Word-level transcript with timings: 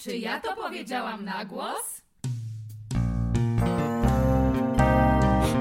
Czy 0.00 0.16
ja 0.16 0.40
to 0.40 0.56
powiedziałam 0.56 1.24
na 1.24 1.44
głos? 1.44 2.02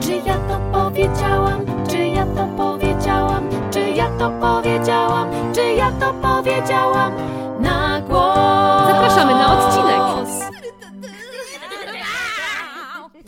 Czy 0.02 0.12
ja 0.26 0.38
to 0.38 0.60
powiedziałam? 0.72 1.66
Czy 1.90 1.98
ja 1.98 2.26
to 2.26 2.48
powiedziałam? 2.58 3.50
Czy 3.72 3.80
ja 3.80 4.10
to 4.20 4.30
powiedziałam? 4.42 5.54
Czy 5.56 5.62
ja 5.74 5.92
to 5.92 6.14
powiedziałam 6.14 7.14
na 7.62 8.02
głos? 8.02 8.88
Zapraszamy 8.88 9.32
na 9.32 9.60
odcinek. 9.60 10.00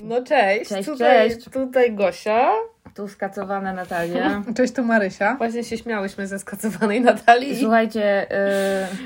No 0.04 0.24
cześć, 0.24 0.70
Cześć, 0.70 0.90
tutaj, 0.90 1.30
cześć. 1.30 1.46
tutaj 1.50 1.96
Gosia. 1.96 2.52
Tu 2.96 3.08
skacowana 3.08 3.74
Natalia. 3.74 4.42
Cześć, 4.58 4.74
tu 4.74 4.84
Marysia. 4.84 5.36
Właśnie 5.38 5.64
się 5.64 5.78
śmiałyśmy 5.78 6.28
ze 6.28 6.40
skacowanej 6.40 7.02
Natalii. 7.02 7.60
Słuchajcie, 7.60 8.28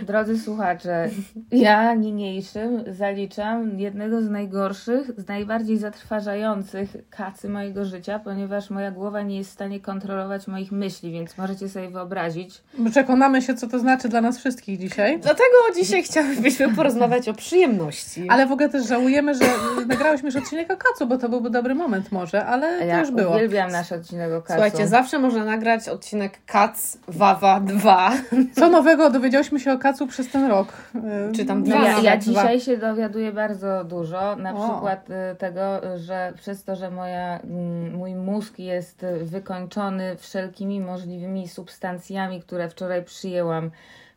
y, 0.02 0.06
drodzy 0.06 0.40
słuchacze, 0.40 1.10
ja 1.52 1.94
niniejszym 1.94 2.84
zaliczam 2.88 3.80
jednego 3.80 4.22
z 4.22 4.30
najgorszych, 4.30 5.12
z 5.18 5.28
najbardziej 5.28 5.78
zatrważających 5.78 6.90
kacy 7.10 7.50
mojego 7.50 7.86
życia, 7.86 8.20
ponieważ 8.20 8.70
moja 8.70 8.92
głowa 8.92 9.22
nie 9.22 9.38
jest 9.38 9.50
w 9.50 9.54
stanie 9.54 9.80
kontrolować 9.80 10.48
moich 10.48 10.72
myśli, 10.72 11.12
więc 11.12 11.38
możecie 11.38 11.70
sobie 11.70 11.90
wyobrazić. 11.90 12.62
Przekonamy 12.92 13.42
się, 13.42 13.54
co 13.54 13.68
to 13.68 13.80
znaczy 13.80 14.10
dla 14.10 14.22
nas 14.22 14.38
wszystkich 14.38 14.80
dzisiaj. 14.80 15.20
Dlatego 15.20 15.56
dzisiaj 15.76 16.04
chciałybyśmy 16.04 16.76
porozmawiać 16.76 17.30
o 17.30 17.34
przyjemności. 17.34 18.28
Ale 18.30 18.46
w 18.48 18.52
ogóle 18.52 18.70
też 18.70 18.88
żałujemy, 18.88 19.36
że 19.36 19.46
nagrałyśmy 19.88 20.28
już 20.28 20.36
odcinek 20.36 20.74
o 20.74 20.78
kacu, 20.78 21.08
bo 21.08 21.18
to 21.18 21.30
byłby 21.30 21.50
dobry 21.50 21.76
moment 21.76 22.12
może, 22.12 22.46
ale 22.46 22.80
to 22.80 22.86
Ja 22.86 23.00
już 23.00 23.12
było. 23.12 23.36
uwielbiam 23.36 23.72
nasz 23.78 23.92
odcinek 23.92 24.32
o 24.32 24.42
kacu. 24.42 24.54
Słuchajcie, 24.54 24.88
zawsze 24.88 25.20
można 25.20 25.46
nagrać 25.46 25.90
odcinek 25.90 26.40
Kac 26.46 26.98
Wawa 27.08 27.60
2. 27.60 28.12
Co 28.60 28.70
nowego 28.70 29.10
dowiedziałyśmy 29.10 29.60
się 29.60 29.74
o 29.74 29.78
kacu 29.78 30.08
przez 30.08 30.32
ten 30.32 30.48
rok? 30.48 30.74
Y, 30.96 31.36
Czy 31.36 31.46
tam 31.46 31.64
No 31.64 31.66
dwa 31.76 31.86
ja, 31.86 32.00
ja 32.00 32.18
dzisiaj 32.18 32.60
się 32.60 32.78
dowiaduję 32.78 33.32
bardzo 33.32 33.84
dużo, 33.84 34.36
na 34.36 34.56
O. 34.56 34.70
przykład 34.70 35.10
y, 35.10 35.36
tego, 35.36 35.82
że 35.98 36.34
przez 36.38 36.64
to, 36.64 36.76
że 36.76 36.92
moja, 36.92 37.40
mm, 37.40 37.96
mój 37.96 38.16
mózg 38.16 38.60
jest 38.60 39.06
wykończony 39.22 40.16
wszelkimi 40.18 40.82
możliwymi 40.82 41.48
substancjami, 41.48 42.42
które 42.42 42.70
wczoraj 42.70 43.04
przyjęłam 43.04 43.72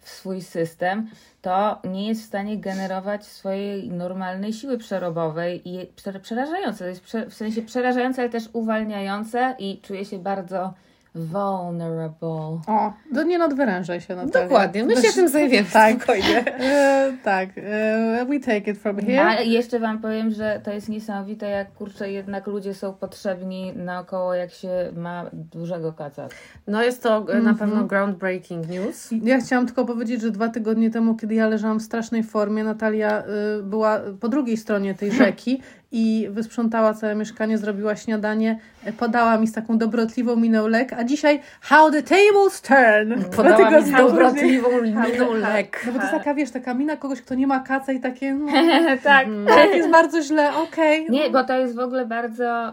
swój 0.09 0.43
system, 0.43 1.11
to 1.43 1.81
nie 1.85 2.09
jest 2.09 2.23
w 2.23 2.27
stanie 2.27 2.59
generować 2.59 3.27
swojej 3.27 3.91
normalnej 3.91 4.53
siły 4.53 4.79
przerobowej 4.79 5.69
i 5.69 5.87
prze- 5.87 6.21
przerażające. 6.21 6.79
To 6.79 6.89
jest 6.89 7.01
prze, 7.01 7.27
w 7.27 7.35
sensie 7.35 7.63
przerażające, 7.63 8.23
ale 8.23 8.31
też 8.31 8.45
uwalniające 8.53 9.57
i 9.59 9.81
czuję 9.81 10.05
się 10.05 10.19
bardzo 10.19 10.75
vulnerable. 11.15 12.61
O, 12.67 12.93
to 13.15 13.23
nie 13.23 13.39
nadwyrężaj 13.39 14.01
się 14.01 14.17
Natalia. 14.17 14.49
Dokładnie, 14.49 14.85
my 14.85 14.97
się 14.97 15.13
tym 15.13 15.29
zajmiemy 15.29 15.69
Tak. 15.73 15.97
spokojnie. 15.97 16.45
E, 16.61 17.13
tak, 17.25 17.49
e, 17.57 18.27
we 18.29 18.41
take 18.41 18.71
it 18.71 18.79
from 18.79 18.97
here. 19.01 19.23
Ale 19.25 19.45
jeszcze 19.45 19.81
Wam 19.81 19.99
powiem, 19.99 20.31
że 20.31 20.61
to 20.65 20.73
jest 20.73 20.89
niesamowite, 20.89 21.51
jak 21.51 21.73
kurczę, 21.73 22.13
jednak 22.13 22.47
ludzie 22.47 22.75
są 22.75 22.93
potrzebni 22.93 23.73
naokoło, 23.77 24.35
jak 24.35 24.51
się 24.51 24.69
ma 24.97 25.25
dużego 25.33 25.93
kaca. 25.93 26.29
No 26.67 26.83
jest 26.83 27.03
to 27.03 27.17
e, 27.19 27.35
na 27.35 27.51
Mhm. 27.51 27.57
pewno 27.57 27.85
groundbreaking 27.85 28.69
news. 28.69 29.09
Ja 29.23 29.41
chciałam 29.41 29.67
tylko 29.67 29.85
powiedzieć, 29.85 30.21
że 30.21 30.31
dwa 30.31 30.49
tygodnie 30.49 30.91
temu, 30.91 31.15
kiedy 31.17 31.35
ja 31.35 31.49
leżałam 31.49 31.79
w 31.79 31.83
strasznej 31.83 32.23
formie, 32.23 32.65
Natalia 32.65 33.23
y, 33.59 33.63
była 33.63 34.01
po 34.21 34.29
drugiej 34.29 34.57
stronie 34.57 34.95
tej 34.95 35.13
rzeki 35.13 35.63
i 35.93 36.29
wysprzątała 36.31 36.95
całe 36.95 37.15
mieszkanie, 37.15 37.59
zrobiła 37.59 37.97
śniadanie, 37.97 38.59
e, 38.85 38.93
podała 38.93 39.39
mi 39.39 39.47
z 39.47 39.53
taką 39.53 39.79
dobrotliwą 39.79 40.37
miną 40.37 40.69
lek, 40.69 40.93
a 40.93 41.05
dzisiaj 41.05 41.41
how 41.61 41.91
the 41.91 42.03
tables 42.03 42.63
turn! 42.63 43.25
Podała 43.37 43.71
mi 43.71 43.87
z 43.87 43.93
dobrotliwą 43.93 44.69
miną 44.83 45.35
lek. 45.35 45.83
No 45.87 45.93
bo 45.93 45.99
to 45.99 46.05
jest 46.05 46.19
taka, 46.19 46.35
wiesz, 46.35 46.51
taka 46.51 46.75
mina 46.75 46.97
kogoś, 46.97 47.23
kto 47.23 47.35
nie 47.35 47.47
ma 47.47 47.61
kaca 47.61 47.93
i 47.93 48.01
takie, 48.01 48.35
no, 48.35 48.53
tak. 49.03 49.27
tak, 49.49 49.75
jest 49.75 49.91
bardzo 49.91 50.23
źle, 50.23 50.57
okej. 50.57 51.07
Nie, 51.11 51.31
bo 51.31 51.45
to 51.45 51.59
jest 51.59 51.77
w 51.77 51.79
ogóle 51.79 52.07
bardzo 52.07 52.69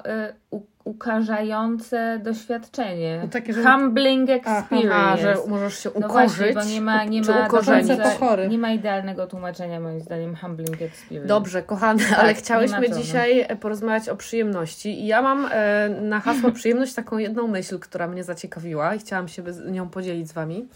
y, 0.53 0.74
u, 0.85 0.89
ukarzające 0.89 2.19
doświadczenie. 2.23 3.19
No 3.23 3.29
takie, 3.29 3.53
że- 3.53 3.63
Humbling 3.63 4.29
experience. 4.29 4.95
A, 4.95 5.17
że 5.17 5.35
możesz 5.47 5.79
się 5.79 5.89
no 5.99 6.07
ukorzyć. 6.07 6.37
właśnie, 6.37 6.53
bo 6.53 6.63
nie 6.63 6.81
ma, 6.81 7.03
nie 7.03 7.21
ma, 7.21 7.47
końca- 7.47 8.47
nie 8.49 8.57
ma 8.57 8.71
idealnego 8.71 9.27
tłumaczenia 9.27 9.79
moim 9.79 9.99
zdaniem 10.01 10.35
humbling 10.35 10.81
experience. 10.81 11.27
Dobrze, 11.27 11.63
kochane, 11.63 12.03
Tak, 12.09 12.19
ale 12.19 12.33
chciałyśmy 12.33 12.89
no. 12.89 12.95
dzisiaj 12.95 13.47
porozmawiać 13.59 14.09
o 14.09 14.15
przyjemności. 14.15 15.01
I 15.03 15.07
ja 15.07 15.21
mam 15.21 15.47
e, 15.51 15.89
na 15.89 16.19
hasło 16.19 16.51
przyjemność 16.51 16.93
taką 16.93 17.17
jedną 17.17 17.47
myśl, 17.47 17.79
która 17.79 18.07
mnie 18.07 18.23
zaciekawiła 18.23 18.95
i 18.95 18.99
chciałam 18.99 19.27
się 19.27 19.53
z 19.53 19.71
nią 19.71 19.89
podzielić 19.89 20.29
z 20.29 20.33
Wami. 20.33 20.67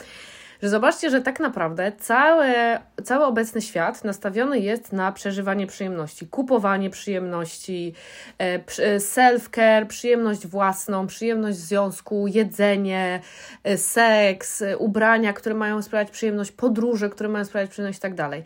Że 0.61 0.69
zobaczcie, 0.69 1.09
że 1.09 1.21
tak 1.21 1.39
naprawdę 1.39 1.91
całe, 1.99 2.79
cały 3.03 3.25
obecny 3.25 3.61
świat 3.61 4.03
nastawiony 4.03 4.59
jest 4.59 4.93
na 4.93 5.11
przeżywanie 5.11 5.67
przyjemności, 5.67 6.27
kupowanie 6.27 6.89
przyjemności, 6.89 7.93
e, 8.39 8.43
e, 8.43 8.59
self-care, 8.99 9.87
przyjemność 9.87 10.47
własną, 10.47 11.07
przyjemność 11.07 11.57
związku, 11.57 12.27
jedzenie, 12.27 13.21
e, 13.63 13.77
seks, 13.77 14.63
ubrania, 14.77 15.33
które 15.33 15.55
mają 15.55 15.81
sprawiać 15.81 16.11
przyjemność, 16.11 16.51
podróże, 16.51 17.09
które 17.09 17.29
mają 17.29 17.45
sprawiać 17.45 17.69
przyjemność 17.69 17.99
i 17.99 18.01
tak 18.01 18.15
dalej. 18.15 18.43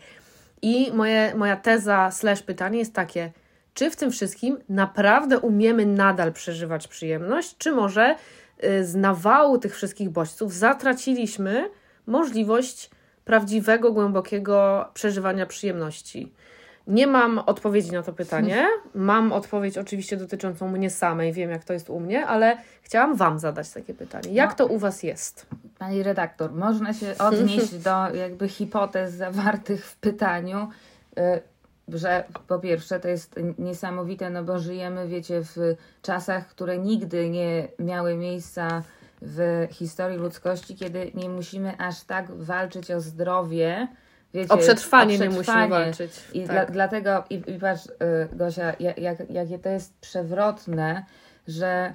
I 0.62 0.92
moje, 0.92 1.34
moja 1.34 1.56
teza 1.56 2.10
slash 2.10 2.42
pytanie 2.42 2.78
jest 2.78 2.94
takie, 2.94 3.30
czy 3.74 3.90
w 3.90 3.96
tym 3.96 4.10
wszystkim 4.10 4.58
naprawdę 4.68 5.38
umiemy 5.38 5.86
nadal 5.86 6.32
przeżywać 6.32 6.88
przyjemność, 6.88 7.56
czy 7.58 7.72
może 7.72 8.16
z 8.82 8.94
nawału 8.94 9.58
tych 9.58 9.74
wszystkich 9.74 10.10
bodźców 10.10 10.54
zatraciliśmy 10.54 11.70
możliwość 12.06 12.90
prawdziwego, 13.24 13.92
głębokiego 13.92 14.86
przeżywania 14.94 15.46
przyjemności? 15.46 16.32
Nie 16.86 17.06
mam 17.06 17.38
odpowiedzi 17.38 17.92
na 17.92 18.02
to 18.02 18.12
pytanie. 18.12 18.66
Mam 18.94 19.32
odpowiedź 19.32 19.78
oczywiście 19.78 20.16
dotyczącą 20.16 20.68
mnie 20.68 20.90
samej, 20.90 21.32
wiem 21.32 21.50
jak 21.50 21.64
to 21.64 21.72
jest 21.72 21.90
u 21.90 22.00
mnie, 22.00 22.26
ale 22.26 22.56
chciałam 22.82 23.16
Wam 23.16 23.38
zadać 23.38 23.70
takie 23.70 23.94
pytanie. 23.94 24.28
Jak 24.32 24.50
No. 24.50 24.56
to 24.56 24.66
u 24.66 24.78
Was 24.78 25.02
jest? 25.02 25.46
Pani 25.78 26.02
redaktor, 26.02 26.52
można 26.52 26.92
się 26.92 27.18
odnieść 27.18 27.74
do 27.84 28.14
jakby 28.14 28.48
hipotez 28.48 29.12
zawartych 29.14 29.86
w 29.86 29.96
pytaniu, 29.96 30.68
y, 31.18 31.40
że 31.88 32.24
po 32.48 32.58
pierwsze 32.58 33.00
to 33.00 33.08
jest 33.08 33.40
niesamowite, 33.58 34.30
no 34.30 34.44
bo 34.44 34.58
żyjemy, 34.58 35.08
wiecie, 35.08 35.40
w 35.42 35.76
czasach, 36.02 36.46
które 36.46 36.78
nigdy 36.78 37.30
nie 37.30 37.68
miały 37.78 38.16
miejsca 38.16 38.82
w 39.26 39.66
historii 39.70 40.18
ludzkości, 40.18 40.76
kiedy 40.76 41.10
nie 41.14 41.28
musimy 41.28 41.76
aż 41.78 42.02
tak 42.04 42.30
walczyć 42.32 42.90
o 42.90 43.00
zdrowie. 43.00 43.88
Wiecie, 44.34 44.54
O 44.54 44.56
przetrwanie, 44.56 45.18
nie 45.18 45.30
przetrwanie. 45.30 45.60
musimy 45.68 45.84
walczyć. 45.84 46.12
I 46.32 46.40
Tak. 46.42 46.50
dla, 46.50 46.66
dlatego, 46.66 47.24
i, 47.30 47.34
i 47.46 47.58
patrz, 47.58 47.86
y, 47.86 47.90
Gosia, 48.32 48.72
jak, 48.80 48.98
jak, 48.98 49.30
jakie 49.30 49.58
to 49.58 49.68
jest 49.68 49.98
przewrotne, 50.00 51.04
że 51.48 51.94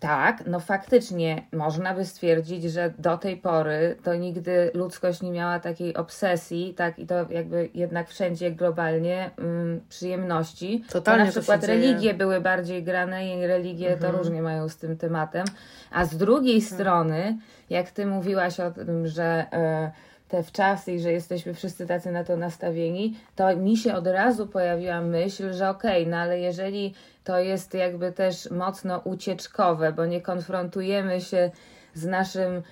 tak, 0.00 0.42
no 0.46 0.60
faktycznie 0.60 1.42
można 1.52 1.94
by 1.94 2.04
stwierdzić, 2.04 2.62
że 2.64 2.92
do 2.98 3.18
tej 3.18 3.36
pory 3.36 3.96
to 4.04 4.14
nigdy 4.14 4.70
ludzkość 4.74 5.22
nie 5.22 5.30
miała 5.30 5.60
takiej 5.60 5.94
obsesji, 5.96 6.74
tak, 6.74 6.98
i 6.98 7.06
to 7.06 7.14
jakby 7.30 7.68
jednak 7.74 8.08
wszędzie 8.08 8.50
globalnie 8.50 9.30
ym, 9.38 9.80
przyjemności. 9.88 10.84
Totalnie 10.92 11.20
to 11.22 11.26
na 11.26 11.30
przykład 11.30 11.60
dzieje. 11.66 11.74
religie 11.80 12.14
były 12.14 12.40
bardziej 12.40 12.82
grane 12.82 13.26
i 13.34 13.46
religie 13.46 13.92
Mhm. 13.92 14.12
to 14.12 14.18
różnie 14.18 14.42
mają 14.42 14.68
z 14.68 14.76
tym 14.76 14.96
tematem. 14.96 15.44
A 15.90 16.04
z 16.04 16.16
drugiej 16.16 16.60
Tak. 16.60 16.70
strony, 16.70 17.38
jak 17.70 17.90
ty 17.90 18.06
mówiłaś 18.06 18.60
o 18.60 18.70
tym, 18.70 19.06
że 19.06 19.46
e, 19.52 19.90
te 20.28 20.42
wczasy 20.42 20.92
i 20.92 21.00
że 21.00 21.12
jesteśmy 21.12 21.54
wszyscy 21.54 21.86
tacy 21.86 22.12
na 22.12 22.24
to 22.24 22.36
nastawieni, 22.36 23.16
to 23.36 23.56
mi 23.56 23.76
się 23.76 23.94
od 23.94 24.06
razu 24.06 24.46
pojawiła 24.46 25.00
myśl, 25.00 25.52
że 25.52 25.70
okej, 25.70 26.06
no 26.06 26.16
ale 26.16 26.38
jeżeli 26.40 26.94
to 27.26 27.38
jest 27.40 27.74
jakby 27.74 28.12
też 28.12 28.50
mocno 28.50 28.98
ucieczkowe, 29.04 29.92
bo 29.92 30.06
nie 30.06 30.20
konfrontujemy 30.20 31.20
się 31.20 31.50
z 31.94 32.04
naszym 32.04 32.62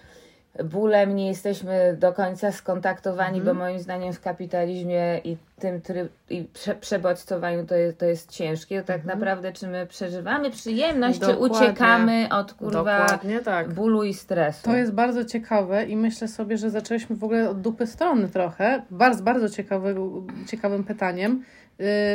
bólem, 0.65 1.17
nie 1.17 1.29
jesteśmy 1.29 1.97
do 2.01 2.13
końca 2.13 2.53
skontaktowani, 2.53 3.39
Mhm. 3.39 3.57
bo 3.57 3.65
moim 3.65 3.79
zdaniem 3.79 4.13
w 4.13 4.21
kapitalizmie 4.21 5.21
i 5.25 5.37
tym 5.59 5.81
tryb, 5.81 6.13
i 6.31 6.45
prze, 6.53 6.75
przebodźcowaniu 6.75 7.67
to 7.67 7.75
jest, 7.75 7.99
to 7.99 8.05
jest 8.07 8.31
ciężkie. 8.31 8.83
Tak 8.83 9.05
naprawdę, 9.05 9.53
czy 9.53 9.69
my 9.69 9.87
przeżywamy 9.87 10.51
przyjemność, 10.51 11.19
czy 11.21 11.25
Mhm. 11.27 11.43
Dokładnie. 11.43 11.69
uciekamy 11.69 12.29
od 12.33 12.53
kurwa 12.55 13.07
tak. 13.45 13.73
bólu 13.75 14.03
i 14.05 14.15
stresu. 14.15 14.65
To 14.65 14.77
jest 14.77 14.93
bardzo 14.93 15.25
ciekawe 15.25 15.85
i 15.85 15.97
myślę 15.97 16.29
sobie, 16.29 16.57
że 16.59 16.71
zaczęliśmy 16.71 17.17
w 17.17 17.25
ogóle 17.25 17.51
od 17.51 17.61
dupy 17.61 17.87
strony 17.87 18.29
trochę. 18.29 18.83
Bardzo, 18.91 19.23
bardzo 19.23 19.49
ciekawy, 19.49 19.95
ciekawym 20.47 20.85
pytaniem, 20.85 21.45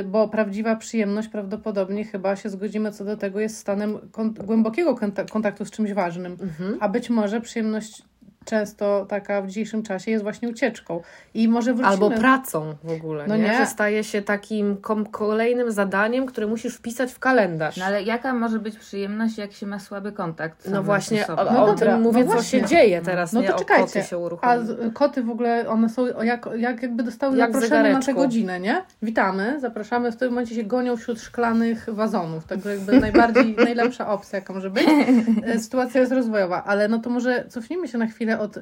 bo 0.06 0.28
prawdziwa 0.28 0.76
przyjemność 0.76 1.28
prawdopodobnie 1.28 2.06
chyba 2.06 2.36
się 2.36 2.50
zgodzimy 2.50 2.92
co 2.92 3.06
do 3.06 3.18
tego 3.18 3.40
jest 3.40 3.58
stanem 3.58 4.00
kon- 4.12 4.34
głębokiego 4.34 4.96
konta- 4.96 5.30
kontaktu 5.30 5.66
z 5.66 5.72
czymś 5.72 5.94
ważnym. 5.94 6.38
Mhm. 6.42 6.78
A 6.80 6.90
być 6.90 7.10
może 7.10 7.42
przyjemność 7.42 8.02
często 8.46 9.06
taka 9.10 9.42
w 9.42 9.48
dzisiejszym 9.48 9.84
czasie 9.84 10.12
jest 10.12 10.24
właśnie 10.24 10.50
ucieczką. 10.50 11.02
I 11.34 11.48
może 11.48 11.74
wrócimy... 11.74 11.88
Albo 11.94 12.12
pracą 12.12 12.76
w 12.84 12.92
ogóle, 12.92 13.28
No 13.28 13.38
nie? 13.38 13.44
nie. 13.44 13.58
Że 13.58 13.66
staje 13.66 14.04
się 14.04 14.22
takim 14.22 14.78
kolejnym 15.12 15.72
zadaniem, 15.72 16.26
które 16.26 16.48
musisz 16.48 16.76
wpisać 16.76 17.12
w 17.14 17.20
kalendarz. 17.20 17.78
No 17.78 17.86
ale 17.86 18.04
jaka 18.04 18.34
może 18.34 18.60
być 18.60 18.78
przyjemność, 18.78 19.38
jak 19.38 19.52
się 19.54 19.68
ma 19.68 19.80
słaby 19.80 20.12
kontakt? 20.12 20.68
No 20.72 20.84
właśnie, 20.84 21.28
o, 21.28 21.54
No 21.54 21.66
o 21.66 21.74
tym 21.74 22.02
mówię, 22.02 22.20
no 22.20 22.28
co 22.28 22.34
właśnie. 22.34 22.60
się 22.60 22.66
dzieje 22.66 23.02
teraz, 23.02 23.34
No 23.34 23.42
nie? 23.42 23.48
to 23.48 23.60
czekajcie, 23.60 23.84
koty 23.86 24.04
się 24.04 24.30
A 24.42 24.60
z- 24.60 24.94
koty 24.94 25.24
w 25.24 25.30
ogóle, 25.30 25.70
one 25.70 25.90
są 25.90 26.06
jak, 26.24 26.50
jak 26.58 26.82
jakby 26.82 27.04
dostały 27.04 27.38
Jak 27.38 27.54
zaproszenie 27.54 27.94
na 27.94 28.02
tę 28.02 28.14
godzinę, 28.14 28.60
nie? 28.60 28.82
Witamy, 29.02 29.60
zapraszamy, 29.60 30.12
w 30.12 30.16
tym 30.16 30.30
momencie 30.30 30.56
się 30.56 30.64
gonią 30.64 30.98
wśród 30.98 31.22
szklanych 31.22 31.86
wazonów, 31.92 32.46
także 32.46 32.70
jakby 32.76 33.00
najbardziej, 33.00 33.56
najlepsza 33.56 34.08
opcja, 34.12 34.40
jaka 34.40 34.54
może 34.54 34.70
być. 34.70 34.88
E, 35.44 35.60
Sytuacja 35.60 36.02
jest 36.02 36.12
rozwojowa, 36.14 36.64
ale 36.64 36.88
no 36.88 37.00
to 37.00 37.10
może 37.10 37.46
cofnijmy 37.50 37.88
się 37.88 37.98
na 37.98 38.08
chwilę 38.08 38.29
od 38.38 38.58
e, 38.58 38.62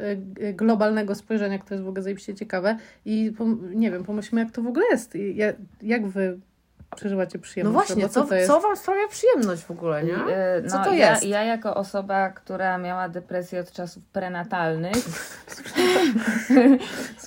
globalnego 0.53 1.15
spojrzenia, 1.15 1.59
które 1.59 1.75
jest 1.75 1.85
w 1.85 1.87
ogóle 1.87 2.03
zajebiście 2.03 2.35
ciekawe 2.35 2.77
i 3.05 3.33
nie 3.75 3.91
wiem, 3.91 4.03
pomyślmy 4.03 4.41
jak 4.41 4.51
to 4.51 4.61
w 4.61 4.67
ogóle 4.67 4.85
jest. 4.91 5.17
Jak 5.81 6.07
wy 6.07 6.39
przeżywacie 6.95 7.37
No 7.37 7.43
przyjemność? 7.43 7.73
właśnie, 7.87 8.03
Albo 8.03 8.13
co, 8.13 8.25
to 8.25 8.35
jest? 8.35 8.47
co 8.47 8.59
wam 8.59 8.77
sprawia 8.77 9.07
przyjemność 9.07 9.63
w 9.63 9.71
ogóle, 9.71 10.03
nie? 10.03 10.15
E, 10.15 10.63
Co 10.63 10.77
no, 10.77 10.83
to 10.83 10.93
ja, 10.93 11.11
jest? 11.11 11.23
Ja 11.25 11.43
jako 11.43 11.75
osoba, 11.75 12.29
która 12.29 12.77
miała 12.77 13.09
depresję 13.09 13.59
od 13.59 13.71
czasów 13.71 14.03
prenatalnych, 14.05 14.95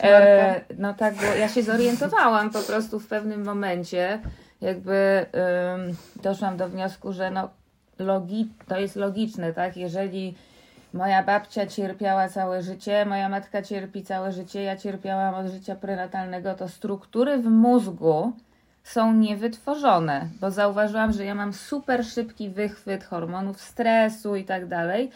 e, 0.02 0.60
no 0.78 0.94
tak, 0.94 1.14
bo 1.14 1.22
ja 1.22 1.48
się 1.48 1.62
zorientowałam 1.62 2.50
po 2.50 2.62
prostu 2.62 3.00
w 3.00 3.06
pewnym 3.06 3.44
momencie, 3.44 4.20
jakby 4.60 5.26
em, 5.32 5.80
doszłam 6.22 6.56
do 6.56 6.68
wniosku, 6.68 7.12
że 7.12 7.30
no 7.30 7.50
logi, 7.98 8.48
to 8.68 8.78
jest 8.80 8.96
logiczne, 8.96 9.52
tak? 9.52 9.76
Jeżeli 9.76 10.34
moja 10.92 11.22
babcia 11.22 11.66
cierpiała 11.66 12.28
całe 12.28 12.62
życie, 12.62 13.04
moja 13.04 13.28
matka 13.28 13.62
cierpi 13.62 14.04
całe 14.04 14.32
życie, 14.32 14.62
ja 14.62 14.76
cierpiałam 14.76 15.34
od 15.34 15.46
życia 15.46 15.76
prenatalnego, 15.76 16.54
to 16.54 16.68
struktury 16.68 17.38
w 17.38 17.46
mózgu 17.46 18.32
są 18.84 19.14
niewytworzone, 19.14 20.28
bo 20.40 20.50
zauważyłam, 20.50 21.12
że 21.12 21.24
ja 21.24 21.34
mam 21.34 21.52
super 21.52 22.04
szybki 22.04 22.50
wychwyt 22.50 23.04
hormonów 23.04 23.60
stresu 23.60 24.36
i 24.36 24.44
tak 24.44 24.66
dalej. 24.66 25.10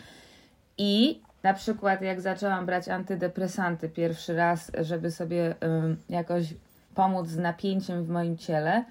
I 0.78 1.20
na 1.42 1.54
przykład 1.54 2.02
jak 2.02 2.20
zaczęłam 2.20 2.66
brać 2.66 2.88
antydepresanty 2.88 3.88
pierwszy 3.88 4.36
raz, 4.36 4.70
żeby 4.80 5.10
sobie 5.10 5.54
ym, 5.64 5.96
jakoś 6.08 6.54
pomóc 6.94 7.28
z 7.28 7.36
napięciem 7.38 8.04
w 8.04 8.08
moim 8.08 8.38
ciele, 8.38 8.84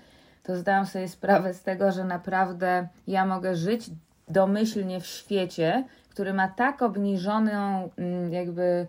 to 0.43 0.55
zdałam 0.55 0.85
sobie 0.85 1.07
sprawę 1.07 1.53
z 1.53 1.61
tego, 1.61 1.91
że 1.91 2.03
naprawdę 2.03 2.87
ja 3.07 3.25
mogę 3.25 3.55
żyć 3.55 3.89
domyślnie 4.27 5.01
w 5.01 5.05
świecie, 5.05 5.83
który 6.13 6.33
ma 6.33 6.47
tak 6.47 6.81
obniżoną 6.81 7.89
ym, 7.99 8.33
jakby 8.33 8.87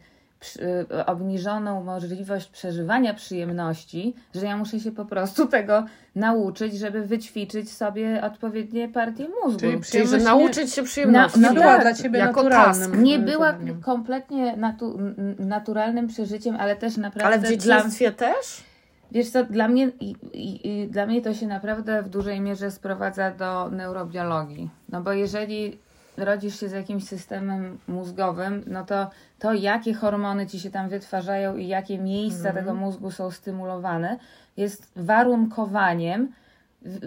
y, 0.92 1.06
obniżoną 1.06 1.84
możliwość 1.84 2.46
przeżywania 2.48 3.14
przyjemności, 3.14 4.14
że 4.34 4.46
ja 4.46 4.56
muszę 4.56 4.80
się 4.80 4.92
po 4.92 5.04
prostu 5.04 5.46
tego 5.56 5.84
nauczyć, 6.14 6.78
żeby 6.78 7.02
wyćwiczyć 7.06 7.72
sobie 7.72 8.22
odpowiednie 8.22 8.88
partie 8.88 9.26
mózgu. 9.44 9.60
Czyli 9.60 9.80
Czyli, 9.82 10.06
że 10.08 10.18
nie- 10.18 10.24
nauczyć 10.24 10.72
się 10.72 10.82
przyjemności. 10.82 11.40
Nie 11.40 11.46
No 11.48 11.54
była 11.54 11.64
tak, 11.66 11.80
dla 11.82 11.94
Ciebie 11.94 12.18
jako 12.18 12.42
naturalnym. 12.42 12.90
task. 12.90 13.02
nie 13.02 13.18
była 13.18 13.52
zadaniem. 13.52 13.80
kompletnie 13.82 14.56
natu- 14.56 14.98
naturalnym 15.38 16.06
przeżyciem, 16.08 16.56
ale 16.56 16.76
też 16.76 16.96
naprawdę 16.96 17.26
Ale 17.26 17.38
w 17.38 17.40
dla, 17.40 17.76
dzieciństwie 17.76 18.12
też? 18.12 18.64
wiesz 19.12 19.30
co, 19.30 19.44
dla 19.44 19.68
mnie 19.68 19.90
i, 20.00 20.14
i, 20.32 20.68
i 20.82 20.88
dla 20.88 21.06
mnie 21.06 21.22
to 21.22 21.34
się 21.34 21.46
naprawdę 21.46 22.02
w 22.02 22.08
dużej 22.08 22.40
mierze 22.40 22.70
sprowadza 22.70 23.30
do 23.30 23.70
neurobiologii. 23.70 24.70
No 24.88 25.00
bo 25.00 25.12
jeżeli 25.12 25.78
rodzisz 26.16 26.60
się 26.60 26.68
z 26.68 26.72
jakimś 26.72 27.04
systemem 27.04 27.78
mózgowym, 27.88 28.64
no 28.66 28.84
to 28.84 29.10
to 29.38 29.52
jakie 29.52 29.94
hormony 29.94 30.46
ci 30.46 30.60
się 30.60 30.70
tam 30.70 30.88
wytwarzają 30.88 31.56
i 31.56 31.66
jakie 31.68 31.98
miejsca 31.98 32.48
Mhm. 32.48 32.64
tego 32.64 32.74
mózgu 32.74 33.10
są 33.10 33.30
stymulowane, 33.30 34.18
jest 34.56 34.92
warunkowaniem, 34.96 36.32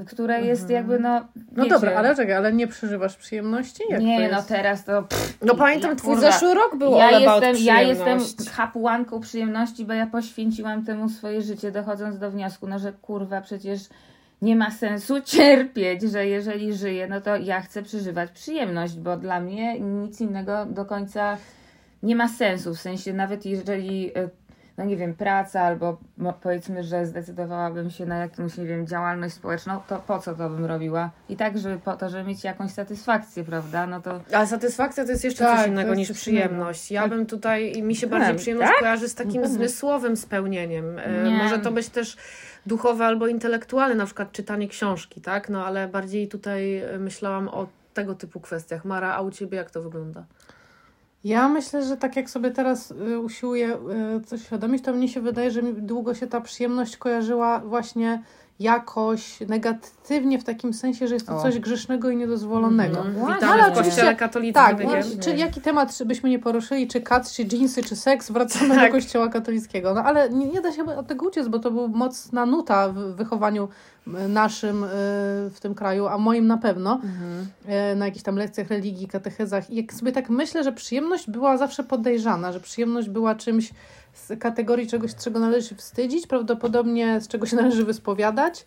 które 0.07 0.41
jest 0.41 0.69
jakby 0.69 0.99
no 0.99 1.19
No 1.51 1.63
wiecie, 1.63 1.69
dobra, 1.69 1.95
ale 1.95 2.15
czekaj, 2.15 2.33
ale 2.35 2.53
nie 2.53 2.67
przeżywasz 2.67 3.15
przyjemności? 3.17 3.83
Jak 3.89 4.01
nie, 4.01 4.29
no 4.31 4.43
teraz 4.43 4.83
to 4.85 5.03
pff, 5.03 5.37
No 5.41 5.55
pamiętam, 5.55 5.95
twój 5.95 6.13
kurwa, 6.13 6.31
zeszły 6.31 6.53
rok 6.53 6.75
był 6.77 6.91
ja 6.91 7.19
jestem, 7.19 7.55
ja 7.59 7.81
jestem 7.81 8.19
kapłanką 8.57 9.19
przyjemności, 9.19 9.85
bo 9.85 9.93
ja 9.93 10.07
poświęciłam 10.07 10.85
temu 10.85 11.09
swoje 11.09 11.41
życie, 11.41 11.71
dochodząc 11.71 12.19
do 12.19 12.31
wniosku, 12.31 12.67
no 12.67 12.79
że 12.79 12.93
kurwa, 12.93 13.41
przecież 13.41 13.81
nie 14.41 14.55
ma 14.55 14.71
sensu 14.71 15.21
cierpieć, 15.35 16.01
że 16.01 16.27
jeżeli 16.27 16.73
żyję, 16.73 17.07
no 17.07 17.21
to 17.21 17.35
ja 17.35 17.61
chcę 17.61 17.83
przeżywać 17.83 18.31
przyjemność, 18.31 18.97
bo 18.97 19.17
dla 19.17 19.39
mnie 19.39 19.79
nic 19.79 20.21
innego 20.21 20.65
do 20.65 20.85
końca 20.85 21.37
nie 22.03 22.15
ma 22.15 22.27
sensu. 22.27 22.75
W 22.75 22.79
sensie, 22.79 23.13
nawet 23.13 23.45
jeżeli, 23.45 24.11
e, 24.17 24.29
no 24.77 24.85
nie 24.85 24.97
wiem, 24.97 25.13
praca 25.13 25.61
albo 25.61 25.97
powiedzmy, 26.41 26.83
że 26.83 27.05
zdecydowałabym 27.05 27.89
się 27.89 28.05
na 28.05 28.17
jakąś, 28.17 28.57
nie 28.57 28.65
wiem, 28.65 28.87
działalność 28.87 29.35
społeczną, 29.35 29.79
to 29.87 29.99
po 29.99 30.19
co 30.19 30.35
to 30.35 30.49
bym 30.49 30.65
robiła? 30.65 31.09
I 31.29 31.35
tak, 31.35 31.57
żeby 31.57 31.79
po 31.79 31.95
to, 31.95 32.09
żeby 32.09 32.23
mieć 32.23 32.43
jakąś 32.43 32.71
satysfakcję, 32.71 33.43
prawda? 33.43 33.87
No 33.87 34.01
to 34.01 34.21
Ale 34.33 34.47
satysfakcja 34.47 35.05
to 35.05 35.11
jest 35.11 35.23
jeszcze 35.23 35.43
Tak, 35.43 35.57
coś 35.59 35.67
innego 35.67 35.93
niż 35.95 36.11
przyjemność. 36.11 36.91
Ja 36.91 37.07
bym 37.07 37.25
tutaj, 37.25 37.81
mi 37.83 37.95
się 37.95 38.07
bardziej 38.07 38.29
Tak, 38.29 38.37
przyjemność 38.37 38.71
tak? 38.71 38.79
kojarzy 38.79 39.09
z 39.09 39.15
takim 39.15 39.31
pewnie. 39.41 39.47
zmysłowym 39.55 40.17
spełnieniem. 40.17 40.99
E, 40.99 41.23
Nie. 41.23 41.37
Może 41.37 41.59
to 41.59 41.71
być 41.71 41.89
też 41.89 42.17
duchowe 42.67 43.05
albo 43.05 43.27
intelektualne, 43.27 43.95
na 43.95 44.05
przykład 44.05 44.31
czytanie 44.31 44.67
książki, 44.67 45.21
tak? 45.21 45.49
No 45.49 45.65
ale 45.65 45.87
bardziej 45.87 46.27
tutaj 46.27 46.77
e, 46.77 46.99
myślałam 46.99 47.47
o 47.47 47.67
tego 47.93 48.15
typu 48.15 48.39
kwestiach. 48.39 48.85
Mara, 48.85 49.13
a 49.15 49.21
u 49.21 49.31
Ciebie 49.31 49.57
jak 49.57 49.71
to 49.71 49.81
wygląda? 49.81 50.25
Ja 51.23 51.49
myślę, 51.49 51.85
że 51.85 51.97
tak 51.97 52.15
jak 52.15 52.29
sobie 52.29 52.51
teraz 52.51 52.91
y, 52.91 53.19
usiłuję 53.19 53.77
y, 54.17 54.21
coś 54.21 54.41
świadomić, 54.41 54.83
to 54.83 54.93
mnie 54.93 55.07
się 55.07 55.21
wydaje, 55.21 55.51
że 55.51 55.63
mi 55.63 55.73
długo 55.73 56.13
się 56.13 56.27
ta 56.27 56.41
przyjemność 56.41 56.97
kojarzyła 56.97 57.59
właśnie 57.59 58.23
jakoś 58.59 59.39
negatywnie 59.39 60.39
w 60.39 60.43
takim 60.43 60.73
sensie, 60.73 61.07
że 61.07 61.13
jest 61.13 61.27
to 61.27 61.37
O. 61.37 61.41
coś 61.41 61.59
grzesznego 61.59 62.09
i 62.09 62.17
niedozwolonego. 62.17 62.97
Mhm. 62.97 63.15
właśnie. 63.15 63.35
Witamy 63.35 63.63
Ale 63.63 63.71
w 63.71 63.75
kościele 63.75 64.15
katolickim. 64.15 64.63
Tak, 64.63 64.81
właśnie. 64.83 65.17
czy 65.21 65.35
jaki 65.35 65.61
temat 65.61 65.97
byśmy 66.05 66.29
nie 66.29 66.39
poruszyli, 66.39 66.87
czy 66.87 67.01
kat, 67.01 67.31
czy 67.31 67.45
dżinsy, 67.45 67.83
czy 67.83 67.95
seks, 67.95 68.31
wracamy 68.31 68.75
Tak. 68.75 68.91
do 68.91 68.97
kościoła 68.97 69.29
katolickiego. 69.29 69.93
No 69.93 70.03
ale 70.03 70.29
nie, 70.29 70.45
nie 70.45 70.61
da 70.61 70.71
się 70.71 70.85
od 70.85 71.07
tego 71.07 71.27
uciec, 71.27 71.47
bo 71.47 71.59
to 71.59 71.71
był 71.71 71.87
mocna 71.87 72.45
nuta 72.45 72.89
w 72.89 72.95
wychowaniu 73.15 73.67
naszym 74.29 74.83
y, 74.83 74.87
w 75.53 75.57
tym 75.61 75.75
kraju, 75.75 76.07
a 76.07 76.17
moim 76.17 76.47
na 76.47 76.57
pewno, 76.57 77.01
y, 77.91 77.95
na 77.95 78.05
jakichś 78.05 78.23
tam 78.23 78.35
lekcjach 78.35 78.67
religii, 78.67 79.07
katechezach. 79.07 79.69
I 79.69 79.75
jak 79.75 79.93
sobie 79.93 80.11
tak 80.11 80.29
myślę, 80.29 80.63
że 80.63 80.71
przyjemność 80.71 81.29
była 81.29 81.57
zawsze 81.57 81.83
podejrzana, 81.83 82.51
że 82.51 82.59
przyjemność 82.59 83.09
była 83.09 83.35
czymś 83.35 83.71
z 84.17 84.39
kategorii 84.39 84.87
czegoś, 84.87 85.15
czego 85.15 85.39
należy 85.39 85.67
się 85.67 85.75
wstydzić, 85.75 86.27
prawdopodobnie 86.27 87.21
z 87.21 87.27
czego 87.27 87.45
się 87.45 87.55
należy 87.63 87.85
wyspowiadać 87.85 88.65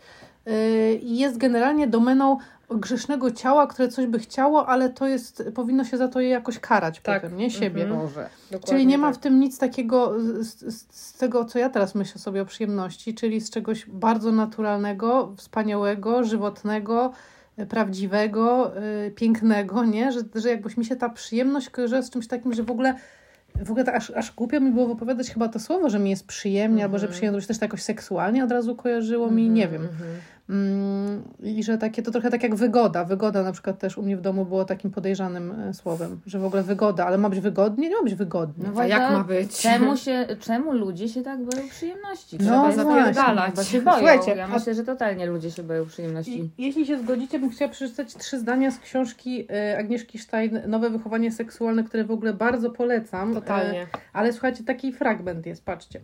y, 0.48 0.94
i 1.02 1.18
jest 1.18 1.38
generalnie 1.38 1.86
domeną 1.86 2.38
grzesznego 2.70 3.30
ciała, 3.30 3.66
które 3.66 3.88
coś 3.88 4.06
by 4.06 4.18
chciało, 4.18 4.66
ale 4.66 4.90
to 4.90 5.06
jest, 5.06 5.44
powinno 5.54 5.84
się 5.84 5.96
za 5.96 6.08
to 6.08 6.20
je 6.20 6.28
jakoś 6.28 6.58
karać 6.58 7.00
Tak. 7.00 7.22
potem, 7.22 7.38
nie? 7.38 7.50
Siebie. 7.50 7.82
Mhm. 7.82 8.00
Boże. 8.00 8.28
Czyli 8.66 8.86
nie 8.86 8.98
ma 8.98 9.06
tak. 9.06 9.16
w 9.16 9.18
tym 9.18 9.40
nic 9.40 9.58
takiego 9.58 10.14
z, 10.40 10.58
z, 10.58 10.86
z 10.90 11.12
tego, 11.12 11.44
co 11.44 11.58
ja 11.58 11.70
teraz 11.70 11.94
myślę 11.94 12.20
sobie 12.20 12.42
o 12.42 12.44
przyjemności, 12.44 13.14
czyli 13.14 13.40
z 13.40 13.50
czegoś 13.50 13.86
bardzo 13.86 14.32
naturalnego, 14.32 15.32
wspaniałego, 15.36 16.24
żywotnego, 16.24 17.12
e, 17.56 17.66
prawdziwego, 17.66 18.72
y, 19.06 19.10
pięknego, 19.10 19.84
nie? 19.84 20.12
Że, 20.12 20.20
że 20.34 20.48
jakbyś 20.48 20.76
mi 20.76 20.84
się 20.84 20.96
ta 20.96 21.08
przyjemność 21.08 21.70
kojarzyła 21.70 22.02
z 22.02 22.10
czymś 22.10 22.26
takim, 22.26 22.52
że 22.52 22.62
w 22.62 22.70
ogóle 22.70 22.94
w 23.64 23.70
ogóle 23.70 23.84
to 23.84 23.92
aż, 23.92 24.10
aż 24.10 24.32
głupio 24.32 24.60
mi 24.60 24.70
było 24.70 24.86
wypowiadać 24.86 25.30
chyba 25.30 25.48
to 25.48 25.58
słowo, 25.58 25.90
że 25.90 25.98
mi 25.98 26.10
jest 26.10 26.26
przyjemnie, 26.26 26.84
albo 26.84 26.98
że 26.98 27.08
przyjemność 27.08 27.46
też 27.46 27.58
to 27.58 27.64
jakoś 27.64 27.82
seksualnie 27.82 28.44
od 28.44 28.50
razu 28.50 28.76
kojarzyło 28.76 29.30
mi, 29.30 29.48
nie 29.48 29.68
wiem. 29.68 29.88
Mm, 30.50 31.22
I 31.42 31.62
że 31.62 31.78
takie, 31.78 32.02
to 32.02 32.10
trochę 32.10 32.30
tak 32.30 32.42
jak 32.42 32.54
wygoda. 32.54 33.04
Wygoda 33.04 33.42
na 33.42 33.52
przykład 33.52 33.78
też 33.78 33.98
u 33.98 34.02
mnie 34.02 34.16
w 34.16 34.20
domu 34.20 34.44
było 34.44 34.64
takim 34.64 34.90
podejrzanym 34.90 35.60
e, 35.60 35.74
słowem, 35.74 36.20
że 36.26 36.38
w 36.38 36.44
ogóle 36.44 36.62
wygoda, 36.62 37.06
ale 37.06 37.18
ma 37.18 37.30
być 37.30 37.40
wygodnie? 37.40 37.88
Nie 37.88 37.96
ma 37.96 38.02
być 38.02 38.14
wygodnie. 38.14 38.64
No 38.74 38.80
A 38.80 38.86
jak 38.86 39.00
właśnie, 39.00 39.16
ma 39.18 39.24
być? 39.24 39.58
Czemu, 39.58 39.96
się, 39.96 40.26
czemu 40.40 40.72
ludzie 40.72 41.08
się 41.08 41.22
tak 41.22 41.44
boją 41.44 41.68
przyjemności? 41.68 42.36
No 42.38 42.44
Trzeba 42.44 42.60
właśnie. 42.60 42.84
zapierdalać, 42.84 43.54
bo 43.54 43.64
się 43.64 43.82
boją. 43.82 43.96
Słuchajcie, 43.96 44.34
ja 44.36 44.48
myślę, 44.48 44.74
że 44.74 44.84
totalnie 44.84 45.26
ludzie 45.26 45.50
się 45.50 45.62
boją 45.62 45.86
przyjemności. 45.86 46.40
I, 46.58 46.64
jeśli 46.64 46.86
się 46.86 46.98
zgodzicie, 46.98 47.38
bym 47.38 47.50
chciała 47.50 47.70
przeczytać 47.70 48.14
trzy 48.14 48.38
zdania 48.38 48.70
z 48.70 48.78
książki 48.78 49.46
e, 49.50 49.78
Agnieszki 49.78 50.18
Stein 50.18 50.60
Nowe 50.66 50.90
wychowanie 50.90 51.32
seksualne, 51.32 51.84
które 51.84 52.04
w 52.04 52.10
ogóle 52.10 52.34
bardzo 52.34 52.70
polecam. 52.70 53.34
Totalnie. 53.34 53.82
E, 53.82 53.86
ale 54.12 54.32
słuchajcie, 54.32 54.64
taki 54.64 54.92
fragment 54.92 55.46
jest, 55.46 55.64
patrzcie. 55.64 56.00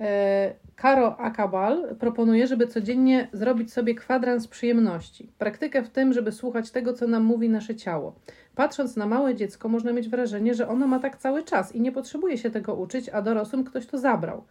E, 0.00 0.54
Karo 0.76 1.16
Akabal 1.20 1.96
proponuje, 1.98 2.46
żeby 2.46 2.66
codziennie 2.66 3.28
zrobić 3.32 3.72
sobie 3.72 3.94
kwadrans 3.94 4.48
przyjemności. 4.48 5.28
Praktykę 5.38 5.82
w 5.82 5.90
tym, 5.90 6.12
żeby 6.12 6.32
słuchać 6.32 6.70
tego, 6.70 6.92
co 6.92 7.06
nam 7.06 7.24
mówi 7.24 7.48
nasze 7.48 7.74
ciało. 7.74 8.14
Patrząc 8.54 8.96
na 8.96 9.06
małe 9.06 9.34
dziecko, 9.34 9.68
można 9.68 9.92
mieć 9.92 10.08
wrażenie, 10.08 10.54
że 10.54 10.68
ono 10.68 10.86
ma 10.86 10.98
tak 10.98 11.16
cały 11.16 11.42
czas 11.42 11.74
i 11.74 11.80
nie 11.80 11.92
potrzebuje 11.92 12.38
się 12.38 12.50
tego 12.50 12.74
uczyć, 12.74 13.08
a 13.08 13.22
dorosłym 13.22 13.64
ktoś 13.64 13.86
to 13.86 13.98
zabrał. 13.98 14.44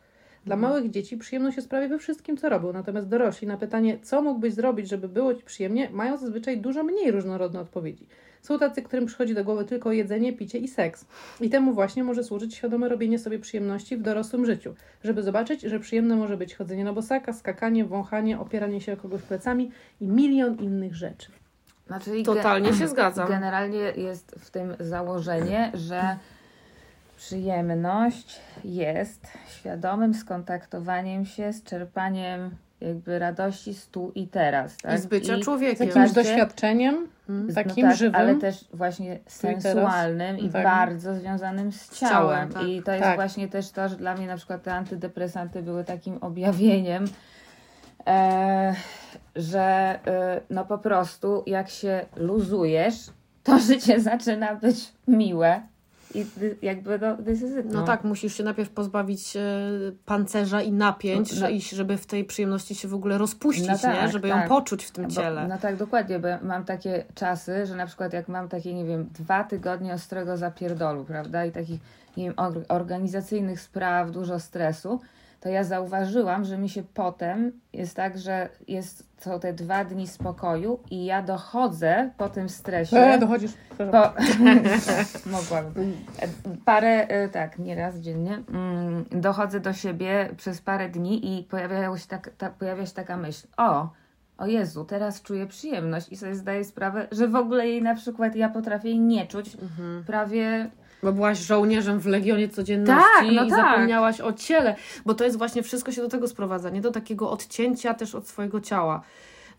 Dla 0.45 0.55
małych 0.55 0.89
dzieci 0.89 1.17
przyjemność 1.17 1.57
jest 1.57 1.69
prawie 1.69 1.87
we 1.87 1.99
wszystkim, 1.99 2.37
co 2.37 2.49
robią. 2.49 2.73
Natomiast 2.73 3.07
dorośli 3.07 3.47
na 3.47 3.57
pytanie, 3.57 3.97
co 4.01 4.21
mógłbyś 4.21 4.53
zrobić, 4.53 4.89
żeby 4.89 5.09
było 5.09 5.33
ci 5.33 5.43
przyjemnie, 5.43 5.89
mają 5.89 6.17
zazwyczaj 6.17 6.57
dużo 6.57 6.83
mniej 6.83 7.11
różnorodne 7.11 7.59
odpowiedzi. 7.59 8.07
Są 8.41 8.59
tacy, 8.59 8.81
którym 8.81 9.05
przychodzi 9.05 9.33
do 9.33 9.43
głowy 9.43 9.65
tylko 9.65 9.91
jedzenie, 9.91 10.33
picie 10.33 10.57
i 10.57 10.67
seks. 10.67 11.05
I 11.41 11.49
temu 11.49 11.73
właśnie 11.73 12.03
może 12.03 12.23
służyć 12.23 12.55
świadome 12.55 12.89
robienie 12.89 13.19
sobie 13.19 13.39
przyjemności 13.39 13.97
w 13.97 14.01
dorosłym 14.01 14.45
życiu, 14.45 14.75
żeby 15.03 15.23
zobaczyć, 15.23 15.61
że 15.61 15.79
przyjemne 15.79 16.15
może 16.15 16.37
być 16.37 16.55
chodzenie 16.55 16.83
na 16.83 16.93
bosaka, 16.93 17.33
skakanie, 17.33 17.85
wąchanie, 17.85 18.39
opieranie 18.39 18.81
się 18.81 18.93
o 18.93 18.97
kogoś 18.97 19.21
plecami 19.21 19.71
i 20.01 20.07
milion 20.07 20.55
innych 20.55 20.95
rzeczy. 20.95 21.31
Znaczy, 21.87 22.23
Totalnie 22.23 22.73
się 22.73 22.87
zgadzam. 22.87 23.29
Generalnie 23.29 23.79
jest 23.79 24.35
w 24.39 24.51
tym 24.51 24.75
założenie, 24.79 25.71
że 25.73 26.17
przyjemność 27.17 28.39
jest 28.63 29.27
świadomym 29.47 30.13
skontaktowaniem 30.13 31.25
się 31.25 31.53
z 31.53 31.63
czerpaniem 31.63 32.55
jakby 32.81 33.19
radości 33.19 33.73
z 33.73 33.87
tu 33.87 34.11
i 34.15 34.27
teraz. 34.27 34.77
Tak? 34.77 34.95
I 34.95 35.01
z 35.01 35.05
bycia 35.05 35.37
Z 35.37 35.39
człowiekiem. 35.43 35.87
jakimś 35.87 35.93
Właśnie- 36.13 36.23
doświadczeniem, 36.23 37.07
Mm. 37.29 37.53
takim 37.55 37.85
no 37.85 37.91
tak, 37.91 37.97
żywym. 37.97 38.15
ale 38.15 38.35
też 38.35 38.65
właśnie 38.73 39.19
sensualnym 39.27 40.39
i 40.39 40.49
Tak. 40.49 40.63
bardzo 40.63 41.15
związanym 41.15 41.71
z 41.71 41.99
ciałem. 41.99 42.13
ciałem, 42.13 42.49
tak. 42.53 42.63
I 42.63 42.83
to 42.83 42.91
jest 42.91 43.03
Tak. 43.03 43.15
właśnie 43.15 43.47
też 43.47 43.71
to, 43.71 43.89
że 43.89 43.95
dla 43.95 44.15
mnie 44.15 44.27
na 44.27 44.37
przykład 44.37 44.63
te 44.63 44.73
antydepresanty 44.73 45.61
były 45.61 45.83
takim 45.83 46.17
objawieniem, 46.17 47.05
e, 48.07 48.75
że 49.35 49.99
e, 50.07 50.41
no 50.49 50.65
po 50.65 50.77
prostu 50.77 51.43
jak 51.47 51.69
się 51.69 52.05
luzujesz, 52.15 52.95
to 53.43 53.59
życie 53.59 53.99
zaczyna 54.11 54.55
być 54.55 54.93
miłe. 55.07 55.61
I 56.15 56.25
jakby 56.61 56.99
no, 56.99 57.17
this 57.17 57.41
is 57.41 57.57
it, 57.57 57.73
No 57.73 57.83
tak, 57.83 58.03
musisz 58.03 58.35
się 58.37 58.43
najpierw 58.43 58.69
pozbawić 58.69 59.35
e, 59.35 59.41
pancerza 60.05 60.61
i 60.61 60.71
napięć, 60.71 61.39
No, 61.39 61.47
no. 61.49 61.55
żeby 61.71 61.97
w 61.97 62.05
tej 62.05 62.25
przyjemności 62.25 62.75
się 62.75 62.87
w 62.87 62.93
ogóle 62.93 63.17
rozpuścić, 63.17 63.67
No 63.67 63.77
tak, 63.77 64.01
nie? 64.03 64.09
żeby 64.11 64.27
ją 64.27 64.35
tak. 64.35 64.47
poczuć 64.47 64.85
w 64.85 64.91
tym 64.91 65.03
Bo- 65.05 65.11
ciele. 65.11 65.47
No 65.47 65.57
tak, 65.57 65.75
dokładnie, 65.75 66.19
bo 66.19 66.27
mam 66.41 66.65
takie 66.65 67.03
czasy, 67.15 67.65
że 67.65 67.75
na 67.75 67.85
przykład 67.85 68.13
jak 68.13 68.27
mam 68.27 68.49
takie, 68.49 68.73
nie 68.73 68.85
wiem, 68.85 69.09
dwa 69.13 69.43
tygodnie 69.43 69.93
ostrego 69.93 70.37
zapierdolu, 70.37 71.05
prawda, 71.05 71.45
i 71.45 71.51
takich, 71.51 71.79
nie 72.17 72.23
wiem, 72.23 72.33
or- 72.37 72.65
organizacyjnych 72.69 73.61
spraw, 73.61 74.11
dużo 74.11 74.39
stresu, 74.39 74.99
to 75.41 75.49
ja 75.49 75.63
zauważyłam, 75.63 76.45
że 76.45 76.57
mi 76.57 76.69
się 76.69 76.83
potem 76.93 77.51
jest 77.73 77.95
tak, 77.95 78.17
że 78.17 78.49
jest, 78.67 79.09
są 79.17 79.39
te 79.39 79.53
dwa 79.53 79.85
dni 79.85 80.07
spokoju 80.07 80.79
i 80.91 81.05
ja 81.05 81.21
dochodzę 81.21 82.09
po 82.17 82.29
tym 82.29 82.49
stresie, 82.49 82.97
E, 82.97 83.19
dochodzisz. 83.19 83.51
po, 83.77 84.13
mogłabym. 85.31 85.97
E, 86.21 86.27
Parę, 86.65 87.07
e, 87.07 87.29
tak, 87.29 87.59
nie 87.59 87.75
raz 87.75 87.95
dziennie, 87.99 88.43
mm, 88.49 89.05
dochodzę 89.11 89.59
do 89.59 89.73
siebie 89.73 90.29
przez 90.37 90.61
parę 90.61 90.89
dni 90.89 91.39
i 91.39 91.43
pojawia 91.43 91.97
się, 91.97 92.07
tak, 92.07 92.29
ta, 92.37 92.49
pojawia 92.49 92.85
się 92.85 92.93
taka 92.93 93.17
myśl, 93.17 93.47
o, 93.57 93.89
o 94.37 94.45
Jezu, 94.47 94.85
teraz 94.85 95.21
czuję 95.21 95.47
przyjemność 95.47 96.09
i 96.11 96.17
sobie 96.17 96.35
zdaję 96.35 96.63
sprawę, 96.63 97.07
że 97.11 97.27
w 97.27 97.35
ogóle 97.35 97.67
jej 97.67 97.81
na 97.81 97.95
przykład 97.95 98.35
ja 98.35 98.49
potrafię 98.49 98.97
nie 98.97 99.27
czuć 99.27 99.55
Mhm. 99.55 100.03
prawie 100.03 100.69
Bo 101.03 101.13
byłaś 101.13 101.39
żołnierzem 101.39 101.99
w 101.99 102.05
Legionie 102.05 102.49
Codzienności 102.49 103.09
Tak, 103.17 103.25
no 103.35 103.45
i 103.45 103.49
tak. 103.49 103.49
zapomniałaś 103.49 104.21
o 104.21 104.33
ciele, 104.33 104.75
bo 105.05 105.13
to 105.13 105.23
jest 105.23 105.37
właśnie 105.37 105.63
wszystko 105.63 105.91
się 105.91 106.01
do 106.01 106.09
tego 106.09 106.27
sprowadza, 106.27 106.69
nie 106.69 106.81
do 106.81 106.91
takiego 106.91 107.31
odcięcia 107.31 107.93
też 107.93 108.15
od 108.15 108.27
swojego 108.27 108.61
ciała. 108.61 109.01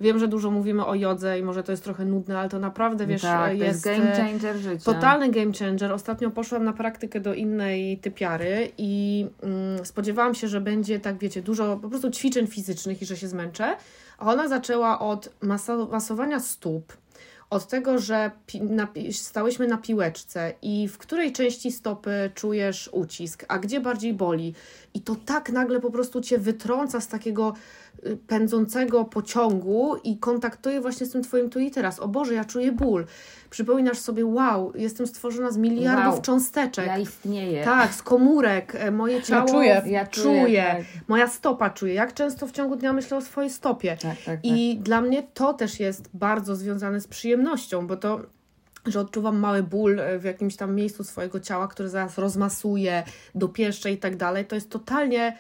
Wiem, 0.01 0.19
że 0.19 0.29
dużo 0.29 0.51
mówimy 0.51 0.87
o 0.87 0.95
jodze 0.95 1.39
i 1.39 1.43
może 1.43 1.63
to 1.63 1.73
jest 1.73 1.85
trochę 1.85 2.05
nudne, 2.05 2.39
ale 2.39 2.49
to 2.49 2.59
naprawdę, 2.59 3.07
wiesz, 3.07 3.23
tak, 3.23 3.59
jest, 3.59 3.63
jest 3.63 3.85
game 3.85 4.13
e, 4.13 4.17
changer 4.17 4.57
życia. 4.57 4.85
Totalny 4.85 5.31
game 5.31 5.53
changer. 5.59 5.93
Ostatnio 5.93 6.31
poszłam 6.31 6.65
na 6.65 6.73
praktykę 6.73 7.21
do 7.21 7.35
innej 7.35 7.99
typiary 7.99 8.73
i 8.79 9.27
mm, 9.43 9.85
spodziewałam 9.85 10.35
się, 10.35 10.49
że 10.49 10.61
będzie 10.61 11.01
tak, 11.01 11.19
wiecie, 11.19 11.43
dużo 11.43 11.77
po 11.77 11.89
prostu 11.89 12.11
ćwiczeń 12.11 12.47
fizycznych 12.47 13.03
i 13.03 13.07
że 13.07 13.17
się 13.17 13.29
zmęczę. 13.29 13.77
A 14.19 14.33
ona 14.33 14.49
zaczęła 14.49 14.99
od 14.99 15.29
masowania 15.91 16.41
stóp, 16.41 16.93
od 17.53 17.67
tego, 17.67 17.99
że 17.99 18.31
stałyśmy 19.13 19.67
na 19.67 19.77
piłeczce 19.77 20.55
i 20.63 20.89
w 20.89 20.99
której 20.99 21.33
części 21.33 21.73
stopy 21.73 22.31
czujesz 22.35 22.91
ucisk, 22.93 23.45
a 23.49 23.59
gdzie 23.59 23.81
bardziej 23.81 24.15
boli. 24.15 24.55
I 24.95 25.01
to 25.01 25.17
tak 25.27 25.51
nagle 25.51 25.81
po 25.81 25.91
prostu 25.91 26.21
cię 26.21 26.39
wytrąca 26.39 27.01
z 27.01 27.09
takiego 27.09 27.55
pędzącego 28.27 29.05
pociągu 29.05 29.97
i 30.05 30.19
kontaktuje 30.19 30.81
właśnie 30.81 31.07
z 31.07 31.11
tym 31.11 31.23
twoim 31.23 31.51
tu 31.51 31.59
i 31.59 31.71
teraz. 31.71 32.01
O 32.01 32.09
Boże, 32.09 32.35
ja 32.35 32.45
czuję 32.45 32.73
ból. 32.73 33.07
Przypominasz 33.51 33.99
sobie, 33.99 34.27
wow, 34.27 34.73
jestem 34.75 35.07
stworzona 35.07 35.51
z 35.51 35.57
miliardów 35.57 36.13
Wow. 36.15 36.23
cząsteczek. 36.23 36.87
Ja 36.87 36.99
istnieję. 36.99 37.65
Tak, 37.65 37.95
z 37.95 38.03
komórek. 38.03 38.75
E, 38.75 38.91
Moje 38.91 39.23
ciało 39.23 39.49
czuję. 39.49 39.83
Ja 39.87 40.07
czuję, 40.07 40.43
czuje. 40.45 40.63
tak. 40.63 40.83
Moja 41.09 41.27
stopa 41.29 41.71
czuje. 41.71 41.95
Jak 41.95 42.15
często 42.15 42.47
w 42.47 42.53
ciągu 42.53 42.77
dnia 42.77 42.93
myślę 42.93 43.17
o 43.17 43.21
swojej 43.21 43.51
stopie. 43.51 43.91
Tak, 43.91 44.17
tak, 44.17 44.25
tak. 44.25 44.41
I 44.43 44.79
dla 44.79 45.01
mnie 45.01 45.23
to 45.35 45.55
też 45.55 45.81
jest 45.81 46.09
bardzo 46.15 46.57
związane 46.57 47.01
z 47.01 47.09
przyjemnością, 47.09 47.87
bo 47.87 47.97
to, 47.97 48.21
że 48.87 49.01
odczuwam 49.01 49.39
mały 49.39 49.63
ból 49.63 50.01
e, 50.01 50.19
w 50.19 50.25
jakimś 50.25 50.57
tam 50.57 50.75
miejscu 50.75 51.05
swojego 51.05 51.41
ciała, 51.41 51.69
który 51.69 51.89
zaraz 51.89 52.19
rozmasuje, 52.19 53.03
dopieszczę 53.35 53.93
i 53.93 53.99
tak 53.99 54.17
dalej, 54.17 54.45
to 54.45 54.55
jest 54.55 54.71
totalnie 54.71 55.37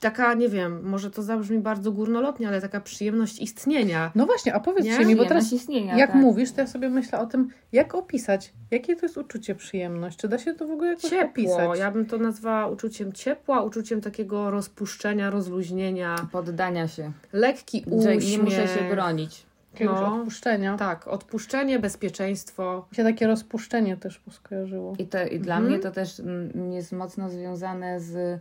taka, 0.00 0.34
nie 0.34 0.48
wiem, 0.48 0.82
może 0.88 1.10
to 1.10 1.22
zabrzmi 1.22 1.58
bardzo 1.58 1.92
górnolotnie, 1.92 2.48
ale 2.48 2.60
taka 2.60 2.80
przyjemność 2.80 3.40
istnienia. 3.40 4.12
No 4.14 4.26
właśnie, 4.26 4.54
a 4.54 4.60
powiedzcie 4.60 4.98
Nie? 4.98 5.04
mi, 5.04 5.16
bo 5.16 5.24
teraz 5.24 5.52
jak 5.96 6.10
tak. 6.10 6.20
mówisz, 6.20 6.52
to 6.52 6.60
ja 6.60 6.66
sobie 6.66 6.88
myślę 6.90 7.18
o 7.18 7.26
tym, 7.26 7.48
jak 7.72 7.94
opisać, 7.94 8.52
jakie 8.70 8.96
to 8.96 9.06
jest 9.06 9.16
uczucie 9.18 9.54
przyjemność, 9.54 10.18
czy 10.18 10.28
da 10.28 10.38
się 10.38 10.54
to 10.54 10.66
w 10.66 10.70
ogóle 10.70 10.88
jakoś 10.88 11.10
Ciepło. 11.10 11.28
opisać? 11.30 11.78
Ja 11.78 11.90
bym 11.90 12.06
to 12.06 12.18
nazwała 12.18 12.66
uczuciem 12.66 13.12
ciepła, 13.12 13.62
uczuciem 13.62 14.00
takiego 14.00 14.50
rozpuszczenia, 14.50 15.30
rozluźnienia, 15.30 16.16
Poddania 16.32 16.88
się. 16.88 17.12
lekki 17.32 17.84
Że 18.02 18.16
uśmiech. 18.16 18.30
nie 18.30 18.38
muszę 18.38 18.68
się 18.68 18.88
bronić. 18.90 19.46
Jakiegoś 19.72 20.00
no. 20.00 20.14
odpuszczenia. 20.16 20.76
Tak, 20.76 21.08
odpuszczenie, 21.08 21.78
bezpieczeństwo. 21.78 22.86
Mi 22.92 22.96
się 22.96 23.04
takie 23.04 23.26
rozpuszczenie 23.26 23.96
też 23.96 24.18
poskojarzyło. 24.18 24.94
I, 24.98 25.06
to, 25.06 25.26
i 25.26 25.40
dla 25.40 25.54
Mhm. 25.56 25.72
mnie 25.72 25.82
to 25.82 25.90
też 25.90 26.20
mm, 26.20 26.72
jest 26.72 26.92
mocno 26.92 27.30
związane 27.30 28.00
z 28.00 28.40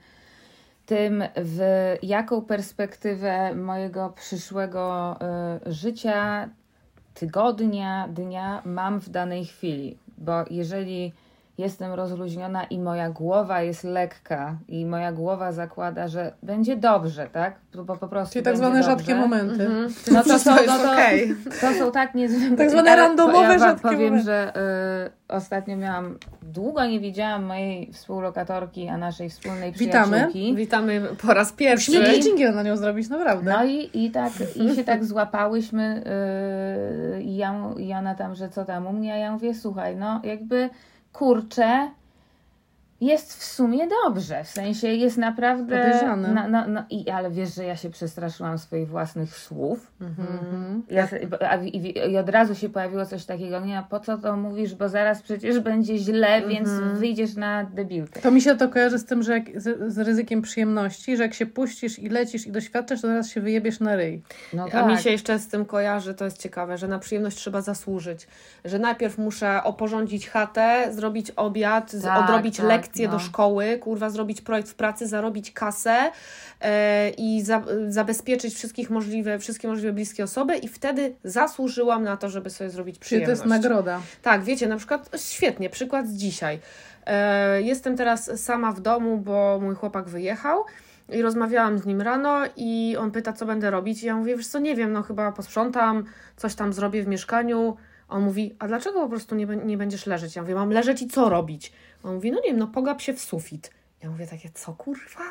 tym, 0.85 1.23
w 1.35 1.59
jaką 2.03 2.41
perspektywę 2.41 3.55
mojego 3.55 4.09
przyszłego 4.09 5.15
y, 5.67 5.73
życia, 5.73 6.49
tygodnia, 7.13 8.07
dnia 8.07 8.61
mam 8.65 8.99
w 8.99 9.09
danej 9.09 9.45
chwili. 9.45 9.97
Bo 10.17 10.45
jeżeli 10.49 11.13
jestem 11.57 11.93
rozluźniona 11.93 12.63
i 12.63 12.79
moja 12.79 13.09
głowa 13.09 13.61
jest 13.61 13.83
lekka 13.83 14.57
i 14.67 14.85
moja 14.85 15.11
głowa 15.11 15.51
zakłada, 15.51 16.07
że 16.07 16.33
będzie 16.43 16.75
dobrze, 16.75 17.27
tak? 17.31 17.55
Bo 17.75 17.83
bo 17.83 17.97
po 17.97 18.07
prostu 18.07 18.33
Czyli 18.33 18.45
tak 18.45 18.57
zwane 18.57 18.75
dobrze. 18.75 18.89
rzadkie 18.91 19.15
momenty. 19.15 19.69
No 20.11 20.23
to, 20.23 20.39
są, 20.39 20.55
to 20.55 20.61
jest 20.63 20.73
no 20.73 20.83
to, 20.83 20.91
okej. 20.93 21.35
to 21.61 21.73
są 21.73 21.91
tak 21.91 22.15
niezwykłe. 22.15 22.57
Tak 22.57 22.69
zwane 22.69 22.95
randomowe 22.95 23.53
ja 23.53 23.59
rzadkie 23.59 23.81
powiem, 23.81 24.01
momenty. 24.01 24.25
że 24.25 24.53
y, 25.29 25.33
ostatnio 25.35 25.77
miałam, 25.77 26.17
długo 26.41 26.85
nie 26.85 26.99
widziałam 26.99 27.43
mojej 27.43 27.93
współlokatorki, 27.93 28.87
a 28.87 28.97
naszej 28.97 29.29
wspólnej 29.29 29.71
Witamy. 29.71 30.07
przyjaciółki. 30.11 30.55
Witamy 30.55 31.01
po 31.27 31.33
raz 31.33 31.51
pierwszy. 31.51 31.91
Musimy 31.91 32.19
dżingiel 32.19 32.55
na 32.55 32.63
nią 32.63 32.77
zrobić, 32.77 33.09
naprawdę. 33.09 33.51
No 33.51 33.65
i, 33.65 33.89
i 33.93 34.11
tak 34.11 34.31
i 34.55 34.75
się 34.75 34.83
tak 34.83 35.05
złapałyśmy 35.05 36.03
yy, 37.15 37.23
i 37.23 37.35
ja, 37.35 37.55
i 37.77 37.93
ona 37.93 38.15
tam, 38.15 38.35
że 38.35 38.49
co 38.49 38.65
tam 38.65 38.87
u 38.87 38.93
mnie, 38.93 39.13
a 39.13 39.17
ja 39.17 39.31
mówię, 39.31 39.53
słuchaj, 39.55 39.95
no 39.95 40.21
jakby 40.23 40.69
kurczę, 41.13 41.91
jest 43.05 43.39
w 43.39 43.43
sumie 43.43 43.87
dobrze, 44.05 44.43
w 44.43 44.47
sensie 44.47 44.87
jest 44.87 45.17
naprawdę, 45.17 45.77
Podejrzane. 45.83 46.27
na, 46.33 46.47
na, 46.47 46.67
no, 46.67 46.83
i, 46.89 47.09
ale 47.09 47.31
wiesz, 47.31 47.55
że 47.55 47.63
ja 47.63 47.75
się 47.75 47.89
przestraszyłam 47.89 48.57
swoich 48.57 48.87
własnych 48.89 49.37
słów, 49.37 49.91
Mhm. 50.01 50.83
ja, 50.89 51.07
a, 51.49 51.55
i, 51.55 51.93
I 52.11 52.17
od 52.17 52.29
razu 52.29 52.55
się 52.55 52.69
pojawiło 52.69 53.05
coś 53.05 53.25
takiego, 53.25 53.59
nie, 53.59 53.77
a 53.79 53.83
po 53.83 53.99
co 53.99 54.17
to 54.17 54.37
mówisz, 54.37 54.75
bo 54.75 54.89
zaraz 54.89 55.21
przecież 55.21 55.59
będzie 55.59 55.97
źle, 55.97 56.41
więc 56.47 56.69
wyjdziesz 56.93 57.35
na 57.35 57.63
debilkę. 57.63 58.21
To 58.21 58.31
mi 58.31 58.41
się 58.41 58.55
to 58.55 58.69
kojarzy 58.69 58.99
z 58.99 59.05
tym, 59.05 59.23
że 59.23 59.33
jak, 59.33 59.61
z, 59.61 59.93
z 59.93 59.97
ryzykiem 59.99 60.41
przyjemności, 60.41 61.17
że 61.17 61.23
jak 61.23 61.33
się 61.33 61.45
puścisz 61.45 61.99
i 61.99 62.09
lecisz 62.09 62.47
i 62.47 62.51
doświadczasz, 62.51 63.01
to 63.01 63.07
zaraz 63.07 63.29
się 63.29 63.41
wyjebiesz 63.41 63.79
na 63.79 63.95
ryj. 63.95 64.21
No 64.53 64.63
A 64.65 64.69
tak. 64.69 64.87
mi 64.87 64.97
się 64.97 65.09
jeszcze 65.09 65.39
z 65.39 65.47
tym 65.47 65.65
kojarzy, 65.65 66.13
to 66.13 66.25
jest 66.25 66.41
ciekawe, 66.41 66.77
że 66.77 66.87
na 66.87 66.99
przyjemność 66.99 67.37
trzeba 67.37 67.61
zasłużyć. 67.61 68.27
Że 68.65 68.79
najpierw 68.79 69.17
muszę 69.17 69.63
oporządzić 69.63 70.29
chatę, 70.29 70.87
zrobić 70.91 71.31
obiad, 71.31 71.91
Tak, 72.03 72.23
odrobić 72.23 72.57
tak, 72.57 72.65
lekcje 72.93 73.07
no. 73.07 73.13
do 73.13 73.19
szkoły, 73.19 73.77
kurwa, 73.77 74.09
zrobić 74.09 74.41
projekt 74.41 74.69
w 74.69 74.75
pracy, 74.75 75.07
zarobić 75.07 75.51
kasę 75.51 76.11
e, 76.61 77.09
i 77.09 77.41
za, 77.41 77.63
zabezpieczyć 77.87 78.55
wszystkich 78.55 78.89
możliwe, 78.89 79.39
wszystkie 79.39 79.67
możliwe 79.67 79.93
bliskie 79.93 80.23
osoby 80.23 80.57
i 80.57 80.67
wtedy 80.67 81.15
zasłużyłam 81.23 82.03
na 82.03 82.17
to, 82.17 82.29
żeby 82.29 82.49
sobie 82.49 82.69
zrobić 82.69 82.95
Czyli 82.95 83.01
to 83.01 83.05
przyjemność. 83.05 83.39
jest 83.39 83.45
nagroda. 83.45 84.01
Tak, 84.21 84.43
wiecie, 84.43 84.67
na 84.67 84.77
przykład 84.77 85.09
świetnie, 85.17 85.69
przykład 85.69 86.07
z 86.07 86.13
dzisiaj. 86.13 86.59
E, 87.05 87.61
jestem 87.61 87.97
teraz 87.97 88.41
sama 88.41 88.71
w 88.71 88.81
domu, 88.81 89.17
bo 89.17 89.59
mój 89.61 89.75
chłopak 89.75 90.09
wyjechał 90.09 90.63
i 91.09 91.21
rozmawiałam 91.21 91.79
z 91.79 91.85
nim 91.85 92.01
rano 92.01 92.41
i 92.57 92.95
on 92.99 93.11
pyta, 93.11 93.33
co 93.33 93.45
będę 93.45 93.71
robić. 93.71 94.03
I 94.03 94.05
ja 94.05 94.15
mówię, 94.15 94.37
wiesz 94.37 94.47
co, 94.47 94.59
nie 94.59 94.75
wiem, 94.75 94.91
no 94.91 95.03
chyba 95.03 95.31
posprzątam, 95.31 96.03
coś 96.37 96.55
tam 96.55 96.73
zrobię 96.73 97.03
w 97.03 97.07
mieszkaniu. 97.07 97.77
On 98.09 98.23
mówi, 98.23 98.55
a 98.59 98.67
dlaczego 98.67 99.01
po 99.01 99.09
prostu 99.09 99.35
nie, 99.35 99.45
nie 99.45 99.77
będziesz 99.77 100.05
leżeć? 100.05 100.35
Ja 100.35 100.41
mówię, 100.41 100.55
mam 100.55 100.69
leżeć 100.69 101.01
i 101.01 101.07
co 101.07 101.29
robić? 101.29 101.71
On 102.03 102.13
mówi, 102.15 102.31
no 102.31 102.37
nie 102.43 102.49
wiem, 102.49 102.57
no 102.59 102.67
pogap 102.67 103.01
się 103.01 103.13
w 103.13 103.21
sufit. 103.21 103.71
Ja 104.03 104.09
mówię 104.09 104.27
takie, 104.27 104.49
co 104.53 104.73
kurwa? 104.73 105.23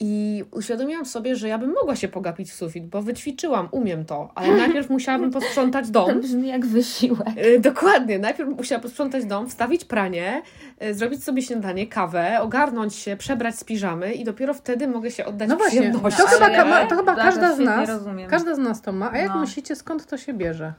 I 0.00 0.44
uświadomiłam 0.50 1.06
sobie, 1.06 1.36
że 1.36 1.48
ja 1.48 1.58
bym 1.58 1.72
mogła 1.72 1.96
się 1.96 2.08
pogapić 2.08 2.50
w 2.50 2.54
sufit, 2.54 2.86
bo 2.86 3.02
wyćwiczyłam, 3.02 3.68
umiem 3.70 4.04
to, 4.04 4.30
ale 4.34 4.56
najpierw 4.66 4.90
musiałabym 4.90 5.30
posprzątać 5.30 5.86
To 5.86 5.92
dom. 5.92 6.20
brzmi 6.20 6.48
jak 6.48 6.66
wysiłek. 6.66 7.28
Y, 7.46 7.60
Dokładnie, 7.60 8.18
najpierw 8.18 8.50
musiałam 8.50 8.82
posprzątać 8.82 9.24
dom, 9.24 9.48
wstawić 9.48 9.84
pranie, 9.84 10.42
y, 10.84 10.94
zrobić 10.94 11.24
sobie 11.24 11.42
śniadanie, 11.42 11.86
kawę, 11.86 12.38
ogarnąć 12.40 12.94
się, 12.94 13.16
przebrać 13.16 13.54
z 13.58 13.64
piżamy 13.64 14.14
i 14.14 14.24
dopiero 14.24 14.54
wtedy 14.54 14.88
mogę 14.88 15.10
się 15.10 15.24
oddać 15.24 15.48
No 15.48 15.56
właśnie, 15.56 15.80
przyjemności. 15.80 16.22
to 16.22 16.28
chyba, 16.28 16.86
to 16.86 16.96
chyba 16.96 17.14
każda 17.16 17.56
z 17.56 17.58
nas, 17.58 17.90
każda 18.28 18.54
z 18.54 18.58
nas 18.58 18.82
to 18.82 18.92
ma. 18.92 19.10
A 19.12 19.18
jak 19.18 19.28
No. 19.28 19.40
myślicie, 19.40 19.76
skąd 19.76 20.06
to 20.06 20.16
się 20.18 20.34
bierze? 20.34 20.72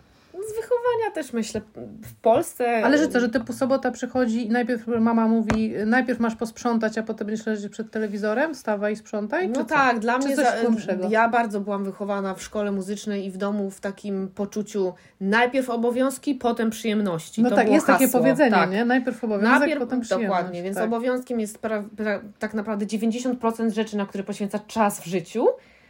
Z 0.48 0.56
wychowania 0.56 1.12
też 1.14 1.34
myślę, 1.34 1.62
w 2.04 2.16
Polsce... 2.22 2.86
Ale 2.86 2.98
że 2.98 3.08
co, 3.08 3.20
że 3.20 3.30
typu 3.30 3.54
sobota 3.54 3.92
przychodzi 3.92 4.48
i 4.48 4.50
najpierw 4.50 4.88
mama 4.88 5.28
mówi, 5.28 5.74
najpierw 5.86 6.20
masz 6.20 6.36
posprzątać, 6.36 6.98
a 6.98 7.04
potem 7.04 7.28
będziesz 7.28 7.46
leżeć 7.46 7.72
przed 7.72 7.92
telewizorem, 7.92 8.54
wstawaj 8.54 8.94
i 8.94 8.96
sprzątaj? 8.96 9.50
No 9.50 9.56
czy 9.56 9.60
co? 9.60 9.76
tak, 9.76 10.00
dla 10.00 10.20
Czy 10.20 10.28
mnie 10.28 10.36
coś 10.36 10.46
za, 10.46 11.08
ja 11.10 11.30
bardzo 11.30 11.60
byłam 11.60 11.84
wychowana 11.84 12.34
w 12.34 12.44
szkole 12.44 12.72
muzycznej 12.72 13.26
i 13.26 13.32
w 13.32 13.38
domu 13.38 13.72
w 13.72 13.80
takim 13.80 14.28
poczuciu 14.28 14.94
najpierw 15.22 15.70
obowiązki, 15.70 16.36
potem 16.36 16.70
przyjemności. 16.70 17.44
No 17.44 17.50
to 17.50 17.56
tak, 17.56 17.70
jest 17.70 17.88
takie 17.88 18.06
hasło. 18.06 18.20
powiedzenie, 18.20 18.52
tak. 18.52 18.72
nie? 18.72 18.86
Najpierw 18.86 19.24
obowiązek, 19.24 19.60
Najpierw, 19.60 19.80
potem 19.80 20.02
przyjemność. 20.02 20.30
dokładnie, 20.30 20.64
więc 20.64 20.78
tak. 20.78 20.86
obowiązkiem 20.86 21.40
jest 21.40 21.58
pra, 21.58 21.84
pra, 21.98 22.22
tak 22.40 22.54
naprawdę 22.54 22.86
90% 22.86 23.72
rzeczy, 23.72 23.98
na 23.98 24.06
które 24.06 24.24
poświęca 24.24 24.60
czas 24.60 25.00
w 25.00 25.06
życiu. 25.06 25.48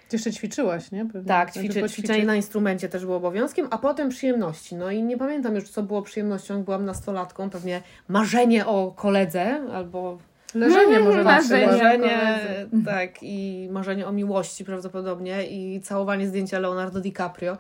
Ty 0.10 0.16
jeszcze 0.16 0.32
ćwiczyłaś, 0.32 0.92
nie? 0.92 1.06
Pewnie. 1.06 1.28
Tak, 1.28 1.52
Znaczy, 1.52 1.68
ćwiczy, 1.68 1.82
poćwiczyć- 1.82 1.92
ćwiczenie 1.92 2.26
na 2.26 2.36
instrumencie 2.36 2.90
też 2.90 3.06
było 3.06 3.18
obowiązkiem, 3.18 3.68
a 3.72 3.78
potem 3.78 4.10
przyjemności. 4.10 4.76
No 4.76 4.92
i 4.92 5.04
nie 5.04 5.18
pamiętam 5.18 5.56
już, 5.56 5.70
co 5.70 5.84
było 5.84 6.02
przyjemnością, 6.02 6.54
jak 6.56 6.64
byłam 6.64 6.86
nastolatką. 6.86 7.50
Pewnie 7.50 7.82
marzenie 8.08 8.66
o 8.66 8.92
koledze 8.96 9.62
albo 9.74 10.18
Leżenie 10.56 11.00
może 11.00 11.24
Marzenie. 11.24 11.68
marzenie, 11.68 12.30
tak, 12.86 13.10
i 13.22 13.68
marzenie 13.72 14.08
o 14.08 14.12
miłości 14.12 14.66
prawdopodobnie 14.66 15.48
i 15.48 15.82
całowanie 15.82 16.28
zdjęcia 16.28 16.60
Leonardo 16.60 17.00
DiCaprio. 17.00 17.58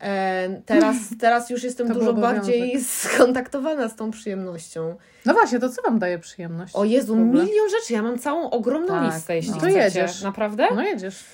E, 0.00 0.60
teraz, 0.66 0.96
teraz 1.20 1.50
już 1.50 1.62
jestem 1.62 1.88
To 1.88 1.94
dużo 1.94 2.12
bardziej 2.12 2.80
skontaktowana 2.84 3.88
z 3.88 3.96
tą 3.96 4.10
przyjemnością. 4.10 4.96
No 5.26 5.32
właśnie, 5.32 5.58
to 5.58 5.68
co 5.68 5.82
Wam 5.82 5.98
daje 5.98 6.18
przyjemność? 6.18 6.76
O 6.76 6.84
Jezu, 6.84 7.16
milion 7.16 7.70
rzeczy. 7.80 7.92
Ja 7.92 8.02
mam 8.02 8.18
całą 8.18 8.50
ogromną 8.50 8.88
Tak, 8.88 9.14
listę, 9.14 9.36
jeśli 9.36 9.50
no. 9.52 9.56
To 9.56 9.66
chcecie. 9.66 9.78
jedziesz. 9.80 10.22
Naprawdę? 10.22 10.68
No 10.74 10.82
jedziesz. 10.82 11.24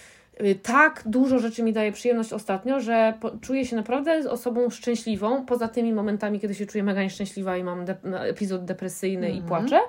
Y, 0.40 0.54
Tak 0.54 1.02
dużo 1.06 1.38
rzeczy 1.38 1.62
mi 1.62 1.72
daje 1.72 1.92
przyjemność 1.92 2.32
ostatnio, 2.32 2.80
że 2.80 3.14
po, 3.20 3.30
czuję 3.30 3.66
się 3.66 3.76
naprawdę 3.76 4.30
osobą 4.30 4.70
szczęśliwą, 4.70 5.46
poza 5.46 5.68
tymi 5.68 5.92
momentami, 5.92 6.40
kiedy 6.40 6.54
się 6.54 6.66
czuję 6.66 6.84
mega 6.84 7.02
nieszczęśliwa 7.02 7.56
i 7.56 7.64
mam 7.64 7.84
de- 7.84 7.96
epizod 8.20 8.64
depresyjny 8.64 9.30
i 9.30 9.38
Mhm. 9.38 9.48
płaczę. 9.48 9.80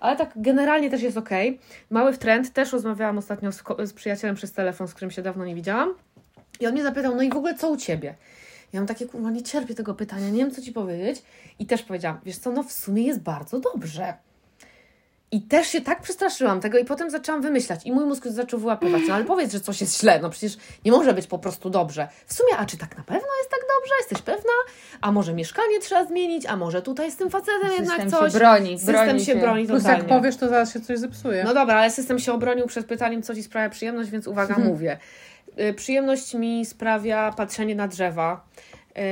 Ale 0.00 0.16
tak 0.16 0.32
generalnie 0.36 0.90
też 0.90 1.02
jest 1.02 1.16
okej. 1.16 1.58
Mały 1.90 2.18
trend, 2.18 2.52
też 2.52 2.72
rozmawiałam 2.72 3.18
ostatnio 3.18 3.52
z, 3.52 3.62
z 3.84 3.92
przyjacielem 3.92 4.36
przez 4.36 4.52
telefon, 4.52 4.88
z 4.88 4.94
którym 4.94 5.10
się 5.10 5.22
dawno 5.22 5.44
nie 5.44 5.54
widziałam. 5.54 5.94
I 6.60 6.66
on 6.66 6.72
mnie 6.72 6.82
zapytał, 6.82 7.14
no 7.16 7.22
i 7.22 7.30
w 7.30 7.36
ogóle 7.36 7.54
co 7.54 7.70
u 7.70 7.76
Ciebie? 7.76 8.14
Ja 8.72 8.80
mam 8.80 8.86
takie, 8.86 9.06
kurwa, 9.06 9.30
nie 9.30 9.42
cierpię 9.42 9.74
tego 9.74 9.94
pytania, 9.94 10.30
nie 10.30 10.38
wiem 10.38 10.50
co 10.50 10.62
Ci 10.62 10.72
powiedzieć. 10.72 11.22
I 11.58 11.66
też 11.66 11.82
powiedziałam, 11.82 12.20
wiesz 12.24 12.38
co, 12.38 12.52
no 12.52 12.62
w 12.62 12.72
sumie 12.72 13.02
jest 13.02 13.20
bardzo 13.20 13.60
dobrze. 13.60 14.14
I 15.34 15.42
też 15.42 15.66
się 15.68 15.80
tak 15.80 16.02
przestraszyłam 16.02 16.60
tego 16.60 16.78
i 16.78 16.84
potem 16.84 17.10
zaczęłam 17.10 17.42
wymyślać 17.42 17.80
i 17.86 17.92
mój 17.92 18.04
mózg 18.04 18.26
zaczął 18.26 18.60
wyłapywać, 18.60 19.02
no 19.08 19.14
ale 19.14 19.24
powiedz, 19.24 19.52
że 19.52 19.60
coś 19.60 19.80
jest 19.80 20.00
źle, 20.00 20.18
no 20.22 20.30
przecież 20.30 20.56
nie 20.84 20.92
może 20.92 21.14
być 21.14 21.26
po 21.26 21.38
prostu 21.38 21.70
dobrze. 21.70 22.08
W 22.26 22.34
sumie, 22.34 22.56
a 22.58 22.64
czy 22.66 22.76
tak 22.78 22.96
na 22.98 23.04
pewno 23.04 23.28
jest 23.38 23.50
tak 23.50 23.60
dobrze? 23.60 23.94
Jesteś 24.00 24.22
pewna? 24.22 24.52
A 25.00 25.12
może 25.12 25.34
mieszkanie 25.34 25.80
trzeba 25.80 26.04
zmienić? 26.04 26.46
A 26.46 26.56
może 26.56 26.82
tutaj 26.82 27.12
z 27.12 27.16
tym 27.16 27.30
facetem 27.30 27.70
jednak 27.78 28.00
System 28.02 28.10
coś? 28.20 28.32
się 28.32 28.38
broni. 28.38 28.78
System 28.78 28.94
broni 28.94 29.24
się 29.24 29.34
broni 29.36 29.66
Plus 29.66 29.82
totalnie. 29.82 29.98
jak 30.08 30.08
powiesz, 30.08 30.36
to 30.36 30.48
zaraz 30.48 30.72
się 30.72 30.80
coś 30.80 30.98
zepsuje. 30.98 31.44
No 31.44 31.54
dobra, 31.54 31.74
ale 31.76 31.90
system 31.90 32.18
się 32.18 32.32
obronił 32.32 32.66
przed 32.66 32.86
pytaniem, 32.86 33.22
co 33.22 33.34
Ci 33.34 33.42
sprawia 33.42 33.70
przyjemność, 33.70 34.10
więc 34.10 34.26
uwaga, 34.26 34.58
mówię. 34.58 34.98
Y, 35.60 35.74
Przyjemność 35.74 36.34
mi 36.34 36.66
sprawia 36.66 37.32
patrzenie 37.36 37.74
na 37.74 37.88
drzewa, 37.88 38.44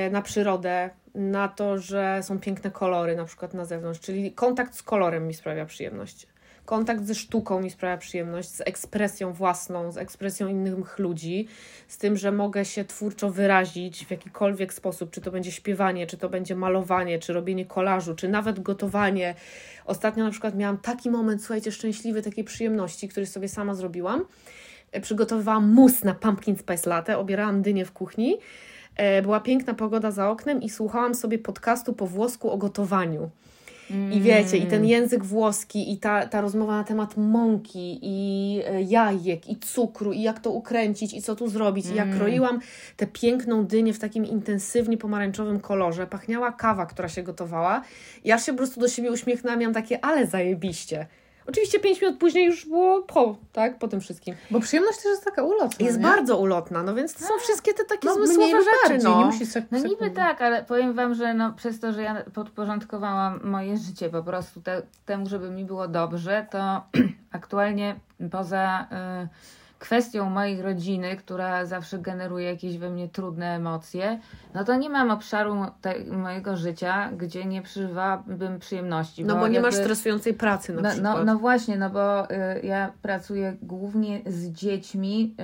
y, 0.06 0.10
na 0.10 0.22
przyrodę, 0.22 0.90
na 1.14 1.48
to, 1.48 1.78
że 1.78 2.20
są 2.22 2.38
piękne 2.38 2.70
kolory 2.70 3.16
na 3.16 3.24
przykład 3.24 3.54
na 3.54 3.64
zewnątrz, 3.64 4.00
czyli 4.00 4.32
kontakt 4.32 4.74
z 4.74 4.82
kolorem 4.82 5.26
mi 5.26 5.34
sprawia 5.34 5.66
przyjemność. 5.66 6.26
Kontakt 6.64 7.04
ze 7.04 7.14
sztuką 7.14 7.60
mi 7.60 7.70
sprawia 7.70 7.96
przyjemność, 7.96 8.48
z 8.48 8.60
ekspresją 8.60 9.32
własną, 9.32 9.92
z 9.92 9.96
ekspresją 9.96 10.48
innych 10.48 10.98
ludzi, 10.98 11.48
z 11.88 11.98
tym, 11.98 12.16
że 12.16 12.32
mogę 12.32 12.64
się 12.64 12.84
twórczo 12.84 13.30
wyrazić 13.30 14.06
w 14.06 14.10
jakikolwiek 14.10 14.74
sposób, 14.74 15.10
czy 15.10 15.20
to 15.20 15.30
będzie 15.30 15.52
śpiewanie, 15.52 16.06
czy 16.06 16.16
to 16.16 16.28
będzie 16.28 16.56
malowanie, 16.56 17.18
czy 17.18 17.32
robienie 17.32 17.66
kolażu, 17.66 18.14
czy 18.14 18.28
nawet 18.28 18.60
gotowanie. 18.60 19.34
Ostatnio 19.84 20.24
na 20.24 20.30
przykład 20.30 20.54
miałam 20.54 20.78
taki 20.78 21.10
moment, 21.10 21.42
słuchajcie, 21.42 21.72
szczęśliwy, 21.72 22.22
takiej 22.22 22.44
przyjemności, 22.44 23.08
który 23.08 23.26
sobie 23.26 23.48
sama 23.48 23.74
zrobiłam. 23.74 24.24
E, 24.92 25.00
Przygotowywałam 25.00 25.72
mus 25.72 26.04
na 26.04 26.14
pumpkin 26.14 26.56
spice 26.56 26.90
latte, 26.90 27.18
obierałam 27.18 27.62
dynię 27.62 27.84
w 27.84 27.92
kuchni. 27.92 28.38
E, 28.96 29.22
Była 29.22 29.40
piękna 29.40 29.74
pogoda 29.74 30.10
za 30.10 30.30
oknem 30.30 30.62
i 30.62 30.70
słuchałam 30.70 31.14
sobie 31.14 31.38
podcastu 31.38 31.92
po 31.92 32.06
włosku 32.06 32.50
o 32.50 32.56
gotowaniu. 32.56 33.30
I 34.12 34.20
wiecie, 34.20 34.56
i 34.56 34.66
ten 34.66 34.84
język 34.84 35.24
włoski, 35.24 35.92
i 35.92 35.96
ta, 35.98 36.26
ta 36.26 36.40
rozmowa 36.40 36.76
na 36.76 36.84
temat 36.84 37.16
mąki, 37.16 37.98
i 38.02 38.60
e, 38.66 38.82
jajek, 38.82 39.48
i 39.50 39.56
cukru, 39.56 40.12
i 40.12 40.22
jak 40.22 40.40
to 40.40 40.50
ukręcić, 40.50 41.14
i 41.14 41.22
co 41.22 41.36
tu 41.36 41.48
zrobić. 41.48 41.86
I 41.86 41.94
ja 41.94 42.06
kroiłam 42.18 42.60
tę 42.96 43.06
piękną 43.06 43.66
dynię 43.66 43.92
w 43.92 43.98
takim 43.98 44.24
intensywnie 44.26 44.98
pomarańczowym 44.98 45.60
kolorze. 45.60 46.06
Pachniała 46.06 46.52
kawa, 46.52 46.86
która 46.86 47.08
się 47.08 47.22
gotowała. 47.22 47.82
Ja 48.24 48.38
się 48.38 48.52
po 48.52 48.58
prostu 48.58 48.80
do 48.80 48.88
siebie 48.88 49.12
uśmiechnęłam, 49.12 49.58
miałam 49.60 49.74
takie, 49.74 50.04
ale 50.04 50.26
zajebiście. 50.26 51.06
Oczywiście 51.46 51.80
pięć 51.80 52.00
minut 52.02 52.18
później 52.18 52.46
już 52.46 52.66
było 52.66 53.02
po, 53.02 53.36
tak, 53.52 53.78
po 53.78 53.88
tym 53.88 54.00
wszystkim. 54.00 54.34
Bo 54.50 54.60
przyjemność 54.60 54.96
też 54.96 55.04
jest 55.06 55.24
taka 55.24 55.42
ulotna, 55.42 55.86
Jest 55.86 55.98
nie? 55.98 56.04
bardzo 56.04 56.38
ulotna, 56.38 56.82
no 56.82 56.94
więc 56.94 57.14
to 57.14 57.20
są 57.24 57.38
wszystkie 57.38 57.74
te 57.74 57.84
takie 57.84 58.08
no, 58.08 58.14
zmysłowe 58.14 58.50
rzeczy, 58.50 58.88
bardziej, 58.88 59.10
no. 59.10 59.18
nie 59.18 59.24
musi 59.24 59.46
sek- 59.46 59.64
No 59.70 59.78
niby 59.78 60.10
tak, 60.10 60.42
ale 60.42 60.64
powiem 60.64 60.92
Wam, 60.94 61.14
że 61.14 61.34
no, 61.34 61.52
przez 61.52 61.80
to, 61.80 61.92
że 61.92 62.02
ja 62.02 62.22
podporządkowałam 62.34 63.40
moje 63.44 63.76
życie 63.76 64.08
po 64.08 64.22
prostu 64.22 64.60
te, 64.60 64.82
temu, 65.06 65.28
żeby 65.28 65.50
mi 65.50 65.64
było 65.64 65.88
dobrze, 65.88 66.46
to 66.50 66.82
aktualnie 67.32 67.96
poza 68.30 68.86
y, 69.24 69.61
kwestią 69.82 70.30
mojej 70.30 70.62
rodziny, 70.62 71.16
która 71.16 71.66
zawsze 71.66 71.98
generuje 71.98 72.46
jakieś 72.46 72.78
we 72.78 72.90
mnie 72.90 73.08
trudne 73.08 73.54
emocje, 73.54 74.20
no 74.54 74.64
to 74.64 74.76
nie 74.76 74.90
mam 74.90 75.10
obszaru 75.10 75.56
mojego 76.10 76.56
życia, 76.56 77.10
gdzie 77.16 77.44
nie 77.44 77.62
przeżywałabym 77.62 78.58
przyjemności. 78.58 79.24
No 79.24 79.36
bo 79.36 79.48
nie 79.48 79.60
masz 79.60 79.74
jakby- 79.74 79.84
stresującej 79.84 80.34
pracy 80.34 80.72
na 80.72 80.82
no, 80.82 80.90
przykład. 80.90 81.16
no, 81.16 81.24
no 81.24 81.38
właśnie, 81.38 81.76
no 81.76 81.90
bo 81.90 82.30
y, 82.30 82.60
ja 82.62 82.92
pracuję 83.02 83.56
głównie 83.62 84.20
z 84.26 84.48
dziećmi, 84.48 85.34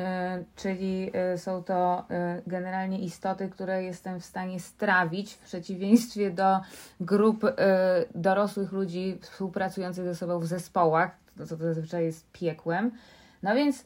y, 0.40 0.44
czyli 0.57 1.11
y, 1.35 1.38
są 1.38 1.62
to 1.62 2.05
y, 2.38 2.42
generalnie 2.46 2.98
istoty, 2.98 3.48
które 3.48 3.83
jestem 3.83 4.20
w 4.20 4.24
stanie 4.24 4.61
strawić 4.61 5.35
w 5.35 5.38
przeciwieństwie 5.38 6.31
do 6.31 6.61
grup 7.01 7.44
y, 7.44 7.55
dorosłych 8.14 8.72
ludzi 8.72 9.18
współpracujących 9.20 10.05
ze 10.05 10.14
sobą 10.14 10.38
w 10.38 10.46
zespołach, 10.46 11.11
to, 11.38 11.46
to 11.46 11.57
zazwyczaj 11.57 12.05
jest 12.05 12.33
piekłem. 12.33 12.90
No 13.42 13.55
więc 13.55 13.85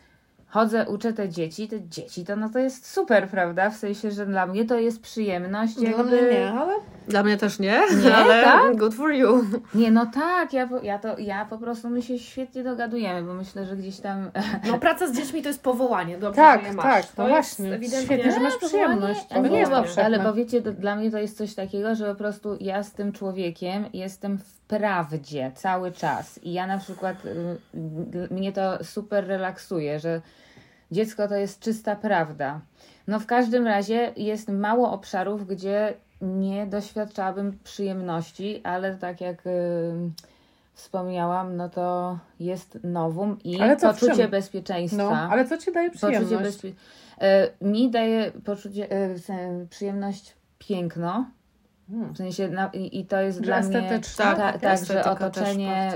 chodzę, 0.52 0.86
uczę 0.88 1.12
te 1.12 1.28
dzieci, 1.28 1.68
te 1.68 1.88
dzieci 1.88 2.24
to 2.24 2.36
no 2.36 2.48
to 2.48 2.58
jest 2.58 2.92
super, 2.92 3.28
prawda? 3.28 3.70
W 3.70 3.76
sensie, 3.76 4.10
że 4.10 4.26
dla 4.26 4.46
mnie 4.46 4.64
to 4.64 4.78
jest 4.78 5.02
przyjemność. 5.02 5.74
Dla 5.74 5.90
jakby... 5.90 6.22
mnie 6.22 6.32
nie, 6.32 6.50
ale... 6.50 6.74
Dla 7.08 7.22
mnie 7.22 7.36
też 7.36 7.58
nie, 7.58 7.82
Nie, 8.04 8.16
ale 8.24 8.44
tak? 8.44 8.76
good 8.76 8.94
for 8.94 9.12
you. 9.12 9.44
Nie, 9.74 9.90
no 9.90 10.06
tak, 10.06 10.52
ja, 10.52 10.66
po- 10.66 10.82
ja, 10.82 10.98
to, 10.98 11.18
ja 11.18 11.44
po 11.44 11.58
prostu 11.58 11.90
my 11.90 12.02
się 12.02 12.18
świetnie 12.18 12.64
dogadujemy, 12.64 13.22
bo 13.22 13.34
myślę, 13.34 13.66
że 13.66 13.76
gdzieś 13.76 14.00
tam 14.00 14.30
No 14.70 14.78
praca 14.78 15.06
z 15.06 15.16
dziećmi 15.16 15.42
to 15.42 15.48
jest 15.48 15.62
powołanie, 15.62 16.18
dobrze, 16.18 16.36
Tak, 16.42 16.66
że 16.66 16.74
tak, 16.74 17.06
to 17.06 17.22
no 17.22 17.28
właśnie. 17.28 17.74
ewidentnie... 17.74 18.06
Świetnie, 18.06 18.32
że 18.32 18.40
masz 18.40 18.56
przyjemność. 18.56 19.20
Nie 19.50 19.66
bo, 19.66 19.76
powszechne. 19.76 20.04
ale 20.04 20.18
bo 20.18 20.34
wiecie, 20.34 20.62
to, 20.62 20.72
dla 20.72 20.96
mnie 20.96 21.10
to 21.10 21.18
jest 21.18 21.36
coś 21.36 21.54
takiego, 21.54 21.94
że 21.94 22.08
po 22.08 22.14
prostu 22.14 22.56
ja 22.60 22.82
z 22.82 22.92
tym 22.92 23.12
człowiekiem 23.12 23.84
jestem 23.92 24.38
w 24.38 24.60
prawdzie 24.60 25.52
cały 25.54 25.92
czas. 25.92 26.40
I 26.42 26.52
ja 26.52 26.66
na 26.66 26.78
przykład, 26.78 27.24
y, 27.24 27.28
y, 28.18 28.34
mnie 28.34 28.52
to 28.52 28.84
super 28.84 29.26
relaksuje, 29.26 30.00
że 30.00 30.20
dziecko 30.92 31.28
to 31.28 31.34
jest 31.34 31.60
czysta 31.60 31.96
prawda. 31.96 32.60
No 33.08 33.20
w 33.20 33.26
każdym 33.26 33.66
razie 33.66 34.12
jest 34.16 34.48
mało 34.48 34.92
obszarów, 34.92 35.46
gdzie 35.46 35.94
nie 36.20 36.66
doświadczałabym 36.66 37.58
przyjemności, 37.64 38.60
ale 38.64 38.96
tak 38.96 39.20
jak 39.20 39.46
y, 39.46 39.50
wspomniałam, 40.74 41.56
no 41.56 41.68
to 41.68 42.18
jest 42.40 42.78
nowum 42.84 43.38
i 43.44 43.60
Ale 43.60 43.76
co, 43.76 43.92
w 43.92 44.00
poczucie 44.00 44.28
bezpieczeństwa. 44.28 45.02
No, 45.02 45.10
ale 45.10 45.44
co 45.44 45.58
ci 45.58 45.72
daje 45.72 45.90
przyjemność? 45.90 46.42
bezpie... 46.42 46.72
e, 47.20 47.48
Mi 47.60 47.90
daje 47.90 48.32
poczucie, 48.44 48.88
sensie 49.18 49.66
przyjemność 49.70 50.36
piękno. 50.58 51.26
Hmm. 51.90 52.12
W 52.12 52.16
sensie, 52.16 52.48
na, 52.48 52.70
i, 52.72 53.00
i 53.00 53.06
to 53.06 53.20
jest 53.20 53.38
Że 53.38 53.44
dla 53.44 53.60
mnie. 53.60 54.00
Tak, 54.16 54.36
tak, 54.36 54.60
tak, 54.60 54.84
że 54.84 55.04
otoczenie 55.04 55.92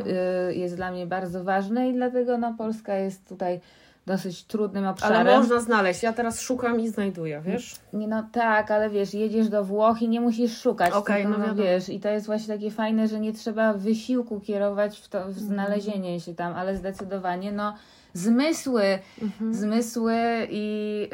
y, 0.50 0.54
jest 0.54 0.76
dla 0.76 0.90
mnie 0.90 1.06
bardzo 1.06 1.44
ważne 1.44 1.88
i 1.88 1.94
dlatego 1.94 2.38
no, 2.38 2.54
Polska 2.59 2.94
jest 2.94 3.28
tutaj 3.28 3.61
dosyć 4.07 4.45
trudnym 4.45 4.87
obszarem. 4.87 5.21
Ale 5.21 5.38
można 5.38 5.61
znaleźć. 5.61 6.03
Ja 6.03 6.12
teraz 6.12 6.40
szukam 6.40 6.81
i 6.81 6.88
znajduję, 6.88 7.40
wiesz? 7.45 7.75
Nie, 7.92 8.09
no 8.09 8.29
tak, 8.33 8.71
ale 8.71 8.90
wiesz, 8.90 9.14
jedziesz 9.14 9.49
do 9.49 9.64
Włoch 9.64 10.03
i 10.03 10.09
nie 10.09 10.21
musisz 10.21 10.59
szukać. 10.61 10.92
Okej, 10.92 11.23
tylko, 11.23 11.38
no 11.38 11.45
wiadomo. 11.47 11.62
wiesz, 11.62 11.88
i 11.88 12.01
to 12.01 12.09
jest 12.09 12.27
właśnie 12.27 12.55
takie 12.55 12.71
fajne, 12.71 13.09
że 13.09 13.21
nie 13.21 13.33
trzeba 13.33 13.73
wysiłku 13.73 14.40
kierować 14.40 14.99
w 15.01 15.09
to 15.09 15.29
w 15.29 15.38
znalezienie 15.38 16.21
się 16.21 16.35
tam, 16.35 16.55
ale 16.55 16.77
zdecydowanie 16.77 17.53
no 17.53 17.75
zmysły, 18.12 18.99
Mhm. 19.23 19.55
zmysły 19.55 20.14
i, 20.51 21.09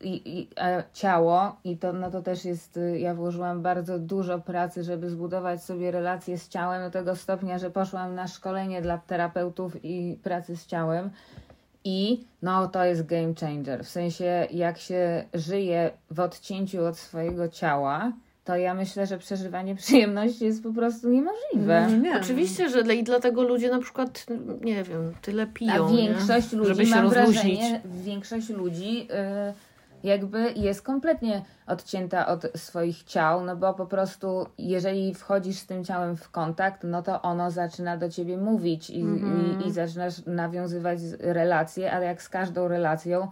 yy, 0.00 0.08
i, 0.08 0.38
i 0.38 0.48
e, 0.60 0.84
ciało 0.92 1.56
i 1.64 1.76
to, 1.76 1.92
no 1.92 2.10
to 2.10 2.22
też 2.22 2.44
jest, 2.44 2.76
y, 2.76 2.98
ja 2.98 3.14
włożyłam 3.14 3.62
bardzo 3.62 3.98
dużo 3.98 4.38
pracy, 4.38 4.84
żeby 4.84 5.10
zbudować 5.10 5.62
sobie 5.64 5.90
relacje 5.90 6.38
z 6.38 6.48
ciałem 6.48 6.82
do 6.82 6.90
tego 6.90 7.16
stopnia, 7.16 7.58
że 7.58 7.70
poszłam 7.70 8.14
na 8.14 8.28
szkolenie 8.28 8.82
dla 8.82 8.98
terapeutów 8.98 9.84
i 9.84 10.18
pracy 10.22 10.56
z 10.56 10.66
ciałem 10.66 11.10
i 11.88 12.20
no 12.42 12.68
to 12.68 12.84
jest 12.84 13.06
game 13.06 13.34
changer, 13.40 13.84
w 13.84 13.88
sensie 13.88 14.46
jak 14.50 14.78
się 14.78 15.24
żyje 15.34 15.90
w 16.10 16.20
odcięciu 16.20 16.84
od 16.84 16.98
swojego 16.98 17.48
ciała, 17.48 18.12
to 18.44 18.56
ja 18.56 18.74
myślę, 18.74 19.06
że 19.06 19.18
przeżywanie 19.18 19.74
przyjemności 19.74 20.44
jest 20.44 20.62
po 20.62 20.72
prostu 20.72 21.08
niemożliwe. 21.08 21.86
No 21.90 21.96
nie. 21.96 22.16
Oczywiście, 22.16 22.68
że 22.68 22.82
dla, 22.82 22.94
i 22.94 23.02
dlatego 23.04 23.42
ludzie 23.42 23.70
na 23.70 23.78
przykład, 23.80 24.26
nie 24.60 24.84
wiem, 24.84 25.12
tyle 25.22 25.46
piją. 25.46 25.86
A 25.86 25.88
większość 25.96 26.52
nie? 26.52 26.58
ludzi, 26.58 26.68
Żeby 26.70 26.86
się 26.86 26.94
mam 26.94 27.04
rozluźnić. 27.04 27.58
wrażenie, 27.58 27.80
większość 28.04 28.48
ludzi 28.48 29.08
y, 29.50 29.54
jakby 30.02 30.52
jest 30.56 30.82
kompletnie 30.82 31.44
odcięta 31.66 32.26
od 32.26 32.46
swoich 32.56 33.02
ciał, 33.02 33.44
no 33.44 33.56
bo 33.56 33.74
po 33.74 33.86
prostu 33.86 34.46
jeżeli 34.58 35.14
wchodzisz 35.14 35.56
z 35.58 35.66
tym 35.66 35.84
ciałem 35.84 36.16
w 36.16 36.30
kontakt, 36.30 36.84
no 36.84 37.02
to 37.02 37.22
ono 37.22 37.50
zaczyna 37.50 37.96
do 37.96 38.08
ciebie 38.08 38.36
mówić 38.38 38.90
i, 38.90 39.00
Mhm. 39.02 39.60
i, 39.60 39.66
i 39.66 39.72
zaczynasz 39.72 40.26
nawiązywać 40.26 40.98
relacje, 41.20 41.92
ale 41.92 42.06
jak 42.06 42.22
z 42.22 42.28
każdą 42.28 42.68
relacją, 42.68 43.28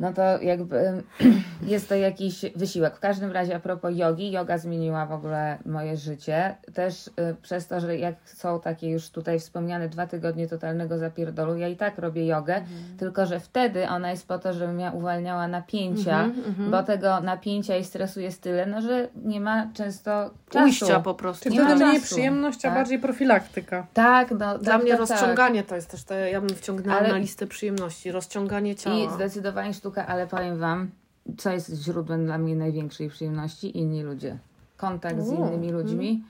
no 0.00 0.12
to 0.12 0.22
jakby 0.42 1.02
jest 1.66 1.88
to 1.88 1.94
jakiś 1.94 2.44
wysiłek. 2.56 2.96
W 2.96 3.00
każdym 3.00 3.32
razie 3.32 3.56
a 3.56 3.60
propos 3.60 3.92
jogi, 3.94 4.30
yoga 4.32 4.58
zmieniła 4.58 5.06
w 5.06 5.12
ogóle 5.12 5.58
moje 5.66 5.96
życie. 5.96 6.56
Też 6.74 7.06
y, 7.06 7.12
przez 7.42 7.66
to, 7.66 7.80
że 7.80 7.96
jak 7.96 8.14
są 8.24 8.60
takie 8.60 8.90
już 8.90 9.10
tutaj 9.10 9.40
wspomniane 9.40 9.88
dwa 9.88 10.06
tygodnie 10.06 10.48
totalnego 10.48 10.98
zapierdolu, 10.98 11.56
ja 11.56 11.68
i 11.68 11.76
tak 11.76 11.98
robię 11.98 12.26
jogę, 12.26 12.54
Mhm. 12.56 12.96
tylko 12.98 13.26
że 13.26 13.40
wtedy 13.40 13.88
ona 13.88 14.10
jest 14.10 14.28
po 14.28 14.38
to, 14.38 14.52
żebym 14.52 14.80
ja 14.80 14.90
uwalniała 14.90 15.48
napięcia, 15.48 16.24
Mhm, 16.24 16.70
bo 16.70 16.82
tego 16.82 17.20
napięcia 17.20 17.76
i 17.76 17.84
stresu 17.84 18.20
jest 18.20 18.42
tyle, 18.42 18.66
no 18.66 18.80
że 18.80 19.08
nie 19.24 19.40
ma 19.40 19.66
często 19.74 20.30
czasu. 20.50 20.64
Ujścia 20.64 21.00
po 21.00 21.14
prostu. 21.14 21.44
Czyli 21.44 21.56
nie 21.58 21.64
wtedy 21.64 21.80
czasu, 21.80 22.02
przyjemność, 22.02 22.58
a 22.64 22.68
tak? 22.68 22.74
bardziej 22.78 22.98
profilaktyka. 22.98 23.86
Tak, 23.94 24.30
no 24.30 24.58
Dla 24.58 24.72
tak, 24.72 24.82
mnie 24.82 24.90
tak, 24.90 25.00
rozciąganie 25.00 25.62
to 25.62 25.74
jest 25.76 25.90
też, 25.90 26.04
to 26.04 26.14
ja 26.14 26.40
bym 26.40 26.50
wciągnęła 26.56 26.98
Ale- 26.98 27.08
na 27.08 27.16
listę 27.18 27.46
przyjemności. 27.46 28.12
Rozciąganie 28.12 28.74
Tak. 28.74 28.84
ciała. 28.84 28.96
I 28.96 29.10
zdecydowanie 29.14 29.74
sztuka, 29.82 30.06
ale 30.06 30.26
powiem 30.26 30.58
Wam, 30.58 30.90
co 31.38 31.50
jest 31.50 31.74
źródłem 31.74 32.24
dla 32.24 32.38
mnie 32.38 32.56
największej 32.56 33.08
przyjemności? 33.08 33.78
Inni 33.78 34.02
ludzie. 34.02 34.38
Kontakt 34.76 35.20
z 35.20 35.32
innymi 35.32 35.70
ludźmi. 35.70 36.24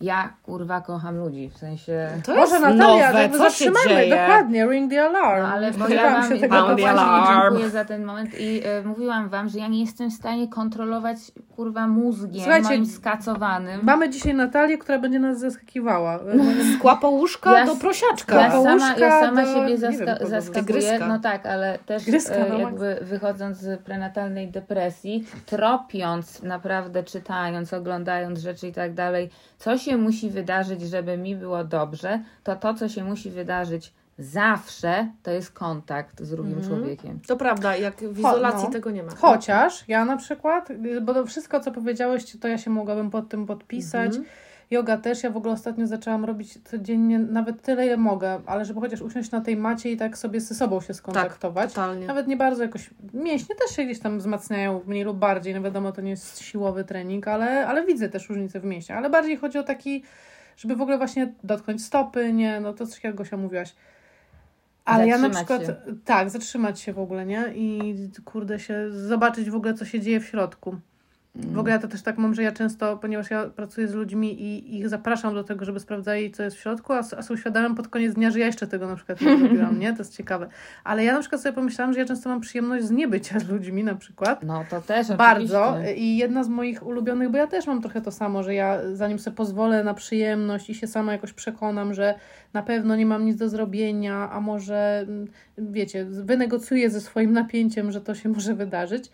Ja 0.00 0.32
kurwa 0.42 0.80
kocham 0.80 1.16
ludzi, 1.18 1.50
w 1.54 1.58
sensie. 1.58 2.08
To 2.24 2.34
Może 2.34 2.54
jest 2.56 2.64
Natalia, 2.66 3.12
nowe, 3.12 3.28
co 3.28 3.34
się 3.36 3.38
zatrzymamy, 3.38 3.88
dzieje? 3.88 4.10
dokładnie, 4.16 4.66
ring 4.70 4.90
the 4.90 5.04
alarm. 5.04 5.42
No, 5.42 5.48
ale 5.48 5.70
bo 5.72 5.88
ja 5.88 6.10
wam, 6.12 6.28
się 6.28 6.38
tego 6.40 6.56
no 6.56 6.66
właśnie 6.66 6.90
alarm. 6.90 7.42
dziękuję 7.54 7.70
za 7.70 7.84
ten 7.84 8.04
moment 8.04 8.30
i 8.40 8.60
e, 8.64 8.82
mówiłam 8.82 9.28
wam, 9.28 9.48
że 9.48 9.58
ja 9.58 9.68
nie 9.68 9.80
jestem 9.80 10.10
w 10.10 10.14
stanie 10.14 10.48
kontrolować 10.48 11.16
kurwa 11.56 11.86
mózgiem 11.86 12.42
Słuchajcie, 12.42 12.68
moim 12.68 12.86
skacowanym. 12.86 13.80
Mamy 13.82 14.08
dzisiaj 14.10 14.34
Natalię, 14.34 14.78
która 14.78 14.98
będzie 14.98 15.18
nas 15.18 15.38
zaskakiwała. 15.38 16.18
Z 16.76 16.78
kłapołuszka 16.80 17.58
Ja- 17.58 17.66
do 17.66 17.76
prosiaczka. 17.76 18.40
Ja 18.40 18.50
sama, 18.50 18.72
Łóżka 18.72 18.98
ja 19.06 19.20
sama 19.20 19.42
do- 19.44 19.54
siebie 19.54 19.78
wiem, 19.78 19.92
zaska- 19.92 20.14
kogo 20.18 20.30
zaskakuję. 20.30 20.98
No 21.08 21.18
tak, 21.18 21.46
ale 21.46 21.78
też 21.86 22.04
Tygryska, 22.04 22.34
e, 22.34 22.48
no 22.48 22.58
jakby 22.58 22.98
wychodząc 23.02 23.58
z 23.58 23.80
prenatalnej 23.80 24.48
depresji, 24.48 25.24
tropiąc, 25.46 26.42
naprawdę 26.42 27.02
czytając, 27.04 27.72
oglądając 27.72 28.38
rzeczy 28.38 28.68
i 28.68 28.72
tak 28.72 28.94
dalej, 28.94 29.30
co 29.58 29.78
się 29.86 29.96
musi 29.96 30.30
wydarzyć, 30.30 30.82
żeby 30.82 31.16
mi 31.16 31.36
było 31.36 31.64
dobrze, 31.64 32.22
to 32.42 32.56
to, 32.56 32.74
co 32.74 32.88
się 32.88 33.04
musi 33.04 33.30
wydarzyć 33.30 33.92
zawsze, 34.18 35.08
to 35.22 35.30
jest 35.30 35.50
kontakt 35.52 36.22
z 36.22 36.30
drugim 36.30 36.58
Mhm. 36.58 36.68
człowiekiem. 36.68 37.20
To 37.26 37.36
prawda, 37.36 37.76
jak 37.76 37.96
w 37.96 38.18
izolacji 38.18 38.64
no. 38.64 38.70
tego 38.70 38.90
nie 38.90 39.02
ma. 39.02 39.14
Chociaż 39.14 39.84
ja 39.88 40.04
na 40.04 40.16
przykład, 40.16 40.68
bo 41.02 41.14
to 41.14 41.26
wszystko, 41.26 41.60
co 41.60 41.72
powiedziałeś, 41.72 42.36
to 42.40 42.48
ja 42.48 42.58
się 42.58 42.70
mogłabym 42.70 43.10
pod 43.10 43.28
tym 43.28 43.46
podpisać. 43.46 44.06
Mhm. 44.06 44.24
Yoga 44.70 44.96
też, 44.96 45.22
ja 45.22 45.30
w 45.30 45.36
ogóle 45.36 45.52
ostatnio 45.52 45.86
zaczęłam 45.86 46.24
robić 46.24 46.58
codziennie, 46.64 47.18
nawet 47.18 47.62
tyle, 47.62 47.86
ile 47.86 47.96
mogę, 47.96 48.40
ale 48.46 48.64
żeby 48.64 48.80
chociaż 48.80 49.02
usiąść 49.02 49.30
na 49.30 49.40
tej 49.40 49.56
macie 49.56 49.90
i 49.90 49.96
tak 49.96 50.18
sobie 50.18 50.40
ze 50.40 50.54
sobą 50.54 50.80
się 50.80 50.94
skontaktować. 50.94 51.70
Totalnie. 51.72 52.06
Nawet 52.06 52.26
nie 52.26 52.36
bardzo 52.36 52.62
jakoś, 52.62 52.90
mięśnie 53.14 53.54
też 53.54 53.76
się 53.76 53.84
gdzieś 53.84 54.00
tam 54.00 54.18
wzmacniają 54.18 54.80
mniej 54.86 55.04
lub 55.04 55.18
bardziej, 55.18 55.54
no 55.54 55.62
wiadomo, 55.62 55.92
to 55.92 56.00
nie 56.00 56.10
jest 56.10 56.38
siłowy 56.38 56.84
trening, 56.84 57.28
ale, 57.28 57.66
ale 57.66 57.86
widzę 57.86 58.08
też 58.08 58.28
różnicę 58.28 58.60
w 58.60 58.64
mięśniach, 58.64 58.98
ale 58.98 59.10
bardziej 59.10 59.36
chodzi 59.36 59.58
o 59.58 59.62
taki, 59.62 60.02
żeby 60.56 60.76
w 60.76 60.80
ogóle 60.80 60.98
właśnie 60.98 61.32
dotknąć 61.44 61.84
stopy, 61.84 62.32
nie, 62.32 62.60
no 62.60 62.72
to 62.72 62.86
coś 62.86 63.04
jak 63.04 63.14
Gosia 63.14 63.36
mówiłaś. 63.36 63.74
Ale 64.84 65.06
ja 65.06 65.18
na 65.18 65.28
Zatrzymać 65.28 65.60
przykład, 65.60 65.86
tak, 66.04 66.30
zatrzymać 66.30 66.80
się 66.80 66.92
w 66.92 66.98
ogóle, 66.98 67.26
nie? 67.26 67.44
I 67.54 67.94
kurde 68.24 68.58
się, 68.58 68.90
zobaczyć 68.90 69.50
w 69.50 69.54
ogóle, 69.54 69.74
co 69.74 69.84
się 69.84 70.00
dzieje 70.00 70.20
w 70.20 70.26
środku. 70.26 70.76
W 71.38 71.58
ogóle 71.58 71.72
ja 71.72 71.78
to 71.78 71.88
też 71.88 72.02
tak 72.02 72.18
mam, 72.18 72.34
że 72.34 72.42
ja 72.42 72.52
często, 72.52 72.96
ponieważ 72.96 73.30
ja 73.30 73.44
pracuję 73.44 73.88
z 73.88 73.94
ludźmi 73.94 74.42
i 74.42 74.78
ich 74.78 74.88
zapraszam 74.88 75.34
do 75.34 75.44
tego, 75.44 75.64
żeby 75.64 75.80
sprawdzali, 75.80 76.30
co 76.30 76.42
jest 76.42 76.56
w 76.56 76.60
środku, 76.60 76.92
a, 76.92 77.00
a 77.00 77.32
uświadamiam 77.32 77.74
pod 77.74 77.88
koniec 77.88 78.14
dnia, 78.14 78.30
że 78.30 78.38
ja 78.38 78.46
jeszcze 78.46 78.66
tego 78.66 78.86
na 78.86 78.96
przykład 78.96 79.20
nie 79.20 79.38
zrobiłam, 79.38 79.78
nie? 79.80 79.92
To 79.92 79.98
jest 79.98 80.16
ciekawe. 80.16 80.48
Ale 80.84 81.04
ja 81.04 81.12
na 81.12 81.20
przykład 81.20 81.42
sobie 81.42 81.52
pomyślałam, 81.52 81.94
że 81.94 82.00
ja 82.00 82.06
często 82.06 82.28
mam 82.28 82.40
przyjemność 82.40 82.84
z 82.84 82.90
niebycia 82.90 83.40
z 83.40 83.48
ludźmi 83.48 83.84
na 83.84 83.94
przykład. 83.94 84.42
No 84.42 84.64
to 84.70 84.80
też 84.82 85.12
Bardzo. 85.12 85.68
oczywiście. 85.68 85.94
I 85.96 86.16
jedna 86.16 86.44
z 86.44 86.48
moich 86.48 86.86
ulubionych, 86.86 87.30
bo 87.30 87.38
ja 87.38 87.46
też 87.46 87.66
mam 87.66 87.82
trochę 87.82 88.00
to 88.00 88.10
samo, 88.10 88.42
że 88.42 88.54
ja 88.54 88.78
zanim 88.92 89.18
sobie 89.18 89.36
pozwolę 89.36 89.84
na 89.84 89.94
przyjemność 89.94 90.70
i 90.70 90.74
się 90.74 90.86
sama 90.86 91.12
jakoś 91.12 91.32
przekonam, 91.32 91.94
że 91.94 92.14
na 92.52 92.62
pewno 92.62 92.96
nie 92.96 93.06
mam 93.06 93.24
nic 93.24 93.36
do 93.36 93.48
zrobienia, 93.48 94.30
a 94.30 94.40
może, 94.40 95.04
mm, 95.08 95.26
wiecie, 95.58 96.04
wynegocjuję 96.04 96.90
ze 96.90 97.00
swoim 97.00 97.32
napięciem, 97.32 97.92
że 97.92 98.00
to 98.00 98.14
się 98.14 98.28
może 98.28 98.54
wydarzyć, 98.54 99.10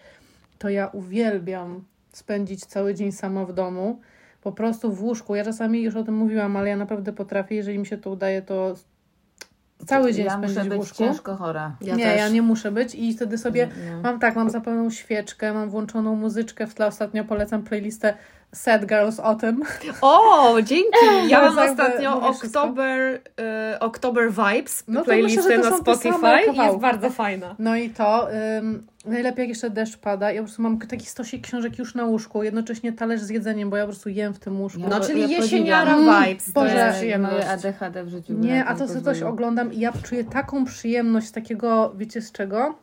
to 0.59 0.69
ja 0.69 0.87
uwielbiam 0.87 1.85
spędzić 2.13 2.61
cały 2.61 2.95
dzień 2.95 3.13
sama 3.13 3.45
w 3.45 3.53
domu. 3.53 4.01
Po 4.43 4.53
prostu 4.53 4.93
w 4.93 5.03
łóżku. 5.03 5.35
Ja 5.35 5.45
czasami 5.45 5.83
już 5.83 5.97
o 5.97 6.05
tym 6.05 6.15
mówiłam, 6.17 6.57
ale 6.57 6.69
ja 6.69 6.77
naprawdę 6.77 7.13
potrafię, 7.13 7.55
jeżeli 7.55 7.79
mi 7.79 7.87
się 7.87 7.99
to 7.99 8.11
udaje, 8.11 8.43
to 8.43 8.75
cały 9.87 10.13
dzień 10.13 10.25
ja 10.25 10.31
spędzić 10.31 10.57
muszę 10.57 10.65
w 10.65 10.69
być 10.69 10.79
łóżku. 10.79 10.99
ciężko 10.99 11.37
chora. 11.37 11.77
Ja 11.81 11.95
nie, 11.97 12.05
też. 12.05 12.19
ja 12.19 12.29
nie 12.29 12.43
muszę 12.43 12.73
być 12.73 12.95
i 12.95 13.15
wtedy 13.15 13.39
sobie 13.39 13.69
No. 13.93 14.01
mam 14.03 14.21
tak, 14.21 14.37
mam 14.37 14.51
zapaloną 14.51 14.91
świeczkę, 14.91 15.53
mam 15.53 15.71
włączoną 15.71 16.17
muzyczkę 16.17 16.67
w 16.67 16.75
tle. 16.75 16.87
Ostatnio 16.87 17.25
polecam 17.25 17.63
playlistę 17.63 18.15
Sad 18.55 18.87
Girls 18.87 19.21
Autumn. 19.21 19.63
O, 20.01 20.57
dzięki! 20.63 21.29
Ja 21.29 21.41
mam 21.41 21.71
ostatnio. 21.71 22.23
October, 22.23 23.21
y, 23.75 23.79
October 23.81 24.31
Vibes 24.31 24.85
No 24.89 25.05
playlistę 25.05 25.43
myślę, 25.43 25.71
na 25.71 25.77
Spotify 25.77 26.53
i 26.55 26.57
jest 26.57 26.79
bardzo 26.79 27.11
fajna. 27.11 27.57
No 27.59 27.77
i 27.77 27.91
to 27.91 28.29
ym, 28.59 28.87
najlepiej 29.05 29.43
jak 29.43 29.49
jeszcze 29.49 29.71
deszcz 29.71 29.97
pada. 29.99 30.33
Ja 30.33 30.41
po 30.41 30.47
prostu 30.47 30.63
mam 30.63 30.79
taki 30.79 31.07
stosik 31.07 31.47
książek 31.47 31.79
już 31.79 31.95
na 31.95 32.05
łóżku, 32.05 32.43
jednocześnie 32.43 32.93
talerz 32.93 33.21
z 33.21 33.31
jedzeniem, 33.31 33.71
bo 33.71 33.77
ja 33.77 33.83
po 33.83 33.89
prostu 33.89 34.09
jem 34.09 34.35
w 34.35 34.39
tym 34.39 34.61
łóżku. 34.61 34.81
No, 34.91 35.01
czyli 35.01 35.21
ja 35.21 35.27
jesieniara 35.27 35.95
podziwiam. 35.95 36.25
vibes. 36.25 36.51
Boże. 36.51 36.71
to 36.71 36.77
jest 36.77 36.97
przyjemność. 36.97 37.47
ADHD 37.47 38.05
w 38.05 38.09
życiu. 38.09 38.33
Nie, 38.33 38.65
a 38.65 38.75
to 38.75 38.89
sobie 38.89 39.01
coś 39.01 39.23
oglądam 39.23 39.73
i 39.73 39.81
ja 39.81 39.93
czuję 40.03 40.25
taką 40.25 40.65
przyjemność 40.65 41.27
z 41.27 41.33
takiego, 41.33 41.93
wiecie 41.97 42.23
z 42.23 42.33
czego? 42.33 42.75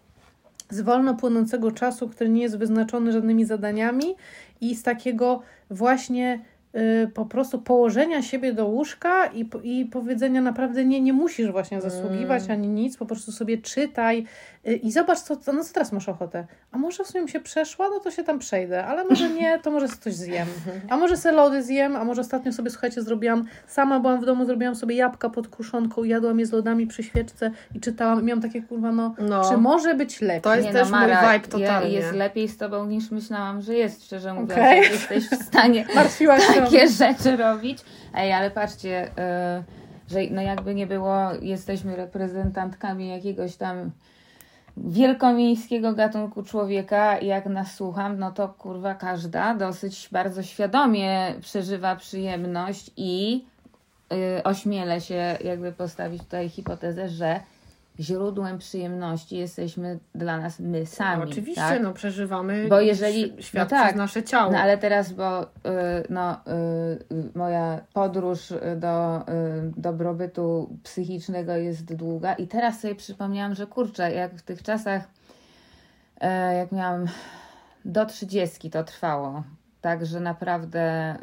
Z 0.69 0.81
wolno 0.81 1.15
płynącego 1.15 1.71
czasu, 1.71 2.09
który 2.09 2.29
nie 2.29 2.41
jest 2.41 2.57
wyznaczony 2.57 3.11
żadnymi 3.11 3.45
zadaniami 3.45 4.15
i 4.61 4.75
z 4.75 4.83
takiego 4.83 5.41
właśnie 5.69 6.45
po 7.13 7.25
prostu 7.25 7.59
położenia 7.61 8.21
siebie 8.21 8.53
do 8.53 8.65
łóżka 8.65 9.25
i, 9.25 9.49
i 9.63 9.85
powiedzenia 9.85 10.41
naprawdę 10.41 10.85
nie, 10.85 11.01
nie 11.01 11.13
musisz 11.13 11.51
właśnie 11.51 11.81
zasługiwać 11.81 12.49
ani 12.49 12.67
nic, 12.67 12.97
po 12.97 13.05
prostu 13.05 13.31
sobie 13.31 13.57
czytaj 13.57 14.25
y, 14.67 14.75
i 14.75 14.91
zobacz, 14.91 15.19
co, 15.19 15.53
no 15.53 15.63
co 15.63 15.73
teraz 15.73 15.91
masz 15.91 16.09
ochotę. 16.09 16.47
A 16.71 16.77
może 16.77 17.03
w 17.03 17.07
sumie 17.07 17.23
mi 17.23 17.29
się 17.29 17.39
przeszła, 17.39 17.89
no 17.89 17.99
to 17.99 18.11
się 18.11 18.23
tam 18.23 18.39
przejdę, 18.39 18.85
ale 18.85 19.03
może 19.05 19.29
nie, 19.29 19.59
to 19.59 19.71
może 19.71 19.87
coś 19.87 20.13
zjem. 20.13 20.47
A 20.89 20.97
może 20.97 21.17
se 21.17 21.31
lody 21.31 21.63
zjem, 21.63 21.95
a 21.95 22.03
może 22.03 22.21
ostatnio 22.21 22.53
sobie, 22.53 22.69
słuchajcie, 22.69 23.01
zrobiłam, 23.01 23.45
sama 23.67 23.99
byłam 23.99 24.21
w 24.21 24.25
domu, 24.25 24.45
zrobiłam 24.45 24.75
sobie 24.75 24.95
jabłka 24.95 25.29
pod 25.29 25.47
kruszonką, 25.47 26.03
jadłam 26.03 26.39
je 26.39 26.45
z 26.45 26.51
lodami 26.51 26.87
przy 26.87 27.03
świeczce 27.03 27.51
i 27.75 27.79
czytałam 27.79 28.21
i 28.21 28.23
miałam 28.23 28.41
takie, 28.41 28.61
kurwa, 28.61 28.91
no, 28.91 29.15
No. 29.19 29.49
czy 29.49 29.57
może 29.57 29.95
być 29.95 30.21
lepiej? 30.21 30.41
To 30.41 30.55
jest 30.55 30.67
Nie 30.67 30.73
też 30.73 30.89
no, 30.89 30.97
mój 30.97 31.07
Mara, 31.07 31.33
vibe 31.33 31.47
totalnie. 31.47 31.89
Jest 31.89 32.13
lepiej 32.13 32.47
z 32.47 32.57
tobą 32.57 32.85
niż 32.85 33.11
myślałam, 33.11 33.61
że 33.61 33.73
jest, 33.73 34.05
szczerze 34.05 34.33
mówiąc. 34.33 34.59
Jak 34.59 34.91
Jesteś 34.91 35.29
w 35.29 35.43
stanie 35.43 35.85
Martwiłaś 35.95 36.43
się. 36.47 36.58
Takie 36.63 36.87
rzeczy 36.89 37.37
robić. 37.37 37.79
Ej, 38.13 38.33
ale 38.33 38.51
patrzcie, 38.51 39.07
y, 39.07 39.11
że 40.11 40.19
no 40.31 40.41
jakby 40.41 40.75
nie 40.75 40.87
było, 40.87 41.33
jesteśmy 41.41 41.95
reprezentantkami 41.95 43.07
jakiegoś 43.07 43.55
tam 43.55 43.91
wielkomiejskiego 44.77 45.93
gatunku 45.93 46.43
człowieka 46.43 47.19
jak 47.19 47.45
nas 47.45 47.75
słucham, 47.75 48.19
no 48.19 48.31
to 48.31 48.49
kurwa 48.49 48.95
każda 48.95 49.55
dosyć 49.55 50.09
bardzo 50.11 50.43
świadomie 50.43 51.35
przeżywa 51.41 51.95
przyjemność 51.95 52.91
i 52.97 53.45
y, 54.13 54.43
ośmielę 54.43 55.01
się 55.01 55.37
jakby 55.43 55.71
postawić 55.71 56.23
tutaj 56.23 56.49
hipotezę, 56.49 57.09
że 57.09 57.39
źródłem 57.99 58.57
przyjemności 58.57 59.37
jesteśmy 59.37 59.99
dla 60.15 60.37
nas 60.37 60.59
my 60.59 60.85
sami. 60.85 61.23
No, 61.23 61.29
oczywiście, 61.29 61.61
tak? 61.61 61.83
no 61.83 61.93
przeżywamy 61.93 62.67
Bo 62.69 62.81
jeżeli- 62.81 63.23
ś- 63.23 63.45
świat 63.45 63.71
no 63.71 63.77
tak. 63.77 63.85
przez 63.87 63.97
nasze 63.97 64.23
ciało. 64.23 64.51
No 64.51 64.57
ale 64.57 64.77
teraz, 64.77 65.13
bo 65.13 65.43
y, 65.43 65.47
no, 66.09 66.33
y, 66.33 66.37
moja 67.35 67.79
podróż 67.93 68.51
y, 68.51 68.59
do 68.77 69.23
dobrobytu 69.77 70.69
psychicznego 70.83 71.55
jest 71.55 71.95
długa 71.95 72.33
i 72.33 72.47
teraz 72.47 72.79
sobie 72.79 72.95
przypomniałam, 72.95 73.55
że 73.55 73.67
kurczę, 73.67 74.11
jak 74.11 74.35
w 74.35 74.41
tych 74.41 74.63
czasach, 74.63 75.03
e, 76.21 76.55
jak 76.55 76.71
miałam 76.71 77.05
do 77.85 78.05
trzydziestki 78.05 78.69
to 78.69 78.83
trwało, 78.83 79.43
tak, 79.81 80.05
że 80.05 80.19
naprawdę 80.19 81.15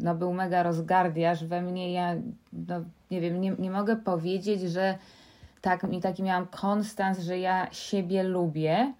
no, 0.00 0.14
był 0.14 0.32
mega 0.32 0.62
rozgardiaż 0.62 1.44
we 1.44 1.62
mnie, 1.62 1.92
ja 1.92 2.14
no, 2.52 2.80
nie 3.10 3.20
wiem, 3.20 3.40
nie, 3.40 3.50
nie 3.58 3.70
mogę 3.70 3.96
powiedzieć, 3.96 4.60
że 4.60 4.98
tak, 5.66 5.82
mi 5.82 6.00
taki 6.00 6.22
miałam 6.22 6.46
konstans, 6.46 7.18
że 7.18 7.38
ja 7.38 7.68
siebie 7.72 8.22
lubię, 8.22 8.94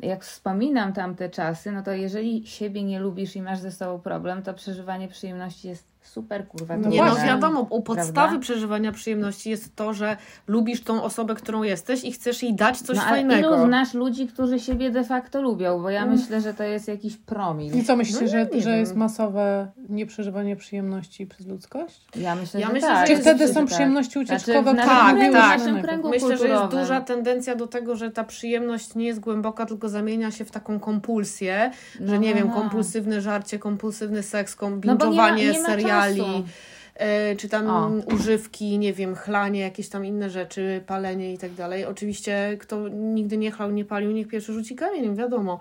jak 0.00 0.24
wspominam 0.24 0.92
tamte 0.92 1.28
czasy, 1.28 1.72
no 1.72 1.82
to 1.82 1.92
jeżeli 1.92 2.46
siebie 2.46 2.82
nie 2.82 3.00
lubisz 3.00 3.36
i 3.36 3.42
masz 3.42 3.58
ze 3.58 3.72
sobą 3.72 4.00
problem, 4.00 4.42
to 4.42 4.54
przeżywanie 4.54 5.08
przyjemności 5.08 5.68
jest 5.68 5.95
super 6.06 6.48
kurwa. 6.48 6.76
No 6.76 6.88
Nie 6.88 7.04
no, 7.04 7.16
wiadomo, 7.16 7.60
u 7.70 7.82
podstawy 7.82 8.12
Prawda? 8.12 8.38
przeżywania 8.38 8.92
przyjemności 8.92 9.50
jest 9.50 9.76
to, 9.76 9.94
że 9.94 10.16
lubisz 10.46 10.82
tą 10.84 11.02
osobę, 11.02 11.34
którą 11.34 11.62
jesteś 11.62 12.04
i 12.04 12.12
chcesz 12.12 12.42
jej 12.42 12.54
dać 12.54 12.80
coś 12.80 12.96
no, 12.96 13.02
ale 13.02 13.10
fajnego. 13.16 13.56
ilu 13.56 13.66
znasz 13.66 13.94
ludzi, 13.94 14.26
którzy 14.26 14.60
siebie 14.60 14.90
de 14.90 15.04
facto 15.04 15.42
lubią? 15.42 15.82
Bo 15.82 15.90
ja 15.90 16.06
myślę, 16.06 16.40
że 16.40 16.54
to 16.54 16.62
jest 16.62 16.88
jakiś 16.88 17.16
promil. 17.16 17.74
I 17.76 17.84
co 17.84 17.96
myślicie, 17.96 18.24
No, 18.24 18.30
że, 18.30 18.46
nie 18.54 18.60
że 18.62 18.78
jest 18.78 18.96
masowe 18.96 19.70
nieprzeżywanie 19.88 20.56
przyjemności 20.56 21.26
przez 21.26 21.46
ludzkość? 21.46 22.06
Ja 22.16 22.34
myślę, 22.34 22.60
Ja 22.60 22.66
że 22.66 22.72
myślę, 22.72 22.88
tak. 22.88 23.06
Czy 23.06 23.16
wtedy 23.16 23.48
są 23.48 23.54
tak. 23.54 23.66
przyjemności 23.66 24.12
Znaczy, 24.12 24.34
ucieczkowe, 24.34 24.72
mówiły 24.72 24.86
kręgu- 24.86 25.18
już 25.18 25.28
w 25.28 25.32
na 25.32 25.56
naszym 25.56 25.82
kręgu 25.82 26.08
Myślę, 26.08 26.28
że 26.28 26.32
jest 26.34 26.42
kulturowym. 26.44 26.80
duża 26.80 27.00
tendencja 27.00 27.54
do 27.56 27.66
tego, 27.66 27.96
że 27.96 28.10
ta 28.10 28.24
przyjemność 28.24 28.94
nie 28.94 29.06
jest 29.06 29.20
głęboka, 29.20 29.66
tylko 29.66 29.88
zamienia 29.88 30.30
się 30.30 30.44
w 30.44 30.50
taką 30.50 30.80
kompulsję, 30.80 31.70
że 32.00 32.14
No, 32.14 32.16
nie 32.16 32.34
wiem, 32.34 32.48
no. 32.48 32.54
kompulsywne 32.54 33.20
żarcie, 33.20 33.58
kompulsywny 33.58 34.22
seks, 34.22 34.56
No 34.84 34.96
bo 34.96 35.04
seriali, 36.02 36.44
e, 36.94 37.36
czy 37.36 37.48
tam 37.48 37.70
O. 37.70 37.90
używki, 38.14 38.78
nie 38.78 38.92
wiem, 38.92 39.14
chlanie, 39.14 39.60
jakieś 39.60 39.88
tam 39.88 40.04
inne 40.04 40.30
rzeczy, 40.30 40.82
palenie 40.86 41.34
i 41.34 41.38
tak 41.38 41.52
dalej. 41.52 41.84
Oczywiście 41.84 42.56
kto 42.60 42.88
nigdy 42.88 43.36
nie 43.36 43.50
chlał, 43.50 43.70
nie 43.70 43.84
palił, 43.84 44.10
niech 44.10 44.28
pierwszy 44.28 44.52
rzuci 44.52 44.74
kamieniem, 44.74 45.16
wiadomo. 45.16 45.60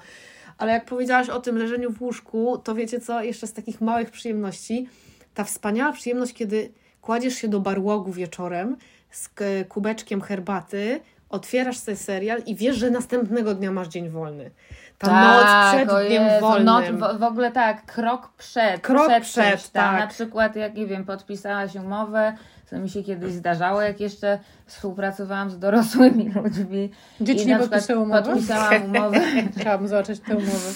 Ale 0.58 0.72
jak 0.72 0.86
powiedziałaś 0.86 1.30
o 1.30 1.42
tym 1.42 1.58
leżeniu 1.58 1.92
w 1.92 2.02
łóżku, 2.02 2.58
to 2.58 2.76
wiecie 2.76 3.00
co, 3.00 3.24
jeszcze 3.24 3.48
z 3.48 3.54
takich 3.54 3.82
małych 3.82 4.12
przyjemności, 4.12 4.88
ta 5.34 5.44
wspaniała 5.44 5.92
przyjemność, 5.92 6.34
kiedy 6.34 6.72
kładziesz 7.02 7.36
się 7.36 7.48
do 7.48 7.60
barłogu 7.60 8.12
wieczorem 8.12 8.78
z 9.12 9.30
kubeczkiem 9.70 10.22
herbaty, 10.22 11.00
otwierasz 11.30 11.78
sobie 11.78 11.98
serial 11.98 12.42
i 12.46 12.56
wiesz, 12.56 12.78
że 12.78 12.92
następnego 12.92 13.56
dnia 13.56 13.72
masz 13.72 13.88
dzień 13.88 14.10
wolny. 14.10 14.52
Ta 14.98 15.22
noc 15.24 15.74
przed 15.74 15.90
Tak, 15.90 15.98
o 15.98 16.04
dniem 16.08 16.24
Jezu, 16.24 16.42
wolnym. 16.42 16.66
Noc, 17.00 17.16
w, 17.16 17.20
w 17.20 17.24
ogóle 17.24 17.52
tak, 17.52 17.86
krok 17.86 18.30
przed. 18.38 18.82
Krok 18.82 19.08
przed, 19.08 19.24
przed, 19.24 19.72
tak. 19.72 20.00
Na 20.00 20.08
przykład, 20.08 20.56
jak 20.56 20.76
nie 20.76 20.86
wiem, 20.88 21.06
podpisałaś 21.06 21.76
umowę, 21.76 22.34
co 22.66 22.78
mi 22.78 22.90
się 22.90 23.04
kiedyś 23.04 23.34
zdarzało, 23.34 23.82
jak 23.82 24.00
jeszcze 24.00 24.40
współpracowałam 24.66 25.50
z 25.50 25.60
dorosłymi 25.60 26.32
ludźmi. 26.44 26.92
Dzieci 27.22 27.44
I 27.44 27.48
nie 27.48 27.54
na 27.54 27.60
przykład 27.60 27.82
podpisują 27.82 28.02
umowy? 28.04 28.24
Podpisałam 28.24 28.84
umowę. 28.96 29.20
Chciałabym 29.58 29.88
zobaczyć 29.88 30.20
te 30.20 30.36
umowy. 30.38 30.74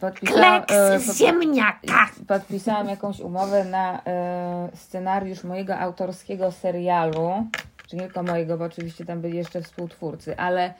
Podpisałam, 0.00 0.62
e, 0.70 1.00
pod- 1.06 1.16
ziemniaka! 1.16 2.06
podpisałam 2.28 2.88
jakąś 2.88 3.20
umowę 3.20 3.64
na 3.64 4.00
e, 4.06 4.68
scenariusz 4.74 5.44
mojego 5.44 5.78
autorskiego 5.78 6.52
serialu, 6.52 7.46
czy 7.86 7.96
nie 7.96 8.02
tylko 8.02 8.22
mojego, 8.22 8.58
bo 8.58 8.64
oczywiście 8.64 9.04
tam 9.04 9.20
byli 9.20 9.36
jeszcze 9.36 9.62
współtwórcy, 9.62 10.36
ale 10.36 10.74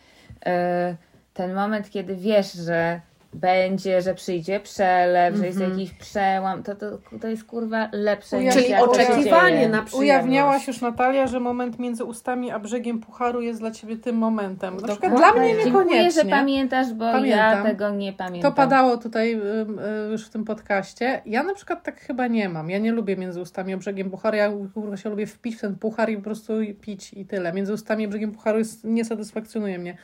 e, 0.47 0.97
ten 1.35 1.55
moment, 1.55 1.91
kiedy 1.91 2.17
wiesz, 2.17 2.53
że 2.53 3.01
będzie, 3.35 4.03
że 4.03 4.15
przyjdzie 4.15 4.61
przelew, 4.61 5.37
że 5.37 5.47
jest 5.47 5.61
jakiś 5.61 5.93
przełam, 5.93 6.63
to, 6.63 6.75
to, 6.75 6.87
to 7.21 7.29
jest 7.29 7.45
kurwa 7.45 7.89
lepsze 7.93 8.37
Uja- 8.37 8.41
niż 8.45 8.55
Czyli 8.55 8.75
oczekiwanie 8.75 9.69
na 9.69 9.83
przyjemność. 9.83 9.95
Ujawniałaś 9.95 10.67
już 10.67 10.81
Natalia, 10.81 11.27
że 11.27 11.41
moment 11.41 11.79
między 11.79 12.05
ustami 12.05 12.51
a 12.51 12.59
brzegiem 12.59 13.01
pucharu 13.01 13.41
jest 13.41 13.61
dla 13.61 13.71
ciebie 13.71 13.97
tym 13.97 14.17
momentem. 14.17 14.77
Na 14.77 14.89
przykład 14.89 15.17
dla 15.17 15.33
mnie 15.33 15.49
Dziękuję, 15.49 15.67
niekoniecznie. 15.67 16.23
że 16.23 16.31
pamiętasz, 16.31 16.95
bo 16.95 17.05
ja 17.05 17.13
Pamiętam. 17.13 17.65
tego 17.65 17.91
nie 17.91 18.13
pamiętam. 18.13 18.51
To 18.53 18.57
padało 18.57 18.97
tutaj 18.97 19.35
y, 19.35 20.11
już 20.11 20.27
w 20.27 20.31
tym 20.31 20.45
podcaście. 20.45 21.23
Ja 21.27 21.43
na 21.43 21.55
przykład 21.55 21.83
tak 21.83 22.01
chyba 22.01 22.27
nie 22.27 22.49
mam. 22.49 22.71
Ja 22.71 22.79
nie 22.79 22.93
lubię 22.93 23.17
między 23.17 23.41
ustami 23.41 23.75
a 23.75 23.77
brzegiem 23.77 24.11
pucharu. 24.11 24.37
Ja 24.37 24.53
kurwa 24.75 24.97
się 24.97 25.11
lubię 25.11 25.27
wpić 25.27 25.57
w 25.57 25.61
ten 25.61 25.77
puchar 25.77 26.11
i 26.11 26.17
po 26.17 26.23
prostu 26.23 26.53
pić 26.81 27.13
i 27.13 27.27
tyle. 27.27 27.53
Między 27.53 27.73
ustami 27.73 28.05
a 28.05 28.09
brzegiem 28.09 28.33
pucharu 28.33 28.59
jest, 28.59 28.85
nie 28.85 29.05
satysfakcjonuje 29.05 29.79
mnie. 29.79 29.97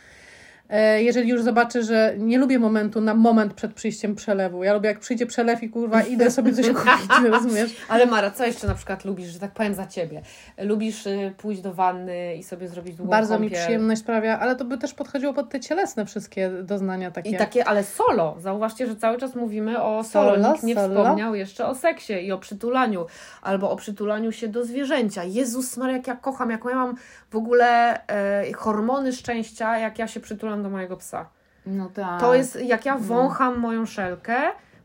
E, 0.70 1.02
Jeżeli 1.02 1.28
już 1.30 1.42
zobaczę, 1.42 1.82
że 1.82 2.14
nie 2.18 2.38
lubię 2.38 2.58
momentu 2.58 3.00
na 3.00 3.14
moment 3.14 3.54
przed 3.54 3.74
przyjściem 3.74 4.14
przelewu. 4.14 4.64
Ja 4.64 4.74
lubię 4.74 4.88
jak 4.88 4.98
przyjdzie 4.98 5.26
przelew 5.26 5.62
i 5.62 5.70
kurwa 5.70 6.02
idę 6.02 6.30
sobie 6.30 6.52
coś 6.52 6.66
kupić, 6.76 7.30
rozumiesz? 7.30 7.76
Ale 7.88 8.06
Mara, 8.06 8.30
co 8.30 8.46
jeszcze 8.46 8.66
na 8.66 8.74
przykład 8.74 9.04
lubisz, 9.04 9.28
że 9.28 9.38
tak 9.38 9.50
powiem 9.52 9.74
za 9.74 9.86
ciebie? 9.86 10.22
Lubisz 10.58 11.06
y, 11.06 11.32
pójść 11.38 11.60
do 11.60 11.74
wanny 11.74 12.36
i 12.36 12.42
sobie 12.42 12.68
zrobić 12.68 12.94
długą 12.96 13.10
Bardzo 13.10 13.38
mi 13.38 13.46
kąpiel? 13.46 13.62
przyjemność 13.64 14.00
sprawia, 14.00 14.38
ale 14.38 14.56
to 14.56 14.64
by 14.64 14.78
też 14.78 14.94
podchodziło 14.94 15.32
pod 15.34 15.50
te 15.50 15.60
cielesne 15.60 16.06
wszystkie 16.06 16.50
doznania 16.62 17.10
takie. 17.10 17.30
I 17.30 17.36
takie, 17.36 17.64
ale 17.64 17.84
solo. 17.84 18.36
Zauważcie, 18.40 18.86
że 18.86 18.96
cały 18.96 19.18
czas 19.18 19.34
mówimy 19.34 19.82
o 19.82 20.04
solo. 20.04 20.34
Solo, 20.34 20.52
Nikt 20.52 20.62
nie 20.64 20.74
solo. 20.74 21.00
wspomniał 21.02 21.34
jeszcze 21.34 21.66
o 21.66 21.74
seksie 21.74 22.12
i 22.12 22.32
o 22.32 22.38
przytulaniu. 22.38 23.06
Albo 23.42 23.70
o 23.70 23.76
przytulaniu 23.76 24.32
się 24.32 24.48
do 24.48 24.64
zwierzęcia. 24.64 25.24
Jezus 25.24 25.76
Maria, 25.76 25.96
jak 25.96 26.06
ja 26.06 26.16
kocham, 26.16 26.50
jak 26.50 26.64
ja 26.64 26.74
mam 26.76 26.94
w 27.30 27.36
ogóle 27.36 28.00
e, 28.08 28.52
hormony 28.52 29.12
szczęścia, 29.12 29.78
jak 29.78 29.98
ja 29.98 30.08
się 30.08 30.20
przytulam 30.20 30.55
do 30.62 30.70
mojego 30.70 30.96
psa. 30.96 31.26
No 31.66 31.90
tak. 31.94 32.20
To 32.20 32.34
jest, 32.34 32.62
jak 32.62 32.86
ja 32.86 32.98
wącham 32.98 33.58
moją 33.58 33.86
szelkę 33.86 34.36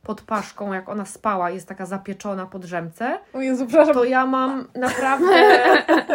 pod 0.03 0.21
paszką, 0.21 0.73
jak 0.73 0.89
ona 0.89 1.05
spała, 1.05 1.49
jest 1.49 1.67
taka 1.67 1.85
zapieczona 1.85 2.45
po 2.45 2.59
drzemce, 2.59 3.17
O 3.33 3.41
Jezu, 3.41 3.65
przepraszam. 3.67 3.93
to 3.93 4.03
ja 4.03 4.25
mam 4.25 4.67
naprawdę, 4.75 5.33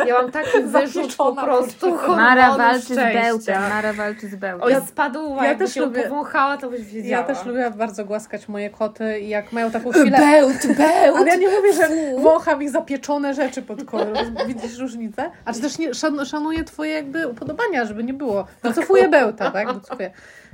ja 0.06 0.14
mam 0.22 0.30
taki 0.30 0.62
wyrzut 0.72 1.14
po 1.16 1.32
prostu. 1.36 1.96
Mara 2.08 2.56
walczy 2.56 2.94
z 2.94 2.96
bełtem. 2.96 3.60
Mara 3.60 3.92
walczy 3.92 4.28
z 4.28 4.34
bełtem. 4.36 4.62
Oj, 4.76 4.86
spadła, 4.88 5.46
Ja 5.46 5.54
też 5.54 5.74
się 5.74 5.80
lubię- 5.80 6.02
powąchała, 6.02 6.56
to 6.56 6.70
byś 6.70 6.80
wiedziała. 6.82 7.20
Ja 7.20 7.34
też 7.34 7.44
lubię 7.46 7.70
bardzo 7.70 8.04
głaskać 8.04 8.48
moje 8.48 8.70
koty 8.70 9.18
i 9.20 9.28
jak 9.28 9.52
mają 9.52 9.70
taką 9.70 9.90
chwilę... 9.90 10.18
Bełt, 10.18 10.66
bełt! 10.66 11.16
Ale 11.16 11.26
ja 11.28 11.36
nie 11.36 11.48
mówię, 11.48 11.72
że 11.72 11.88
wącham 12.22 12.62
ich 12.62 12.70
zapieczone 12.70 13.34
rzeczy 13.34 13.62
pod 13.62 13.84
kolor. 13.84 14.16
Widzisz 14.46 14.78
różnicę? 14.78 15.30
A 15.44 15.52
czy 15.52 15.60
też 15.60 15.78
nie, 15.78 15.94
szan, 15.94 16.26
szanuję 16.26 16.64
twoje 16.64 16.92
jakby 16.92 17.28
upodobania, 17.28 17.84
żeby 17.84 18.04
nie 18.04 18.14
było. 18.14 18.46
Docofuję 18.62 19.08
bełta, 19.08 19.50
tak? 19.50 19.66
Docofuję. 19.72 20.10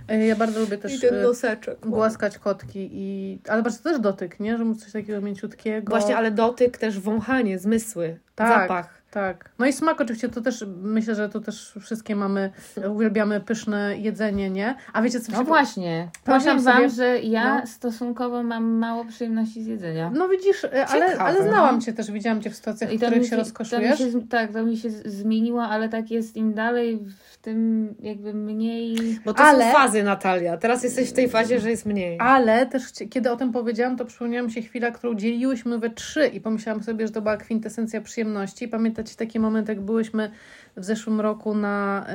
E, 0.09 0.27
Ja 0.27 0.37
bardzo 0.37 0.61
lubię 0.61 0.77
I 0.77 0.79
też 0.79 1.01
ten 1.01 1.15
e, 1.15 1.23
noseczek. 1.23 1.79
głaskać 1.81 2.39
kotki 2.39 2.89
i... 2.93 3.22
Ale 3.49 3.63
bardzo 3.63 3.79
to 3.79 3.85
też 3.91 4.01
dotyk, 4.01 4.41
nie? 4.41 4.59
Że 4.59 4.65
mu 4.65 4.75
coś 4.75 4.93
takiego 4.93 5.21
mięciutkiego. 5.21 5.91
Właśnie, 5.91 6.17
ale 6.17 6.31
dotyk, 6.31 6.79
też 6.79 7.01
wąchanie, 7.01 7.59
zmysły, 7.59 8.19
Tak. 8.35 8.49
zapach. 8.63 9.03
Tak. 9.11 9.51
No 9.59 9.67
i 9.67 9.73
smak 9.73 10.01
oczywiście, 10.01 10.29
to 10.29 10.41
też 10.41 10.65
myślę, 10.83 11.15
że 11.15 11.29
to 11.29 11.41
też 11.41 11.75
wszystkie 11.81 12.17
mamy, 12.17 12.51
uwielbiamy 12.91 13.41
pyszne 13.41 13.97
jedzenie, 13.99 14.51
nie? 14.51 14.75
A 14.93 15.03
wiecie 15.03 15.21
co 15.21 15.33
mi 15.33 15.39
No 15.39 15.45
się... 15.45 15.49
właśnie. 15.49 16.09
Powiem 16.25 16.61
Wam, 16.63 16.75
sobie- 16.77 16.91
że 16.91 17.19
ja 17.19 17.61
no. 17.61 17.67
stosunkowo 17.67 18.43
mam 18.43 18.65
mało 18.65 19.05
przyjemności 19.05 19.63
z 19.63 19.67
jedzenia. 19.67 20.11
No 20.15 20.29
widzisz, 20.29 20.65
e, 20.65 20.87
ale, 20.87 21.07
Ciekawe. 21.11 21.21
ale 21.31 21.43
znałam 21.43 21.81
Cię 21.81 21.93
też, 21.93 22.11
widziałam 22.11 22.43
Cię 22.43 22.51
w 22.51 22.57
sytuacjach, 22.57 22.91
w 22.91 22.93
to 23.01 23.07
których 23.07 23.23
się 23.23 23.25
się, 23.25 23.31
to 23.31 23.37
mi 23.37 23.43
rozkoszujesz. 23.43 23.99
się, 23.99 24.11
z- 24.11 24.29
tak, 24.29 24.53
to 24.53 24.63
mi 24.65 24.77
się 24.77 24.91
zmieniło, 24.91 25.63
ale 25.63 25.89
tak 25.89 26.11
jest 26.11 26.37
im 26.37 26.55
dalej, 26.55 26.99
w 27.32 27.32
tym 27.43 27.95
jakby 28.01 28.35
mniej... 28.35 28.97
Bo 29.25 29.35
to 29.35 29.43
Ale- 29.43 29.65
są 29.65 29.73
fazy, 29.73 30.03
Natalia. 30.03 30.57
Teraz 30.57 30.85
jesteś 30.85 31.11
w 31.11 31.13
tej 31.13 31.29
fazie, 31.29 31.61
że 31.61 31.71
jest 31.71 31.87
mniej. 31.87 32.19
Ale 32.21 32.67
też 32.67 32.83
kiedy 33.11 33.31
o 33.31 33.37
tym 33.37 33.53
powiedziałam, 33.53 33.97
to 33.97 34.05
przypomniała 34.05 34.47
mi 34.47 34.53
się 34.53 34.63
chwila, 34.63 34.91
którą 34.91 35.15
dzieliłyśmy 35.15 35.79
we 35.79 35.91
trzy 35.91 36.27
i 36.27 36.41
pomyślałam 36.41 36.83
sobie, 36.83 37.07
że 37.07 37.13
to 37.13 37.23
była 37.23 37.37
kwintesencja 37.37 38.01
przyjemności. 38.01 38.69
Pamiętacie 38.69 39.17
taki 39.17 39.41
moment, 39.41 39.69
jak 39.69 39.81
byłyśmy 39.81 40.31
w 40.77 40.85
zeszłym 40.85 41.21
roku 41.21 41.55
na... 41.55 42.07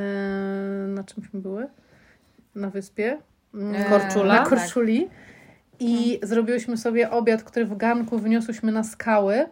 Yy, 0.87 0.87
na 0.87 1.03
czymśmy 1.03 1.41
były? 1.41 1.67
Na 2.55 2.69
wyspie? 2.69 3.17
Mm, 3.53 3.83
Korczula? 3.83 4.33
Na 4.33 4.45
Korczuli. 4.45 5.07
I 5.79 6.19
zrobiłyśmy 6.23 6.77
sobie 6.77 7.11
obiad, 7.11 7.43
który 7.43 7.65
w 7.65 7.77
garnku 7.77 8.19
wyniosłyśmy 8.19 8.71
na 8.71 8.83
skały. 8.83 9.45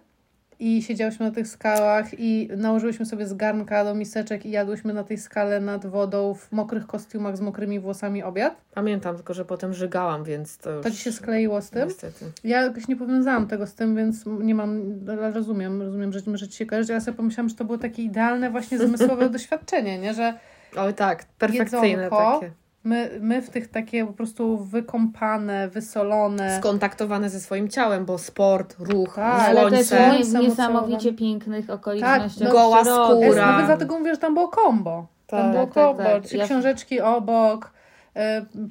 I 0.60 0.84
siedziałyśmy 0.84 1.26
na 1.26 1.32
tych 1.32 1.48
skałach 1.48 2.20
i 2.20 2.50
nałożyłyśmy 2.58 3.06
sobie 3.06 3.28
z 3.28 3.34
garnka 3.34 3.84
do 3.84 3.96
miseczek 3.96 4.46
i 4.46 4.52
jadłyśmy 4.52 4.94
na 4.94 5.04
tej 5.04 5.18
skale 5.18 5.60
nad 5.60 5.86
wodą 5.86 6.34
w 6.34 6.52
mokrych 6.52 6.88
kostiumach 6.88 7.38
z 7.38 7.42
mokrymi 7.42 7.80
włosami 7.80 8.24
obiad. 8.24 8.62
Pamiętam, 8.74 9.16
tylko 9.16 9.34
że 9.34 9.46
potem 9.46 9.74
żygałam, 9.74 10.24
więc 10.24 10.58
to 10.58 10.72
już... 10.72 10.84
To 10.84 10.92
ci 10.92 10.98
się 10.98 11.12
skleiło 11.12 11.62
z 11.62 11.70
tym? 11.70 11.88
Niestety. 11.88 12.26
Ja 12.44 12.62
jakoś 12.62 12.88
nie 12.88 12.96
powiązałam 12.96 13.48
tego 13.48 13.68
z 13.68 13.74
tym, 13.74 13.96
więc 13.96 14.26
nie 14.26 14.56
mam, 14.56 15.00
rozumiem, 15.34 15.82
rozumiem, 15.82 16.14
że 16.14 16.20
może 16.28 16.48
ci 16.48 16.58
się 16.58 16.66
kojarzyć, 16.66 16.92
ale 16.92 17.02
sobie 17.02 17.18
pomyślałam, 17.18 17.50
że 17.50 17.56
to 17.56 17.66
było 17.66 17.78
takie 17.78 18.04
idealne 18.04 18.50
właśnie 18.50 18.78
zmysłowe 18.78 19.30
doświadczenie, 19.36 20.00
nie? 20.00 20.14
Że 20.14 20.34
Oj 20.78 20.94
tak, 20.94 21.26
perfekcyjne 21.40 22.04
Jedzonko. 22.04 22.40
takie. 22.40 22.65
My, 22.86 23.10
my 23.22 23.42
w 23.42 23.50
tych 23.50 23.68
takie 23.68 24.06
po 24.06 24.14
prostu 24.14 24.58
wykąpane, 24.58 25.68
wysolone, 25.70 26.58
Skontaktowane 26.60 27.30
ze 27.30 27.40
swoim 27.40 27.70
ciałem, 27.70 28.06
bo 28.06 28.18
sport, 28.18 28.76
ruch, 28.80 29.16
Tak, 29.16 29.42
Ale 29.50 29.70
też 29.70 29.88
słońce. 29.88 30.14
w 30.24 30.28
w 30.28 30.32
Słońce 30.32 30.40
niesamowicie 30.50 31.14
pięknych 31.14 31.70
okolicznościach 31.70 32.44
Tak, 32.44 32.52
goła 32.52 32.84
skóra. 32.86 33.46
Nawet 33.52 33.66
dlatego 33.66 34.00
mówię, 34.00 34.12
że 34.14 34.20
tam 34.22 34.34
było 34.34 34.48
kombo. 34.48 35.06
Tam 35.28 35.52
było 35.52 35.66
Tak, 35.66 35.74
tak, 35.74 35.84
koło, 35.84 35.94
tak. 35.98 36.24
trzy 36.24 36.38
Ja- 36.38 36.46
książeczki 36.46 37.02
obok, 37.02 37.72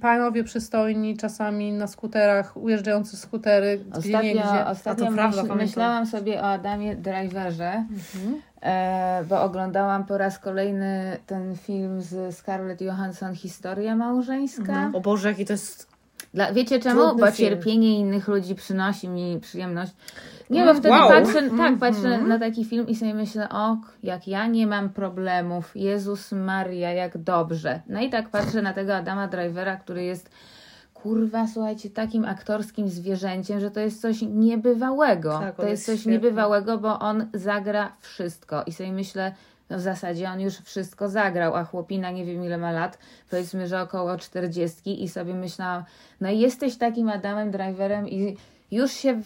panowie 0.00 0.44
przystojni, 0.44 1.16
czasami 1.16 1.72
na 1.72 1.86
skuterach, 1.86 2.56
ujeżdżający 2.56 3.16
skutery, 3.16 3.78
gdzie 3.78 4.08
nie 4.08 4.18
Ostatnio, 4.18 4.32
gdzie. 4.32 4.66
ostatnio 4.66 5.06
A 5.06 5.08
to 5.08 5.14
prawda, 5.14 5.42
myśl, 5.42 5.54
myślałam 5.56 6.06
sobie 6.06 6.40
o 6.40 6.44
Adamie 6.44 6.96
Driverze, 6.96 7.84
e, 8.62 9.24
bo 9.28 9.42
oglądałam 9.42 10.04
po 10.04 10.18
raz 10.18 10.38
kolejny 10.38 11.16
ten 11.26 11.56
film 11.56 12.02
z 12.02 12.36
Scarlett 12.36 12.80
Johansson, 12.80 13.34
Historia 13.34 13.96
małżeńska. 13.96 14.90
O 14.92 15.00
Boże, 15.00 15.28
jaki 15.28 15.44
to 15.44 15.52
jest... 15.52 15.93
Dla, 16.34 16.52
wiecie 16.52 16.80
czemu? 16.80 17.00
Trudny 17.00 17.20
Bo 17.24 17.30
film. 17.30 17.48
cierpienie 17.50 17.98
innych 17.98 18.28
ludzi 18.28 18.54
przynosi 18.54 19.08
mi 19.08 19.40
przyjemność. 19.40 19.92
Nie, 20.50 20.62
Mm, 20.62 20.74
bo 20.74 20.80
wtedy 20.80 20.94
wow. 20.94 21.08
patrzę, 21.08 21.32
tak, 21.42 21.42
Mhm. 21.50 21.78
patrzę 21.78 22.18
na 22.18 22.38
taki 22.38 22.64
film 22.64 22.88
i 22.88 22.94
sobie 22.96 23.14
myślę, 23.14 23.48
o, 23.48 23.76
jak 24.02 24.28
ja 24.28 24.46
nie 24.46 24.66
mam 24.66 24.88
problemów, 24.90 25.76
Jezus 25.76 26.32
Maria, 26.32 26.92
jak 26.92 27.18
dobrze. 27.18 27.80
No 27.88 28.00
i 28.00 28.10
tak 28.10 28.28
patrzę 28.28 28.62
na 28.62 28.72
tego 28.72 28.96
Adama 28.96 29.28
Drivera, 29.28 29.76
który 29.76 30.04
jest 30.04 30.30
kurwa, 30.94 31.46
słuchajcie, 31.46 31.90
takim 31.90 32.24
aktorskim 32.24 32.88
zwierzęciem, 32.88 33.60
że 33.60 33.70
to 33.70 33.80
jest 33.80 34.00
coś 34.00 34.22
niebywałego. 34.22 35.38
Tak, 35.38 35.56
to 35.56 35.62
jest 35.62 35.70
jest 35.70 35.86
coś 35.86 35.94
świetny. 36.00 36.12
niebywałego, 36.12 36.78
bo 36.78 36.98
on 36.98 37.26
zagra 37.34 37.92
wszystko. 38.00 38.62
I 38.66 38.72
sobie 38.72 38.92
myślę, 38.92 39.32
no 39.70 39.78
w 39.78 39.80
zasadzie 39.80 40.30
on 40.30 40.40
już 40.40 40.54
wszystko 40.54 41.08
zagrał, 41.08 41.56
a 41.56 41.64
chłopina 41.64 42.10
nie 42.10 42.24
wiem 42.24 42.44
ile 42.44 42.58
ma 42.58 42.72
lat, 42.72 42.98
powiedzmy, 43.30 43.66
że 43.66 43.82
około 43.82 44.16
40 44.18 45.02
i 45.02 45.08
sobie 45.08 45.34
myślałam, 45.34 45.84
no 46.20 46.30
i 46.30 46.38
jesteś 46.38 46.76
takim 46.76 47.08
Adamem 47.08 47.50
Driverem 47.50 48.08
i 48.08 48.36
już 48.70 48.92
się 48.92 49.22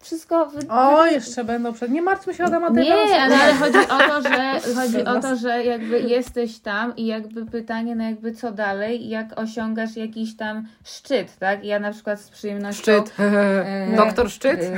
wszystko... 0.00 0.46
Wy... 0.46 0.68
O, 0.68 1.06
jeszcze 1.06 1.44
będą 1.44 1.72
przed... 1.72 1.90
Nie 1.90 2.02
martwmy 2.02 2.34
się 2.34 2.44
o 2.44 2.46
Adama 2.46 2.68
Nie, 2.68 2.74
Drivera. 2.74 3.24
ale, 3.24 3.36
ale 3.36 3.54
chodzi 3.54 3.78
o 3.78 3.98
to, 3.98 4.22
że 4.22 4.60
chodzi 4.80 5.04
o 5.04 5.20
to, 5.20 5.36
że 5.36 5.64
jakby 5.64 6.00
jesteś 6.00 6.58
tam 6.58 6.96
i 6.96 7.06
jakby 7.06 7.46
pytanie, 7.46 7.96
no 7.96 8.04
jakby 8.04 8.32
co 8.32 8.52
dalej, 8.52 9.08
jak 9.08 9.40
osiągasz 9.40 9.96
jakiś 9.96 10.36
tam 10.36 10.66
szczyt, 10.84 11.38
tak? 11.38 11.64
Ja 11.64 11.78
na 11.80 11.92
przykład 11.92 12.20
z 12.20 12.30
przyjemnością... 12.30 12.82
Szczyt. 12.82 13.14
e, 13.18 13.96
Doktor 13.96 14.30
Szczyt? 14.30 14.60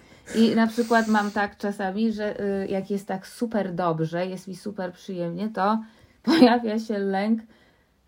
I 0.34 0.54
na 0.54 0.66
przykład 0.66 1.08
mam 1.08 1.30
tak 1.30 1.56
czasami, 1.56 2.12
że 2.12 2.40
y, 2.40 2.66
jak 2.68 2.90
jest 2.90 3.06
tak 3.06 3.26
super 3.26 3.74
dobrze, 3.74 4.26
jest 4.26 4.48
mi 4.48 4.56
super 4.56 4.92
przyjemnie, 4.92 5.48
to 5.48 5.78
pojawia 6.22 6.78
się 6.78 6.98
lęk, 6.98 7.40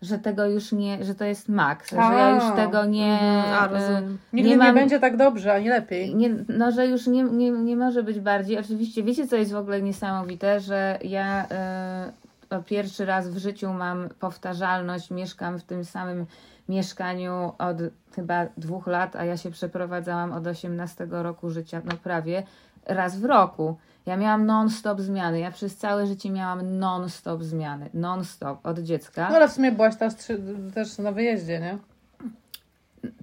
że 0.01 0.19
tego 0.19 0.45
już 0.45 0.71
nie, 0.71 1.03
że 1.03 1.15
to 1.15 1.25
jest 1.25 1.49
maks, 1.49 1.91
że 1.91 1.97
ja 1.97 2.35
już 2.35 2.55
tego 2.55 2.85
nie, 2.85 3.13
mhm, 3.13 3.53
a, 3.53 3.67
y, 3.67 3.73
rozumiem. 3.73 4.17
Nigdy 4.33 4.49
nie 4.49 4.55
nie, 4.55 4.63
mam, 4.63 4.75
będzie 4.75 4.99
tak 4.99 5.17
dobrze, 5.17 5.53
ani 5.53 5.69
lepiej. 5.69 6.15
nie, 6.15 6.29
no, 6.49 6.71
że 6.71 6.87
już 6.87 7.07
nie, 7.07 7.23
nie, 7.23 7.51
nie 7.51 7.75
może 7.75 8.03
być 8.03 8.19
bardziej. 8.19 8.57
Oczywiście, 8.57 9.03
wiecie, 9.03 9.27
co 9.27 9.35
jest 9.35 9.51
w 9.51 9.55
ogóle 9.55 9.81
niesamowite, 9.81 10.59
że 10.59 10.99
ja 11.03 11.45
y, 11.45 12.28
pierwszy 12.65 13.05
raz 13.05 13.29
w 13.29 13.37
życiu 13.37 13.73
mam 13.73 14.09
powtarzalność, 14.19 15.11
mieszkam 15.11 15.59
w 15.59 15.63
tym 15.63 15.85
samym 15.85 16.25
mieszkaniu 16.69 17.51
od 17.57 17.77
chyba 18.15 18.45
dwóch 18.57 18.87
lat, 18.87 19.15
a 19.15 19.25
ja 19.25 19.37
się 19.37 19.51
przeprowadzałam 19.51 20.31
od 20.31 20.47
18 20.47 21.07
roku 21.09 21.49
życia, 21.49 21.81
no 21.85 21.97
prawie, 22.03 22.43
raz 22.85 23.19
w 23.19 23.25
roku. 23.25 23.77
Ja 24.05 24.17
miałam 24.17 24.45
non-stop 24.45 25.01
zmiany. 25.01 25.39
Ja 25.39 25.51
przez 25.51 25.77
całe 25.77 26.07
życie 26.07 26.29
miałam 26.29 26.79
non-stop 26.79 27.43
zmiany. 27.43 27.89
Non-stop, 27.93 28.65
od 28.65 28.79
dziecka. 28.79 29.29
No 29.29 29.35
ale 29.35 29.47
w 29.47 29.51
sumie 29.51 29.71
byłaś 29.71 29.95
trzy, 30.17 30.41
też 30.73 30.97
na 30.97 31.11
wyjeździe, 31.11 31.59
nie? 31.59 31.77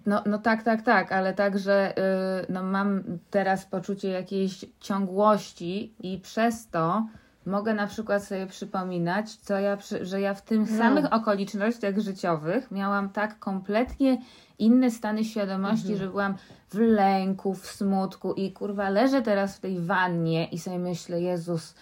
No, 0.07 0.23
no 0.27 0.39
tak, 0.39 0.63
tak, 0.63 0.83
tak, 0.83 1.13
ale 1.13 1.35
także 1.35 1.95
y, 1.99 2.53
no 2.53 2.63
mam 2.63 3.03
teraz 3.31 3.65
poczucie 3.65 4.09
jakiejś 4.09 4.65
ciągłości 4.81 5.93
i 6.01 6.19
przez 6.19 6.69
to 6.69 7.07
mogę 7.47 7.75
na 7.75 7.87
przykład 7.87 8.25
sobie 8.25 8.47
przypominać, 8.47 9.37
co 9.37 9.59
ja, 9.59 9.79
że 10.01 10.21
ja 10.21 10.35
w 10.35 10.43
tym 10.43 10.67
samych 10.67 11.13
okolicznościach 11.13 11.99
życiowych 11.99 12.71
miałam 12.71 13.09
tak 13.11 13.39
kompletnie 13.39 14.19
inne 14.59 14.91
stany 14.91 15.25
świadomości, 15.25 15.97
że 15.97 16.09
byłam 16.09 16.35
w 16.71 16.79
lęku, 16.79 17.55
w 17.55 17.67
smutku 17.67 18.33
i 18.33 18.53
kurwa 18.53 18.91
leżę 18.91 19.23
teraz 19.23 19.57
w 19.57 19.61
tej 19.61 19.81
wannie 19.81 20.45
i 20.45 20.59
sobie 20.59 20.79
myślę, 20.79 21.21
Jezus, 21.21 21.75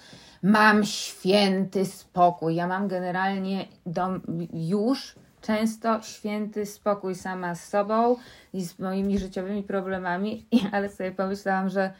mam 0.43 0.85
święty 0.85 1.87
spokój. 1.87 2.55
Ja 2.55 2.67
mam 2.67 2.89
generalnie 2.89 3.67
dom, 3.87 4.21
już 4.53 5.15
często 5.41 6.03
święty 6.03 6.67
spokój 6.67 7.15
sama 7.15 7.55
z 7.55 7.69
sobą 7.69 8.17
i 8.53 8.65
z 8.65 8.79
moimi 8.79 9.19
życiowymi 9.19 9.63
problemami, 9.63 10.47
ale 10.73 10.89
sobie 10.89 11.13
pomyślałam, 11.13 11.69
że 11.69 11.93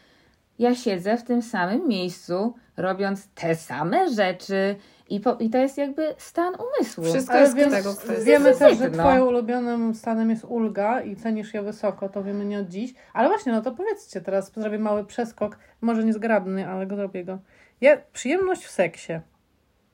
ja 0.59 0.75
siedzę 0.75 1.17
w 1.17 1.23
tym 1.23 1.41
samym 1.41 1.87
miejscu, 1.87 2.53
robiąc 2.77 3.27
te 3.27 3.55
same 3.55 4.09
rzeczy 4.09 4.75
i, 5.09 5.19
po, 5.19 5.33
i 5.39 5.49
to 5.49 5.57
jest 5.57 5.77
jakby 5.77 6.15
stan 6.17 6.53
umysłu. 6.55 7.03
Wszystko 7.03 7.33
Ale 7.33 7.41
jest 7.41 7.55
więc 7.55 7.73
tego 7.73 7.93
kwestia. 7.93 8.25
wiemy 8.25 8.55
też, 8.55 8.77
że 8.77 8.91
twoim 8.91 9.21
ulubionym 9.21 9.95
stanem 9.95 10.29
jest 10.29 10.45
ulga 10.45 11.01
i 11.01 11.15
cenisz 11.15 11.53
je 11.53 11.61
wysoko, 11.61 12.09
to 12.09 12.23
wiemy 12.23 12.45
nie 12.45 12.59
od 12.59 12.67
dziś. 12.67 12.93
Ale 13.13 13.27
właśnie, 13.29 13.51
no 13.51 13.61
to 13.61 13.71
powiedzcie 13.71 14.21
teraz, 14.21 14.51
zrobię 14.55 14.79
mały 14.79 15.05
przeskok, 15.05 15.57
może 15.81 16.03
niezgrabny, 16.03 16.67
ale 16.67 16.87
go 16.87 16.95
zrobię 16.95 17.23
go. 17.23 17.39
Ja, 17.81 17.97
przyjemność 18.13 18.65
w 18.65 18.71
seksie. 18.71 19.13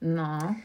No. 0.02 0.56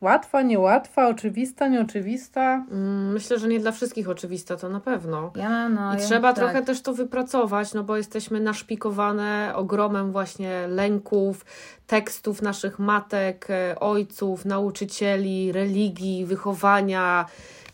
Łatwa, 0.00 0.42
niełatwa, 0.42 1.08
oczywista, 1.08 1.68
nieoczywista. 1.68 2.64
Mm, 2.70 3.12
Myślę, 3.12 3.38
że 3.38 3.48
nie 3.48 3.60
dla 3.60 3.72
wszystkich 3.72 4.08
oczywista, 4.08 4.56
to 4.56 4.68
na 4.68 4.80
pewno. 4.80 5.32
Ja, 5.36 5.68
no, 5.68 5.94
I 5.94 5.98
ja, 5.98 6.06
trzeba 6.06 6.32
tak. 6.32 6.36
trochę 6.36 6.62
też 6.62 6.82
to 6.82 6.94
wypracować, 6.94 7.74
no 7.74 7.84
bo 7.84 7.96
jesteśmy 7.96 8.40
naszpikowane 8.40 9.52
ogromem 9.54 10.12
właśnie 10.12 10.66
lęków, 10.68 11.44
tekstów 11.86 12.42
naszych 12.42 12.78
matek, 12.78 13.46
e, 13.50 13.80
ojców, 13.80 14.44
nauczycieli, 14.44 15.52
religii, 15.52 16.24
wychowania 16.24 17.26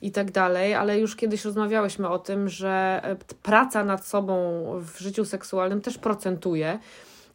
i 0.02 0.10
tak 0.10 0.30
dalej, 0.30 0.74
ale 0.74 0.98
już 0.98 1.16
kiedyś 1.16 1.44
rozmawiałyśmy 1.44 2.08
o 2.08 2.18
tym, 2.18 2.48
że 2.48 3.00
e, 3.04 3.16
praca 3.42 3.84
nad 3.84 4.06
sobą 4.06 4.62
w 4.80 4.98
życiu 4.98 5.24
seksualnym 5.24 5.80
też 5.80 5.98
procentuje 5.98 6.78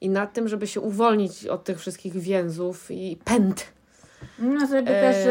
i 0.01 0.09
nad 0.09 0.33
tym, 0.33 0.47
żeby 0.47 0.67
się 0.67 0.81
uwolnić 0.81 1.45
od 1.45 1.63
tych 1.63 1.79
wszystkich 1.79 2.13
więzów 2.13 2.91
i 2.91 3.17
pęd 3.25 3.78
No, 4.39 4.67
żeby 4.67 4.87
też 4.87 5.25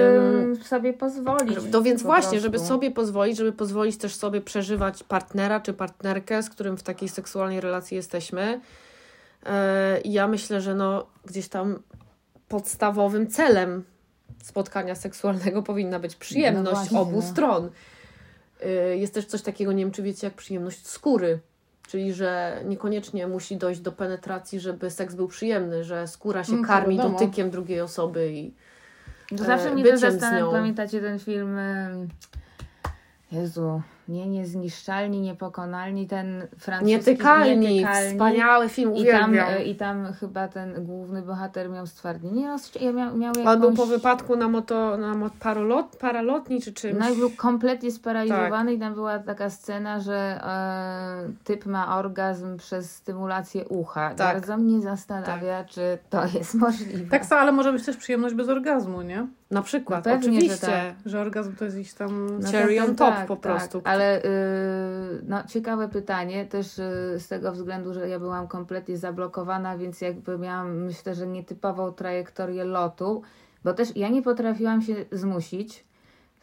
y, 0.61 0.65
sobie 0.65 0.93
pozwolić. 0.93 1.59
no 1.73 1.83
więc 1.83 2.03
właśnie, 2.03 2.41
żeby 2.41 2.57
prostu. 2.59 2.69
sobie 2.75 2.91
pozwolić, 2.91 3.37
żeby 3.37 3.53
pozwolić 3.53 3.97
też 3.99 4.15
sobie 4.15 4.41
przeżywać 4.41 5.03
partnera 5.05 5.61
czy 5.61 5.73
partnerkę, 5.75 6.43
z 6.43 6.51
którym 6.51 6.77
w 6.77 6.83
takiej 6.83 7.09
seksualnej 7.09 7.61
relacji 7.61 7.97
jesteśmy. 7.97 8.61
E, 9.47 10.01
I 10.01 10.13
ja 10.13 10.29
myślę, 10.29 10.61
że 10.61 10.75
no 10.75 11.07
gdzieś 11.25 11.49
tam 11.49 11.79
podstawowym 12.49 13.27
celem 13.27 13.85
spotkania 14.43 14.95
seksualnego 14.95 15.63
powinna 15.63 15.99
być 15.99 16.17
przyjemność 16.17 16.65
No 16.65 16.71
właśnie, 16.77 16.99
obu 16.99 17.17
no. 17.17 17.23
stron. 17.23 17.71
E, 18.63 18.97
Jest 18.97 19.15
też 19.15 19.27
coś 19.27 19.43
takiego, 19.43 19.73
nie 19.73 19.85
wiem 19.85 19.93
czy 19.93 20.03
wiecie, 20.03 20.27
jak 20.27 20.35
przyjemność 20.35 20.87
skóry. 20.87 21.39
Czyli, 21.89 22.13
że 22.13 22.61
niekoniecznie 22.65 23.27
musi 23.27 23.57
dojść 23.57 23.81
do 23.81 23.93
penetracji, 23.93 24.61
żeby 24.61 24.91
seks 24.91 25.15
był 25.15 25.29
przyjemny, 25.29 25.85
że 25.85 26.07
skóra 26.07 26.45
się 26.45 26.57
to 26.61 26.65
karmi 26.65 26.97
wiadomo. 26.97 27.19
dotykiem 27.19 27.51
drugiej 27.51 27.81
osoby 27.81 28.33
i 28.33 28.55
To 29.37 29.45
zawsze 29.45 29.71
e, 29.71 29.75
mnie 29.75 29.85
to 29.85 29.99
zastanawia, 29.99 30.51
pamiętacie 30.51 31.01
ten 31.01 31.19
film 31.19 31.59
Jezu, 33.33 33.83
nie 34.09 34.27
niezniszczalni, 34.29 35.21
niepokonalni, 35.21 36.07
ten 36.07 36.47
francuski 36.59 36.93
Nietykalni, 36.95 37.57
Nietykalni. 37.75 38.11
wspaniały 38.13 38.69
film, 38.69 38.95
I 38.97 39.07
tam, 39.07 39.35
e, 39.39 39.63
I 39.65 39.75
tam 39.77 40.13
chyba 40.13 40.49
ten 40.49 40.85
główny 40.85 41.23
bohater 41.23 41.71
miał 41.71 41.87
stwardnienie, 41.87 42.49
roz- 42.49 42.81
ja 42.81 42.93
miał, 42.93 43.17
miał 43.17 43.33
jakąś... 43.39 43.59
Był 43.59 43.73
po 43.73 43.87
wypadku 43.87 44.37
na, 44.37 44.49
moto, 44.49 44.97
na 44.97 45.15
mo- 45.15 45.31
paralot, 45.41 45.97
paralotni 45.97 46.61
czy 46.63 46.73
czymś. 46.73 46.99
No 47.01 47.11
i 47.11 47.17
był 47.17 47.31
kompletnie 47.31 47.89
Tak. 47.89 47.99
sparaliżowany 47.99 48.73
i 48.75 48.79
tam 48.79 48.95
była 48.95 49.19
taka 49.19 49.51
scena, 49.51 50.01
że 50.01 50.15
e, 50.45 51.33
typ 51.45 51.67
ma 51.67 51.99
orgazm 51.99 52.57
przez 52.57 52.95
stymulację 52.95 53.65
ucha. 53.69 54.15
Tak. 54.15 54.17
Bardzo 54.37 54.57
mnie 54.57 54.81
zastanawia, 54.81 55.65
czy 55.65 55.99
to 56.11 56.23
jest 56.35 56.55
możliwe. 56.55 57.11
Tak 57.11 57.25
samo, 57.27 57.41
ale 57.41 57.53
może 57.53 57.73
być 57.73 57.85
też 57.85 57.97
przyjemność 57.97 58.35
bez 58.35 58.49
orgazmu, 58.49 59.03
nie? 59.03 59.27
Na 59.51 59.63
przykład, 59.63 60.07
No 60.07 60.13
pewnie, 60.13 60.41
że 60.41 60.47
oczywiście. 60.47 60.67
tak. 60.67 60.95
Że 61.07 61.21
orgazm 61.21 61.57
to 61.57 61.65
jest 61.65 61.77
gdzieś 61.77 61.95
tam... 61.95 62.41
No 62.41 62.51
Cherry 62.51 62.77
tak, 62.77 62.89
on 62.89 62.97
tak, 62.97 63.17
top 63.19 63.27
po 63.27 63.37
tak, 63.37 63.53
prostu. 63.53 63.81
Ale 63.85 64.25
y, 64.25 64.29
no, 65.29 65.43
ciekawe 65.47 65.89
pytanie, 65.89 66.47
też 66.47 66.79
y, 66.79 67.17
z 67.19 67.29
tego 67.29 67.53
względu, 67.53 67.95
że 67.95 68.09
ja 68.09 68.19
byłam 68.19 68.49
kompletnie 68.49 68.97
zablokowana, 68.97 69.79
więc 69.79 70.01
jakby 70.01 70.39
miałam, 70.39 70.77
myślę, 70.77 71.15
że 71.15 71.27
nietypową 71.27 71.93
trajektorię 71.93 72.65
lotu, 72.65 73.23
bo 73.65 73.75
też 73.75 73.97
ja 73.97 74.09
nie 74.09 74.23
potrafiłam 74.23 74.83
się 74.83 74.95
zmusić. 75.13 75.85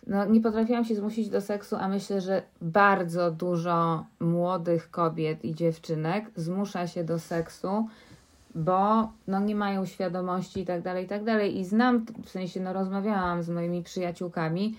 No, 0.07 0.25
nie 0.25 0.41
potrafiłam 0.41 0.85
się 0.85 0.95
zmusić 0.95 1.29
do 1.29 1.41
seksu, 1.41 1.75
a 1.79 1.87
myślę, 1.87 2.21
że 2.21 2.41
bardzo 2.61 3.31
dużo 3.31 4.05
młodych 4.19 4.91
kobiet 4.91 5.45
i 5.45 5.55
dziewczynek 5.55 6.25
zmusza 6.35 6.87
się 6.87 7.03
do 7.03 7.19
seksu, 7.19 7.87
bo 8.55 9.09
no, 9.27 9.39
nie 9.39 9.55
mają 9.55 9.85
świadomości 9.85 10.59
i 10.61 10.65
tak 10.65 10.81
dalej, 10.81 11.05
i 11.05 11.07
tak 11.07 11.23
dalej. 11.23 11.59
I 11.59 11.65
znam, 11.65 12.05
w 12.25 12.29
sensie 12.29 12.59
no, 12.59 12.73
rozmawiałam 12.73 13.43
z 13.43 13.49
moimi 13.49 13.83
przyjaciółkami, 13.83 14.75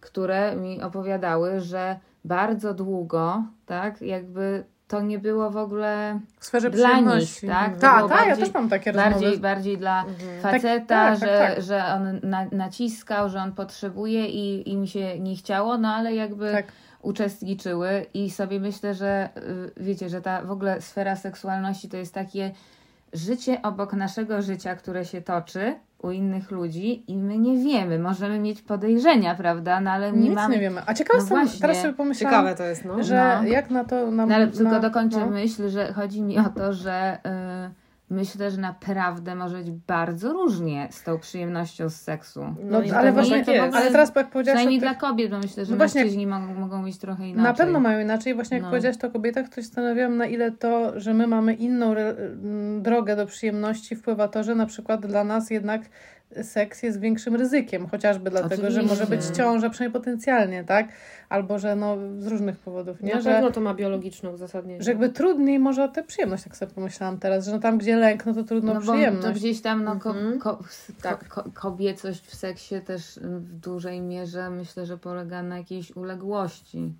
które 0.00 0.56
mi 0.56 0.82
opowiadały, 0.82 1.60
że 1.60 1.96
bardzo 2.24 2.74
długo, 2.74 3.42
tak, 3.66 4.02
jakby 4.02 4.64
to 4.88 5.00
nie 5.00 5.18
było 5.18 5.50
w 5.50 5.56
ogóle 5.56 6.20
W 6.38 6.44
sferze 6.44 6.70
Dla 6.70 7.00
nich, 7.00 7.40
tak? 7.40 7.78
Tak, 7.78 7.80
tak, 7.80 8.00
ja 8.02 8.08
bardziej- 8.08 8.44
też 8.44 8.54
mam 8.54 8.68
takie 8.68 8.92
bardziej, 8.92 9.12
rozmowy. 9.22 9.38
bardziej 9.42 9.78
dla 9.78 10.04
Mhm. 10.04 10.40
faceta, 10.42 10.86
Tak, 10.86 11.18
tak, 11.18 11.18
że, 11.20 11.38
tak, 11.38 11.54
tak. 11.54 11.64
że 11.64 11.84
on 11.84 12.20
na, 12.30 12.46
naciskał, 12.52 13.28
że 13.28 13.38
on 13.38 13.52
potrzebuje 13.52 14.26
i, 14.28 14.70
i 14.70 14.76
mi 14.76 14.88
się 14.88 15.18
nie 15.20 15.36
chciało, 15.36 15.78
no 15.78 15.88
ale 15.88 16.14
jakby 16.14 16.52
Tak. 16.52 16.66
uczestniczyły 17.02 18.06
i 18.14 18.30
sobie 18.30 18.60
myślę, 18.60 18.94
że 18.94 19.28
y, 19.76 19.82
wiecie, 19.82 20.08
że 20.08 20.20
ta 20.22 20.42
w 20.42 20.50
ogóle 20.50 20.80
sfera 20.80 21.16
seksualności 21.16 21.88
to 21.88 21.96
jest 21.96 22.14
takie 22.14 22.50
życie 23.12 23.62
obok 23.62 23.92
naszego 23.92 24.42
życia, 24.42 24.74
które 24.76 25.04
się 25.04 25.22
toczy 25.22 25.74
u 26.02 26.10
innych 26.10 26.50
ludzi 26.50 27.04
i 27.12 27.16
my 27.16 27.38
nie 27.38 27.64
wiemy, 27.64 27.98
możemy 27.98 28.38
mieć 28.38 28.62
podejrzenia, 28.62 29.34
prawda, 29.34 29.80
no 29.80 29.90
ale 29.90 30.12
nie 30.12 30.18
Nic 30.28 30.34
mamy... 30.34 30.54
nie 30.54 30.60
wiemy. 30.60 30.82
A 30.86 30.94
ciekawe 30.94 31.18
No 31.18 31.22
jestem, 31.22 31.38
właśnie. 31.38 31.60
teraz 31.60 31.80
sobie 31.82 31.94
pomyślałam, 31.94 32.34
Ciekawe 32.40 32.56
to 32.56 32.64
jest, 32.64 32.84
no. 32.84 33.02
że 33.02 33.38
No. 33.42 33.48
jak 33.48 33.70
na 33.70 33.84
to... 33.84 34.10
Na, 34.10 34.26
No 34.26 34.34
ale 34.34 34.46
tylko 34.48 34.70
na, 34.72 34.80
dokończę 34.80 35.20
no. 35.20 35.26
myśl, 35.26 35.68
że 35.68 35.92
chodzi 35.92 36.22
mi 36.22 36.38
o 36.38 36.44
to, 36.44 36.72
że 36.72 37.18
y, 37.66 37.89
myślę, 38.10 38.50
że 38.50 38.60
naprawdę 38.60 39.34
może 39.34 39.56
być 39.56 39.70
bardzo 39.70 40.32
różnie 40.32 40.88
z 40.90 41.02
tą 41.02 41.18
przyjemnością 41.18 41.88
z 41.88 41.94
seksu. 41.96 42.54
No, 42.64 42.82
i 42.82 42.90
ale 42.90 43.12
właśnie, 43.12 43.44
tak 43.44 43.54
jest. 43.54 43.76
ale 43.76 43.90
teraz 43.90 44.12
jak 44.16 44.30
powiedziałaś 44.30 44.56
o 44.56 44.58
Przynajmniej 44.58 44.80
tych, 44.80 44.88
dla 44.88 45.08
kobiet, 45.08 45.30
bo 45.30 45.38
myślę, 45.38 45.64
że 45.64 45.70
No 45.72 45.76
właśnie- 45.76 46.00
mężczyźni 46.00 46.26
mogą, 46.26 46.54
mogą 46.54 46.82
mieć 46.82 46.98
trochę 46.98 47.28
inaczej. 47.28 47.42
Na 47.44 47.54
pewno 47.54 47.80
mają 47.80 48.00
inaczej. 48.00 48.34
Właśnie 48.34 48.56
jak 48.56 48.64
No. 48.64 48.70
powiedziałaś 48.70 48.96
to 48.96 49.06
o 49.06 49.10
kobietach, 49.10 49.48
to 49.48 49.54
się 49.56 49.62
zastanawiałam, 49.62 50.16
na 50.16 50.26
ile 50.26 50.50
to, 50.52 51.00
że 51.00 51.14
my 51.14 51.26
mamy 51.26 51.54
inną 51.54 51.94
drogę 52.80 53.16
do 53.16 53.26
przyjemności, 53.26 53.96
wpływa 53.96 54.28
to, 54.28 54.42
że 54.42 54.54
na 54.54 54.66
przykład 54.66 55.06
dla 55.06 55.24
nas 55.24 55.50
jednak 55.50 55.82
seks 56.42 56.82
jest 56.82 57.00
większym 57.00 57.36
ryzykiem, 57.36 57.86
chociażby 57.86 58.30
dlatego, 58.30 58.70
że 58.70 58.82
może 58.82 58.94
być 59.06 59.18
Oczywiście. 59.20 59.34
ciąża, 59.34 59.70
przynajmniej 59.70 60.00
potencjalnie, 60.00 60.64
tak? 60.64 60.88
Albo, 61.30 61.58
że 61.58 61.76
no 61.76 61.96
z 62.18 62.26
różnych 62.26 62.58
powodów, 62.58 63.02
nie? 63.02 63.14
Na 63.14 63.20
Że, 63.20 63.30
pewno 63.30 63.50
to 63.50 63.60
ma 63.60 63.74
biologiczne 63.74 64.30
uzasadnienie. 64.30 64.82
że 64.82 64.90
jakby 64.90 65.08
trudniej 65.08 65.58
może 65.58 65.84
o 65.84 65.88
tę 65.88 66.02
przyjemność, 66.02 66.44
tak 66.44 66.56
sobie 66.56 66.72
pomyślałam 66.74 67.18
teraz, 67.18 67.44
że 67.46 67.52
no 67.52 67.58
tam, 67.58 67.78
gdzie 67.78 67.96
lęk, 67.96 68.26
no 68.26 68.34
to 68.34 68.44
trudno 68.44 68.74
No 68.74 68.80
przyjemność. 68.80 69.26
to 69.26 69.32
gdzieś 69.32 69.60
tam 69.62 69.84
no, 69.84 69.96
ko, 70.00 70.10
Mhm. 70.10 70.38
ko, 70.38 70.58
Tak. 71.02 71.28
ko, 71.28 71.44
kobiecość 71.54 72.26
w 72.26 72.34
seksie 72.34 72.80
też 72.80 73.18
w 73.22 73.52
dużej 73.60 74.00
mierze 74.00 74.50
myślę, 74.50 74.86
że 74.86 74.98
polega 74.98 75.42
na 75.42 75.58
jakiejś 75.58 75.96
uległości. 75.96 76.92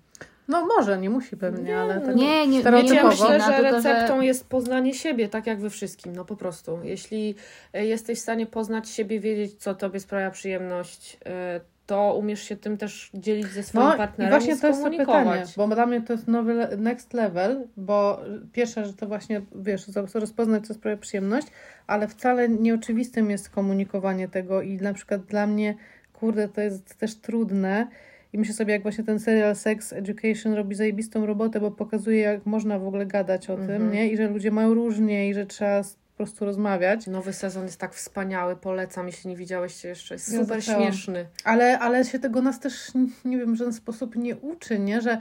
No 0.47 0.65
może, 0.65 0.97
nie 0.97 1.09
musi 1.09 1.37
pewnie, 1.37 1.77
ale 1.79 2.01
tak 2.01 2.15
Nie, 2.15 2.47
nie, 2.47 2.63
Wiecie, 2.63 2.95
ja 2.95 3.07
myślę, 3.07 3.39
że- 3.41 3.61
receptą 3.61 4.21
jest 4.21 4.49
poznanie 4.49 4.93
siebie, 4.93 5.29
tak 5.29 5.47
jak 5.47 5.59
we 5.61 5.69
wszystkim, 5.69 6.15
no 6.15 6.25
po 6.25 6.35
prostu. 6.35 6.79
Jeśli 6.83 7.35
e, 7.73 7.85
jesteś 7.85 8.19
w 8.19 8.21
stanie 8.21 8.45
poznać 8.45 8.89
siebie, 8.89 9.19
wiedzieć, 9.19 9.55
co 9.55 9.75
tobie 9.75 9.99
sprawia 9.99 10.31
przyjemność, 10.31 11.17
e, 11.25 11.61
to 11.91 12.15
umiesz 12.15 12.43
się 12.43 12.55
tym 12.55 12.77
też 12.77 13.09
dzielić 13.13 13.47
ze 13.47 13.63
swoim 13.63 13.87
No 13.87 13.95
i 13.95 13.97
partnerem 13.97 14.31
właśnie 14.31 14.53
i 14.53 14.57
to 14.59 14.67
jest 14.67 14.83
to 14.83 14.89
pytanie, 14.89 15.43
bo 15.57 15.67
dla 15.67 15.85
mnie 15.85 16.01
to 16.01 16.13
jest 16.13 16.27
nowy 16.27 16.67
next 16.77 17.13
level, 17.13 17.67
bo 17.77 18.21
pierwsze, 18.53 18.85
że 18.85 18.93
to 18.93 19.07
właśnie, 19.07 19.41
wiesz, 19.55 19.85
rozpoznać, 20.13 20.67
co 20.67 20.73
sprawia 20.73 20.97
przyjemność, 20.97 21.47
ale 21.87 22.07
wcale 22.07 22.49
nieoczywistym 22.49 23.29
jest 23.31 23.49
komunikowanie 23.49 24.27
tego 24.27 24.61
i 24.61 24.77
na 24.77 24.93
przykład 24.93 25.21
dla 25.21 25.47
mnie, 25.47 25.75
kurde, 26.13 26.47
to 26.47 26.61
jest 26.61 26.95
też 26.95 27.15
trudne 27.15 27.87
i 28.33 28.37
myślę 28.37 28.53
sobie, 28.53 28.73
jak 28.73 28.81
właśnie 28.81 29.03
ten 29.03 29.19
serial 29.19 29.55
Sex 29.55 29.93
Education 29.93 30.53
robi 30.53 30.75
zajebistą 30.75 31.25
robotę, 31.25 31.59
bo 31.59 31.71
pokazuje, 31.71 32.19
jak 32.19 32.45
można 32.45 32.79
w 32.79 32.87
ogóle 32.87 33.05
gadać 33.05 33.49
o 33.49 33.55
tym, 33.55 33.71
Mhm. 33.71 33.91
nie? 33.91 34.07
I 34.07 34.17
że 34.17 34.27
ludzie 34.27 34.51
mają 34.51 34.73
różnie 34.73 35.29
i 35.29 35.33
że 35.33 35.45
trzeba 35.45 35.83
prostu 36.23 36.45
rozmawiać. 36.45 37.07
Nowy 37.07 37.33
sezon 37.33 37.63
jest 37.63 37.79
tak 37.79 37.93
wspaniały, 37.93 38.55
polecam, 38.55 39.07
jeśli 39.07 39.29
nie 39.29 39.35
widziałeś 39.35 39.83
jeszcze. 39.83 40.15
Jest 40.15 40.33
Ja 40.33 40.39
super 40.39 40.61
zaczęłam. 40.61 40.83
śmieszny. 40.83 41.25
Ale, 41.43 41.79
ale 41.79 42.05
się 42.05 42.19
tego 42.19 42.41
nas 42.41 42.59
też, 42.59 42.91
nie 43.25 43.37
wiem, 43.37 43.53
w 43.53 43.57
żaden 43.57 43.73
sposób 43.73 44.15
nie 44.15 44.35
uczy, 44.35 44.79
nie? 44.79 45.01
Że 45.01 45.17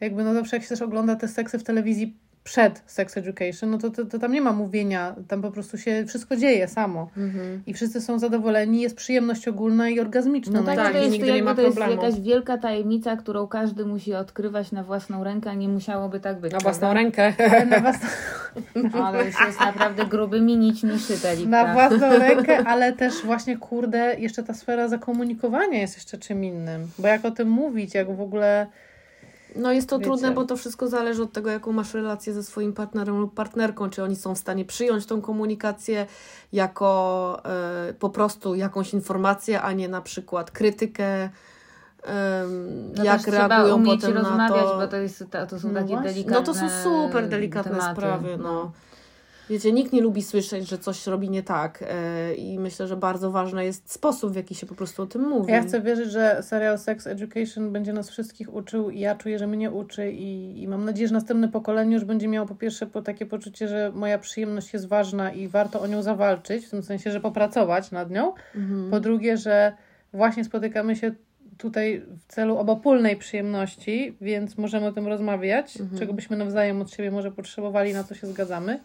jakby, 0.00 0.24
no 0.24 0.34
zawsze 0.34 0.56
jak 0.56 0.62
się 0.62 0.68
też 0.68 0.82
ogląda 0.82 1.16
te 1.16 1.28
seksy 1.28 1.58
w 1.58 1.64
telewizji 1.64 2.16
przed 2.44 2.82
Sex 2.86 3.16
Education, 3.16 3.70
no 3.70 3.78
to, 3.78 3.90
to, 3.90 4.04
to 4.04 4.18
tam 4.18 4.32
nie 4.32 4.40
ma 4.40 4.52
mówienia, 4.52 5.14
tam 5.28 5.42
po 5.42 5.50
prostu 5.50 5.78
się 5.78 6.04
wszystko 6.06 6.36
dzieje 6.36 6.68
samo. 6.68 7.10
Mhm. 7.16 7.62
I 7.66 7.74
wszyscy 7.74 8.00
są 8.00 8.18
zadowoleni, 8.18 8.80
jest 8.80 8.96
przyjemność 8.96 9.48
ogólna 9.48 9.88
i 9.88 10.00
orgazmiczna. 10.00 10.60
No 10.60 10.66
tak, 10.66 10.76
tak, 10.76 10.92
to 10.92 10.98
jest, 10.98 11.10
nigdy 11.10 11.32
nie 11.32 11.42
ma 11.42 11.54
to 11.54 11.62
jest 11.62 11.76
problemu. 11.76 12.02
jakaś 12.02 12.20
wielka 12.20 12.58
tajemnica, 12.58 13.16
którą 13.16 13.46
każdy 13.46 13.84
musi 13.84 14.14
odkrywać 14.14 14.72
na 14.72 14.84
własną 14.84 15.24
rękę, 15.24 15.50
a 15.50 15.54
nie 15.54 15.68
musiałoby 15.68 16.20
tak 16.20 16.40
być. 16.40 16.52
Na 16.52 16.58
prawda? 16.58 16.70
własną 16.70 16.94
rękę. 16.94 17.32
Ale 17.50 17.66
na, 17.66 17.80
własną, 17.80 18.08
Ale 19.04 19.24
już 19.24 19.40
jest 19.46 19.60
naprawdę 19.60 20.06
grubymi 20.06 20.56
nićmi 20.56 20.98
szyte, 20.98 21.36
na 21.46 21.72
własną 21.72 22.18
rękę, 22.18 22.58
ale 22.66 22.92
też 22.92 23.14
właśnie, 23.24 23.56
kurde, 23.56 24.16
jeszcze 24.18 24.42
ta 24.42 24.54
sfera 24.54 24.88
zakomunikowania 24.88 25.80
jest 25.80 25.94
jeszcze 25.94 26.18
czym 26.18 26.44
innym. 26.44 26.88
Bo 26.98 27.08
jak 27.08 27.24
o 27.24 27.30
tym 27.30 27.48
mówić, 27.48 27.94
jak 27.94 28.16
w 28.16 28.20
ogóle... 28.20 28.66
No 29.56 29.72
jest 29.72 29.88
to 29.88 29.98
Wiecie. 29.98 30.10
trudne, 30.10 30.30
bo 30.30 30.44
to 30.44 30.56
wszystko 30.56 30.88
zależy 30.88 31.22
od 31.22 31.32
tego, 31.32 31.50
jaką 31.50 31.72
masz 31.72 31.94
relację 31.94 32.32
ze 32.32 32.42
swoim 32.42 32.72
partnerem 32.72 33.18
lub 33.20 33.34
partnerką, 33.34 33.90
czy 33.90 34.02
oni 34.02 34.16
są 34.16 34.34
w 34.34 34.38
stanie 34.38 34.64
przyjąć 34.64 35.06
tą 35.06 35.20
komunikację 35.20 36.06
jako 36.52 37.40
e, 37.90 37.94
po 37.94 38.10
prostu 38.10 38.54
jakąś 38.54 38.94
informację, 38.94 39.62
a 39.62 39.72
nie 39.72 39.88
na 39.88 40.00
przykład 40.00 40.50
krytykę, 40.50 41.22
em, 41.24 42.92
No 42.96 43.04
jak 43.04 43.26
reagują 43.26 43.76
umieć 43.76 44.00
potem 44.00 44.16
rozmawiać, 44.16 44.50
na 44.64 44.70
to. 44.70 44.78
bo 44.78 44.86
to, 44.88 44.96
jest, 44.96 45.24
to, 45.30 45.46
to 45.46 45.60
są 45.60 45.68
No 45.68 45.74
takie 45.80 45.86
właśnie. 45.94 46.10
delikatne 46.12 46.40
No 46.40 46.46
to 46.46 46.54
są 46.54 46.66
super 46.82 47.28
delikatne 47.28 47.72
tematy. 47.72 47.92
sprawy, 48.00 48.38
no. 48.42 48.72
Wiecie, 49.50 49.72
nikt 49.72 49.92
nie 49.92 50.00
lubi 50.00 50.22
słyszeć, 50.22 50.68
że 50.68 50.78
coś 50.78 51.06
robi 51.06 51.30
nie 51.30 51.42
tak 51.42 51.84
e, 51.88 52.34
i 52.34 52.58
myślę, 52.58 52.86
że 52.86 52.96
bardzo 52.96 53.30
ważny 53.30 53.64
jest 53.64 53.92
sposób, 53.92 54.32
w 54.32 54.36
jaki 54.36 54.54
się 54.54 54.66
po 54.66 54.74
prostu 54.74 55.02
o 55.02 55.06
tym 55.06 55.28
mówi. 55.28 55.52
Ja 55.52 55.62
chcę 55.62 55.80
wierzyć, 55.80 56.10
że 56.10 56.42
serial 56.42 56.78
Sex 56.78 57.06
Education 57.06 57.72
będzie 57.72 57.92
nas 57.92 58.10
wszystkich 58.10 58.54
uczył 58.54 58.90
i 58.90 59.00
ja 59.00 59.14
czuję, 59.14 59.38
że 59.38 59.46
mnie 59.46 59.70
uczy 59.70 60.12
i, 60.12 60.62
i 60.62 60.68
mam 60.68 60.84
nadzieję, 60.84 61.08
że 61.08 61.14
następne 61.14 61.48
pokolenie 61.48 61.94
już 61.94 62.04
będzie 62.04 62.28
miało 62.28 62.46
po 62.46 62.54
pierwsze 62.54 62.86
po 62.86 63.02
takie 63.02 63.26
poczucie, 63.26 63.68
że 63.68 63.92
moja 63.94 64.18
przyjemność 64.18 64.72
jest 64.72 64.88
ważna 64.88 65.32
i 65.32 65.48
warto 65.48 65.80
o 65.80 65.86
nią 65.86 66.02
zawalczyć, 66.02 66.66
w 66.66 66.70
tym 66.70 66.82
sensie, 66.82 67.10
że 67.10 67.20
popracować 67.20 67.90
nad 67.90 68.10
nią. 68.10 68.32
Mhm. 68.54 68.90
Po 68.90 69.00
drugie, 69.00 69.36
że 69.36 69.72
właśnie 70.12 70.44
spotykamy 70.44 70.96
się 70.96 71.12
tutaj 71.58 72.02
w 72.18 72.32
celu 72.32 72.58
obopólnej 72.58 73.16
przyjemności, 73.16 74.16
więc 74.20 74.58
możemy 74.58 74.86
o 74.86 74.92
tym 74.92 75.06
rozmawiać, 75.06 75.80
Mhm. 75.80 75.98
czego 75.98 76.12
byśmy 76.12 76.36
nawzajem 76.36 76.80
od 76.82 76.90
siebie 76.90 77.10
może 77.10 77.32
potrzebowali, 77.32 77.92
na 77.92 78.04
co 78.04 78.14
się 78.14 78.26
zgadzamy. 78.26 78.80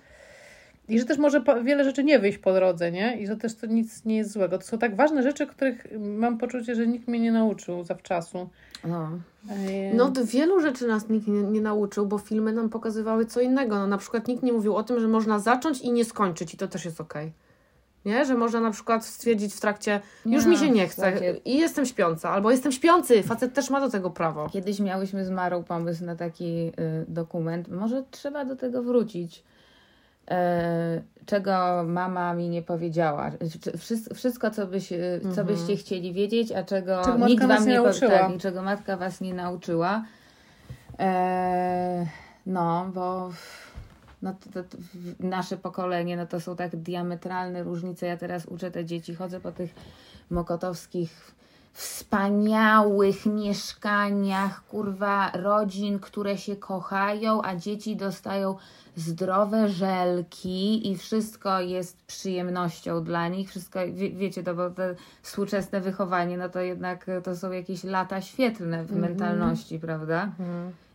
I 0.90 1.00
że 1.00 1.06
też 1.06 1.18
może 1.18 1.44
wiele 1.64 1.84
rzeczy 1.84 2.04
nie 2.04 2.20
wyjść 2.20 2.38
po 2.38 2.54
drodze, 2.54 2.92
nie? 2.92 3.18
I 3.18 3.28
że 3.28 3.38
też 3.38 3.56
to 3.56 3.68
nic 3.68 4.06
nie 4.06 4.18
jest 4.18 4.32
złego. 4.32 4.58
To 4.58 4.66
są 4.66 4.78
tak 4.78 4.96
ważne 4.96 5.24
rzeczy, 5.24 5.48
których 5.48 5.88
mam 6.00 6.38
poczucie, 6.38 6.76
że 6.76 6.88
nikt 6.88 7.08
mnie 7.08 7.20
nie 7.20 7.32
nauczył 7.32 7.84
zawczasu. 7.84 8.50
No. 8.88 9.10
Ej, 9.52 9.96
No, 9.96 10.12
wielu 10.26 10.60
rzeczy 10.62 10.88
nas 10.88 11.10
nikt 11.10 11.28
nie, 11.28 11.44
nie 11.44 11.62
nauczył, 11.62 12.06
bo 12.06 12.18
filmy 12.18 12.54
nam 12.54 12.70
pokazywały 12.70 13.26
co 13.26 13.42
innego. 13.42 13.76
No, 13.76 13.88
na 13.88 13.98
przykład 13.98 14.28
nikt 14.28 14.44
nie 14.44 14.54
mówił 14.54 14.76
o 14.76 14.84
tym, 14.84 15.00
że 15.00 15.08
można 15.08 15.40
zacząć 15.40 15.82
i 15.82 15.92
nie 15.92 16.06
skończyć, 16.06 16.54
i 16.54 16.58
to 16.58 16.68
też 16.68 16.86
jest 16.86 17.02
okej. 17.02 17.32
Nie? 18.06 18.26
Że 18.26 18.36
można 18.36 18.60
na 18.60 18.72
przykład 18.72 19.06
stwierdzić 19.06 19.54
w 19.54 19.62
trakcie, 19.62 20.02
już 20.26 20.46
Nie, 20.46 20.52
mi 20.52 20.58
się 20.58 20.70
nie 20.70 20.88
chce 20.88 21.14
i 21.46 21.58
jestem 21.58 21.86
śpiąca, 21.86 22.30
albo 22.30 22.52
jestem 22.52 22.72
śpiący. 22.72 23.24
Facet 23.24 23.54
też 23.54 23.70
ma 23.70 23.82
do 23.82 23.90
tego 23.90 24.10
prawo. 24.10 24.50
Kiedyś 24.50 24.80
miałyśmy 24.80 25.26
z 25.26 25.30
Marą 25.30 25.64
pomysł 25.64 26.06
na 26.06 26.16
taki 26.16 26.68
y, 26.68 26.72
dokument. 27.08 27.68
Może 27.68 28.04
trzeba 28.12 28.46
do 28.46 28.56
tego 28.56 28.84
wrócić. 28.84 29.44
E, 30.30 31.02
czego 31.26 31.84
mama 31.88 32.34
mi 32.34 32.50
nie 32.50 32.62
powiedziała. 32.62 33.32
Wszystko, 34.16 34.52
co, 34.52 34.68
byś, 34.68 34.92
y, 34.92 35.20
co 35.24 35.28
Mhm. 35.28 35.48
byście 35.48 35.76
chcieli 35.78 36.14
wiedzieć, 36.14 36.52
a 36.52 36.64
czego, 36.64 37.02
Czego 37.06 37.28
nikt 37.28 37.46
wam 37.46 37.66
nie 37.66 37.72
nie, 37.72 37.78
po- 37.78 37.84
nauczyła. 37.84 38.12
tak, 38.12 38.36
i 38.36 38.38
czego 38.40 38.62
matka 38.62 38.98
was 38.98 39.22
nie 39.22 39.34
nauczyła. 39.34 40.04
E, 41.00 42.06
no, 42.46 42.92
bo 42.94 43.30
no 44.22 44.34
to, 44.54 44.64
to, 44.64 44.78
nasze 45.20 45.58
pokolenie, 45.58 46.18
no 46.18 46.26
to 46.26 46.40
są 46.40 46.56
tak 46.56 46.76
diametralne 46.76 47.64
różnice. 47.64 48.08
Ja 48.08 48.18
teraz 48.18 48.46
uczę 48.46 48.72
te 48.72 48.86
dzieci, 48.86 49.16
chodzę 49.16 49.40
po 49.40 49.52
tych 49.52 49.74
mokotowskich 50.30 51.32
wspaniałych 51.80 53.26
mieszkaniach, 53.26 54.64
kurwa, 54.68 55.32
rodzin, 55.32 56.00
które 56.00 56.38
się 56.38 56.56
kochają, 56.56 57.42
a 57.42 57.56
dzieci 57.56 57.96
dostają 57.96 58.56
zdrowe 58.96 59.70
żelki 59.70 60.92
i 60.92 60.98
wszystko 60.98 61.60
jest 61.60 62.04
przyjemnością 62.04 63.04
dla 63.04 63.28
nich. 63.28 63.50
Wszystko, 63.50 63.80
wie, 63.94 64.10
wiecie, 64.12 64.44
to 64.44 64.56
bo 64.56 64.70
to 64.70 64.82
współczesne 65.22 65.82
wychowanie, 65.82 66.38
no 66.38 66.50
to 66.50 66.60
jednak 66.60 67.06
to 67.24 67.36
są 67.36 67.52
jakieś 67.52 67.84
lata 67.84 68.22
świetlne 68.22 68.84
w 68.84 68.92
mentalności, 68.96 69.80
prawda? 69.80 70.32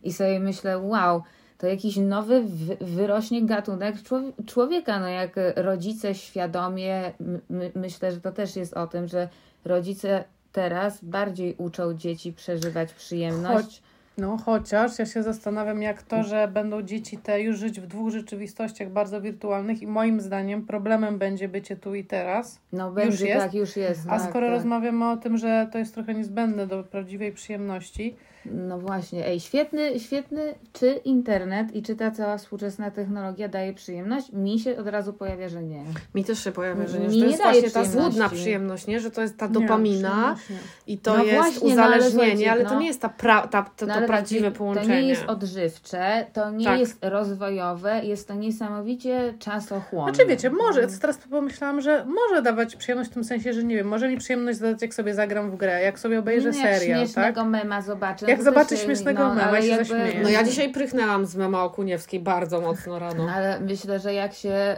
I 0.03 0.13
sobie 0.13 0.39
myślę, 0.39 0.79
wow, 0.79 1.23
to 1.57 1.67
jakiś 1.67 1.97
nowy 1.97 2.41
wy- 2.43 2.77
wyrośnie 2.81 3.45
gatunek 3.45 3.95
człowie- 4.03 4.31
człowieka. 4.45 4.99
No 4.99 5.07
jak 5.07 5.35
rodzice 5.55 6.15
świadomie, 6.15 7.11
my, 7.49 7.71
myślę, 7.75 8.11
że 8.11 8.21
to 8.21 8.31
też 8.31 8.55
jest 8.55 8.73
o 8.73 8.87
tym, 8.87 9.07
że 9.07 9.29
rodzice 9.65 10.23
teraz 10.55 11.03
bardziej 11.03 11.55
uczą 11.57 11.93
dzieci 11.93 12.33
przeżywać 12.33 12.93
przyjemność. 12.93 13.81
No 14.17 14.37
chociaż 14.37 14.99
ja 14.99 15.05
się 15.05 15.23
zastanawiam, 15.23 15.81
jak 15.81 16.03
to, 16.03 16.23
że 16.23 16.47
będą 16.47 16.81
dzieci 16.81 17.17
te 17.17 17.41
już 17.41 17.59
żyć 17.59 17.79
w 17.79 17.87
dwóch 17.87 18.11
rzeczywistościach 18.11 18.89
bardzo 18.89 19.21
wirtualnych 19.21 19.81
i 19.81 19.87
moim 19.87 20.21
zdaniem 20.21 20.65
problemem 20.65 21.17
będzie 21.17 21.47
bycie 21.47 21.75
tu 21.75 21.95
i 21.95 22.03
teraz. 22.03 22.59
No 22.71 22.91
będzie 22.91 23.27
jest? 23.27 23.45
tak, 23.45 23.53
już 23.53 23.75
jest. 23.75 24.01
A 24.07 24.19
tak, 24.19 24.29
skoro 24.29 24.47
tak. 24.47 24.55
rozmawiamy 24.55 25.09
o 25.09 25.17
tym, 25.17 25.37
że 25.37 25.67
to 25.71 25.77
jest 25.77 25.93
trochę 25.93 26.13
niezbędne 26.13 26.67
do 26.67 26.83
prawdziwej 26.83 27.31
przyjemności, 27.31 28.15
No 28.51 28.79
właśnie, 28.79 29.27
ej, 29.27 29.39
świetny, 29.39 29.99
świetny, 29.99 30.55
czy 30.73 30.91
internet 30.91 31.75
i 31.75 31.81
czy 31.83 31.95
ta 31.95 32.11
cała 32.11 32.37
współczesna 32.37 32.91
technologia 32.91 33.47
daje 33.47 33.73
przyjemność? 33.73 34.31
Mi 34.31 34.59
się 34.59 34.77
od 34.77 34.87
razu 34.87 35.13
pojawia, 35.13 35.49
że 35.49 35.63
nie. 35.63 35.83
Mi 36.15 36.25
też 36.25 36.43
się 36.43 36.51
pojawia, 36.51 36.87
że 36.87 36.99
nie, 36.99 37.09
że 37.09 37.19
to 37.19 37.27
jest 37.27 37.41
właśnie 37.43 37.69
ta 37.69 37.83
złudna 37.85 38.29
przyjemność, 38.29 38.87
nie? 38.87 38.99
że 38.99 39.11
to 39.11 39.21
jest 39.21 39.37
ta 39.37 39.47
dopamina 39.47 40.35
nie. 40.49 40.55
i 40.93 40.97
to 40.97 41.17
No 41.17 41.23
jest 41.23 41.35
właśnie, 41.37 41.75
no 41.75 41.83
ale 41.83 41.97
uzależnienie, 41.97 42.51
ale 42.51 42.63
to 42.65 42.73
no. 42.73 42.79
nie 42.79 42.87
jest 42.87 43.01
ta 43.01 43.09
pra, 43.09 43.47
ta, 43.47 43.65
to, 43.77 43.85
No 43.85 44.01
to 44.01 44.07
prawdziwe 44.07 44.51
to 44.51 44.57
połączenie. 44.57 45.01
nie 45.01 45.07
jest 45.07 45.23
odżywcze, 45.27 46.25
to 46.33 46.51
nie 46.51 46.65
Tak. 46.65 46.79
jest 46.79 46.97
rozwojowe, 47.01 48.05
jest 48.05 48.27
to 48.27 48.33
niesamowicie 48.33 49.33
czasochłonne. 49.39 50.13
Znaczy 50.13 50.29
wiecie, 50.29 50.49
może, 50.49 50.87
teraz 51.01 51.17
pomyślałam, 51.17 51.81
że 51.81 52.05
może 52.05 52.41
dawać 52.41 52.75
przyjemność 52.75 53.09
w 53.09 53.13
tym 53.13 53.23
sensie, 53.23 53.53
że 53.53 53.63
nie 53.63 53.75
wiem, 53.75 53.87
może 53.87 54.09
mi 54.09 54.17
przyjemność 54.17 54.59
dać 54.59 54.81
jak 54.81 54.93
sobie 54.93 55.13
zagram 55.13 55.51
w 55.51 55.55
grę, 55.55 55.81
jak 55.81 55.99
sobie 55.99 56.19
obejrzę 56.19 56.51
No, 56.51 56.57
jak 56.57 56.79
serial, 56.79 57.07
tak? 57.09 57.35
mema 57.45 57.81
zobaczę. 57.81 58.25
Jak 58.35 58.43
zobaczy 58.43 58.77
śmiesznego 58.77 59.29
mema 59.29 59.43
ale 59.43 59.59
i 59.59 59.63
się 59.63 59.67
jakby- 59.69 59.85
zaśmieje. 59.85 60.23
No 60.23 60.29
ja 60.29 60.43
dzisiaj 60.43 60.71
prychnęłam 60.71 61.25
z 61.25 61.35
mema 61.35 61.63
Okuniewskiej 61.63 62.19
bardzo 62.19 62.61
mocno 62.61 62.99
rano. 62.99 63.25
No, 63.25 63.31
ale 63.31 63.59
myślę, 63.59 63.99
że 63.99 64.13
jak 64.13 64.33
się 64.33 64.77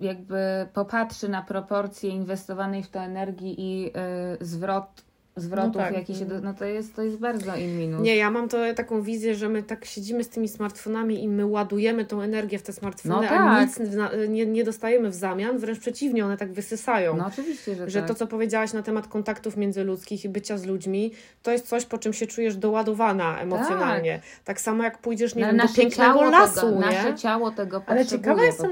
y, 0.00 0.04
jakby 0.04 0.66
popatrzy 0.72 1.28
na 1.28 1.42
proporcje 1.42 2.10
inwestowanej 2.10 2.82
w 2.82 2.88
to 2.90 2.98
energii 3.00 3.54
i 3.58 3.86
y, 3.86 3.92
zwrot, 4.40 5.03
zwrotów, 5.36 5.74
No 5.76 5.80
tak. 5.80 5.94
jakie 5.94 6.14
się. 6.14 6.24
Do, 6.26 6.40
no 6.40 6.54
to 6.54 6.64
jest, 6.64 6.94
to 6.96 7.02
jest 7.02 7.16
bardzo 7.16 7.56
in 7.56 7.78
minus. 7.78 8.02
Nie, 8.02 8.16
ja 8.16 8.30
mam 8.30 8.48
to 8.48 8.56
taką 8.76 9.02
wizję, 9.02 9.34
że 9.34 9.48
my 9.48 9.62
tak 9.62 9.84
siedzimy 9.84 10.24
z 10.24 10.28
tymi 10.28 10.48
smartfonami 10.48 11.22
i 11.24 11.28
my 11.28 11.46
ładujemy 11.46 12.04
tą 12.04 12.20
energię 12.22 12.58
w 12.58 12.62
te 12.62 12.72
smartfony, 12.72 13.14
No 13.14 13.20
a 13.26 13.28
tak. 13.28 13.68
nic 13.68 13.78
w 13.78 13.96
na- 13.96 14.10
nie, 14.28 14.46
nie 14.46 14.64
dostajemy 14.64 15.10
w 15.10 15.14
zamian, 15.14 15.58
wręcz 15.58 15.78
przeciwnie, 15.78 16.24
one 16.24 16.36
tak 16.36 16.52
wysysają. 16.52 17.16
No 17.16 17.26
oczywiście, 17.26 17.74
że, 17.74 17.90
Że 17.90 17.98
tak. 17.98 18.08
to, 18.08 18.14
co 18.14 18.26
powiedziałaś 18.26 18.72
na 18.72 18.82
temat 18.82 19.08
kontaktów 19.08 19.56
międzyludzkich 19.56 20.24
i 20.24 20.28
bycia 20.28 20.58
z 20.58 20.64
ludźmi, 20.66 21.12
to 21.42 21.50
jest 21.52 21.68
coś, 21.68 21.84
po 21.84 21.98
czym 21.98 22.12
się 22.12 22.26
czujesz 22.26 22.56
doładowana 22.56 23.38
emocjonalnie. 23.40 24.20
Tak, 24.44 24.60
samo 24.60 24.84
jak 24.84 24.98
pójdziesz, 24.98 25.34
nie 25.34 25.42
No, 25.42 25.48
wiem, 25.48 25.56
do 25.66 25.74
pięknego 25.74 26.22
lasu, 26.30 26.60
tego, 26.60 26.72
nie? 26.72 26.80
Nasze 26.80 27.14
ciało 27.14 27.50
tego 27.50 27.82
Ale 27.86 28.00
potrzebuje 28.00 28.06
ciekawa 28.06 28.36
po 28.40 28.44
jestem, 28.44 28.70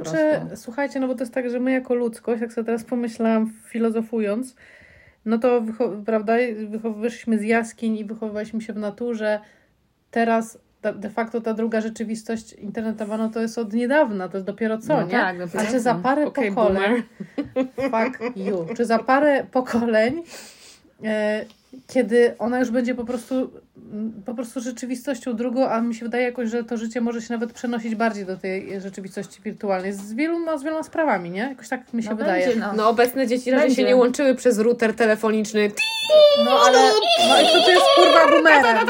czy 0.51 0.57
słuchajcie, 0.57 1.01
no 1.01 1.09
bo 1.09 1.15
to 1.15 1.21
jest 1.21 1.35
tak, 1.35 1.51
że 1.51 1.61
my 1.61 1.73
jako 1.73 1.95
ludzkość, 1.95 2.43
jak 2.43 2.53
sobie 2.53 2.65
teraz 2.67 2.85
pomyślałam, 2.85 3.53
filozofując, 3.69 4.55
no 5.25 5.39
to 5.39 5.61
wycho- 5.63 6.05
prawda, 6.05 6.33
wychowywaliśmy 6.69 7.39
z 7.39 7.43
jaskiń 7.43 7.97
i 7.97 8.05
wychowywaliśmy 8.05 8.61
się 8.61 8.73
w 8.73 8.77
naturze. 8.77 9.41
Teraz 10.11 10.59
ta- 10.81 10.93
de 10.93 11.11
facto 11.11 11.41
ta 11.41 11.55
druga 11.55 11.81
rzeczywistość 11.81 12.53
internetowa, 12.53 13.17
no 13.17 13.29
to 13.29 13.41
jest 13.41 13.59
od 13.59 13.73
niedawna, 13.73 14.29
to 14.29 14.37
jest 14.37 14.47
dopiero 14.47 14.79
co, 14.79 14.97
No 14.97 15.03
nie? 15.03 15.11
tak, 15.11 15.39
dopiero 15.39 15.61
A 15.65 15.67
czy 15.67 15.81
za 15.81 15.95
parę 15.95 16.27
Okej, 16.27 16.49
pokoleń, 16.51 17.03
fuck 17.77 18.37
you, 18.37 18.67
czy 18.77 18.85
za 18.85 18.99
parę 18.99 19.45
pokoleń, 19.53 20.23
e, 21.05 21.45
kiedy 21.87 22.39
ona 22.39 22.59
już 22.59 22.71
będzie 22.71 22.95
po 22.95 23.05
prostu, 23.05 23.51
po 24.25 24.35
prostu 24.35 24.61
rzeczywistością 24.61 25.37
drugą, 25.37 25.69
a 25.69 25.81
mi 25.81 25.95
się 25.95 26.05
wydaje 26.05 26.25
jakoś, 26.25 26.51
że 26.51 26.65
to 26.65 26.77
życie 26.77 27.01
może 27.01 27.23
się 27.23 27.33
nawet 27.33 27.53
przenosić 27.53 27.95
bardziej 27.95 28.27
do 28.27 28.37
tej 28.37 28.81
rzeczywistości 28.81 29.43
wirtualnej 29.43 29.93
z 29.93 30.15
wieloma, 30.15 30.59
z 30.59 30.63
wieloma 30.63 30.83
sprawami, 30.83 31.31
nie? 31.31 31.41
Jakoś 31.41 31.69
tak 31.69 31.93
mi 31.93 32.03
się 32.03 32.11
no 32.11 32.17
wydaje. 32.17 32.47
Będzie, 32.47 32.61
no. 32.61 32.73
No 32.77 32.89
obecne 32.89 33.27
dzieci 33.27 33.51
raczej 33.51 33.71
się 33.71 33.77
Będzie. 33.77 33.89
nie 33.89 33.97
łączyły 33.97 34.35
przez 34.35 34.59
router 34.59 34.95
telefoniczny. 34.95 35.71
No 36.45 36.51
ale 36.67 36.79
no 37.29 37.41
i 37.43 37.47
kto 37.47 37.65
tu 37.65 37.71
jest 37.71 37.85
kurwa 37.97 38.29
boomerem? 38.31 38.87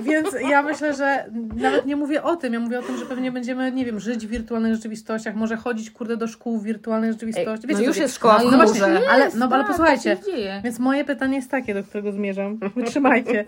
Więc 0.00 0.28
ja 0.50 0.62
myślę, 0.62 0.94
że 0.94 1.24
nawet 1.56 1.86
nie 1.86 1.96
mówię 1.96 2.22
o 2.22 2.36
tym, 2.36 2.52
ja 2.52 2.60
mówię 2.60 2.78
o 2.78 2.82
tym, 2.82 2.98
że 2.98 3.06
pewnie 3.06 3.32
będziemy, 3.32 3.72
nie 3.72 3.84
wiem, 3.84 4.00
żyć 4.00 4.26
w 4.26 4.30
wirtualnych 4.30 4.74
rzeczywistościach, 4.74 5.34
może 5.34 5.56
chodzić 5.56 5.90
kurde 5.90 6.16
do 6.16 6.28
szkół 6.28 6.58
w 6.58 6.64
wirtualnej 6.64 7.12
rzeczywistości. 7.12 7.66
No 7.66 7.68
Wiecie, 7.68 7.84
już 7.84 7.96
co 7.96 8.02
jest 8.02 8.14
szkoła 8.14 8.34
No 8.34 8.48
w 8.48 8.52
No 8.52 8.62
już 8.62 8.78
właśnie, 8.78 9.10
ale, 9.10 9.30
no, 9.34 9.46
ale 9.46 9.58
tak, 9.58 9.66
posłuchajcie, 9.66 10.16
tak 10.16 10.26
dzieje. 10.26 10.60
Więc 10.64 10.78
moje 10.78 11.04
pytanie 11.04 11.36
jest 11.36 11.50
takie, 11.50 11.74
do 11.74 11.84
którego 11.84 12.12
zmierzam. 12.12 12.58
Wytrzymajcie. 12.76 13.44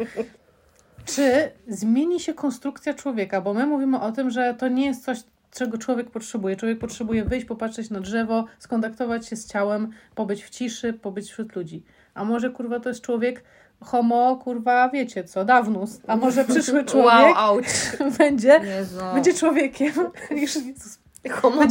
Czy 1.07 1.51
zmieni 1.69 2.21
się 2.21 2.35
konstrukcja 2.35 2.95
człowieka? 2.95 3.41
Bo 3.41 3.55
my 3.55 3.67
mówimy 3.67 4.01
o 4.01 4.13
tym, 4.13 4.31
że 4.31 4.55
to 4.55 4.69
nie 4.69 4.87
jest 4.87 5.05
coś, 5.05 5.19
czego 5.51 5.79
człowiek 5.79 6.11
potrzebuje. 6.11 6.57
Człowiek 6.57 6.79
potrzebuje 6.79 7.25
wyjść, 7.25 7.47
popatrzeć 7.47 7.91
na 7.91 8.01
drzewo, 8.01 8.45
skontaktować 8.59 9.27
się 9.27 9.37
z 9.37 9.47
ciałem, 9.47 9.91
pobyć 10.15 10.45
w 10.45 10.51
ciszy, 10.51 10.93
pobyć 10.93 11.31
wśród 11.31 11.57
ludzi. 11.57 11.83
A 12.15 12.25
może 12.25 12.51
kurwa 12.51 12.81
to 12.81 12.89
jest 12.89 13.01
człowiek 13.01 13.43
homo, 13.81 14.37
kurwa, 14.37 14.89
wiecie 14.89 15.25
co, 15.25 15.45
dawnus. 15.45 16.01
A 16.07 16.17
może 16.17 16.45
przyszły 16.45 16.75
Wow, 16.79 16.85
człowiek 16.85 17.37
auć. 17.37 17.67
będzie, 18.19 18.61
Jezu. 18.65 19.01
będzie 19.15 19.35
człowiekiem. 19.35 19.93
Już 20.43 20.57
Jezus, 20.57 20.99
Homo. 21.33 21.63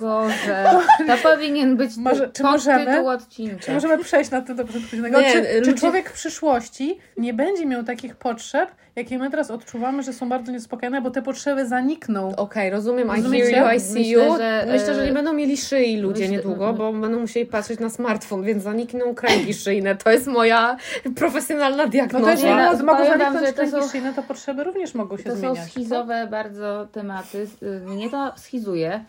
Boże, 0.00 0.64
to 1.06 1.16
powinien 1.30 1.76
być 1.76 1.96
Może- 1.96 2.28
czy 2.30 2.42
możemy? 2.42 3.10
odcinka. 3.10 3.56
Czy 3.62 3.72
możemy 3.72 3.98
przejść 3.98 4.30
na 4.30 4.40
to 4.40 4.54
do? 4.54 4.62
Nie, 4.62 5.32
Czy, 5.32 5.42
czy 5.42 5.58
ludzie- 5.60 5.74
człowiek 5.74 6.10
w 6.10 6.12
przyszłości 6.12 6.98
nie 7.16 7.34
będzie 7.34 7.66
miał 7.66 7.84
takich 7.84 8.16
potrzeb, 8.16 8.70
jakie 8.96 9.18
my 9.18 9.30
teraz 9.30 9.50
odczuwamy, 9.50 10.02
że 10.02 10.12
są 10.12 10.28
bardzo 10.28 10.52
niespokojne, 10.52 11.00
bo 11.02 11.10
te 11.10 11.22
potrzeby 11.22 11.66
zanikną? 11.66 12.36
Okej, 12.36 12.70
rozumiem, 12.70 13.08
I 13.08 13.16
Rozumiecie? 13.16 13.50
hear 13.54 13.70
you, 13.72 13.76
I 13.76 13.80
see 13.80 13.92
Myślę, 13.94 14.26
you. 14.26 14.36
że, 14.36 14.64
Myślę, 14.72 14.94
że 14.94 15.02
e, 15.02 15.06
nie 15.06 15.12
będą 15.12 15.32
mieli 15.32 15.56
szyi 15.56 15.96
ludzie 16.00 16.20
myślę- 16.22 16.36
niedługo, 16.36 16.72
bo 16.72 16.92
będą 16.92 17.20
musieli 17.20 17.46
patrzeć 17.46 17.80
na 17.80 17.90
smartfon, 17.90 18.42
więc 18.42 18.62
zanikną 18.62 19.14
kręgi 19.14 19.54
szyjne. 19.54 19.96
To 19.96 20.10
jest 20.10 20.26
moja 20.26 20.76
profesjonalna 21.16 21.84
No 21.84 21.88
diagnoza. 21.90 22.24
to 22.24 22.30
jeżeli 22.30 22.48
Ja 22.50 22.72
mogą 22.82 23.04
zaniknąć 23.06 23.46
to 23.48 23.52
kręgi 23.54 23.70
są- 23.72 23.88
szyjne, 23.88 24.12
to 24.14 24.22
potrzeby 24.22 24.64
również 24.64 24.94
mogą 24.94 25.16
się 25.16 25.24
To 25.24 25.30
są 25.30 25.36
zmieniać. 25.36 25.70
schizowe 25.70 26.26
bardzo 26.30 26.88
tematy. 26.92 27.46
Y, 27.62 27.80
Mnie 27.86 28.10
to 28.10 28.31
schizuje. 28.36 29.04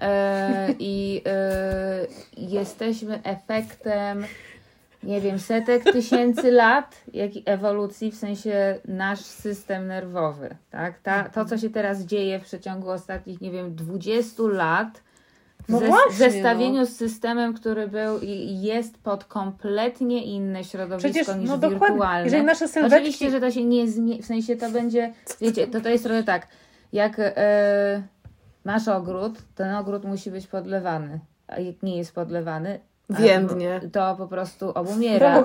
E, 0.00 0.74
I 0.78 1.22
e, 1.26 2.06
jesteśmy 2.36 3.20
efektem, 3.22 4.24
nie 5.02 5.20
wiem, 5.20 5.38
setek 5.38 5.84
tysięcy 5.84 6.50
lat 6.50 6.96
jak 7.14 7.30
ewolucji, 7.46 8.10
w 8.10 8.16
sensie 8.16 8.78
nasz 8.88 9.20
system 9.20 9.86
nerwowy. 9.86 10.56
Tak? 10.70 10.98
Ta, 10.98 11.28
to, 11.28 11.44
co 11.44 11.58
się 11.58 11.70
teraz 11.70 12.00
dzieje 12.02 12.38
w 12.38 12.42
przeciągu 12.42 12.90
ostatnich, 12.90 13.40
nie 13.40 13.50
wiem, 13.50 13.74
20 13.74 14.42
lat. 14.42 15.02
W 15.62 15.68
No 15.68 15.78
zes- 15.78 15.86
właśnie, 15.88 16.30
zestawieniu 16.30 16.86
z 16.86 16.96
systemem, 16.96 17.54
który 17.54 17.88
był 17.88 18.18
i 18.18 18.60
jest 18.62 18.98
pod 18.98 19.24
kompletnie 19.24 20.24
inne 20.24 20.64
środowisko 20.64 21.10
Przecież, 21.10 21.36
niż 21.36 21.48
no 21.48 21.58
wirtualne. 21.58 22.24
jeżeli 22.24 22.44
nasze 22.44 22.68
sylwetki... 22.68 22.96
Oczywiście, 22.96 23.30
że 23.30 23.40
to 23.40 23.50
się 23.50 23.64
nie 23.64 23.88
zmieni, 23.88 24.22
w 24.22 24.26
sensie 24.26 24.56
to 24.56 24.70
będzie, 24.70 25.12
wiecie, 25.40 25.66
to, 25.66 25.80
to 25.80 25.88
jest 25.88 26.04
trochę 26.04 26.22
tak, 26.22 26.46
jak 26.92 27.12
e, 27.18 28.02
masz 28.64 28.88
ogród, 28.88 29.38
ten 29.54 29.74
ogród 29.74 30.04
musi 30.04 30.30
być 30.30 30.46
podlewany, 30.46 31.20
a 31.48 31.60
jak 31.60 31.82
nie 31.82 31.96
jest 31.96 32.14
podlewany, 32.14 32.80
Więdnie. 33.10 33.80
to 33.92 34.14
po 34.16 34.26
prostu 34.26 34.70
obumiera. 34.70 35.44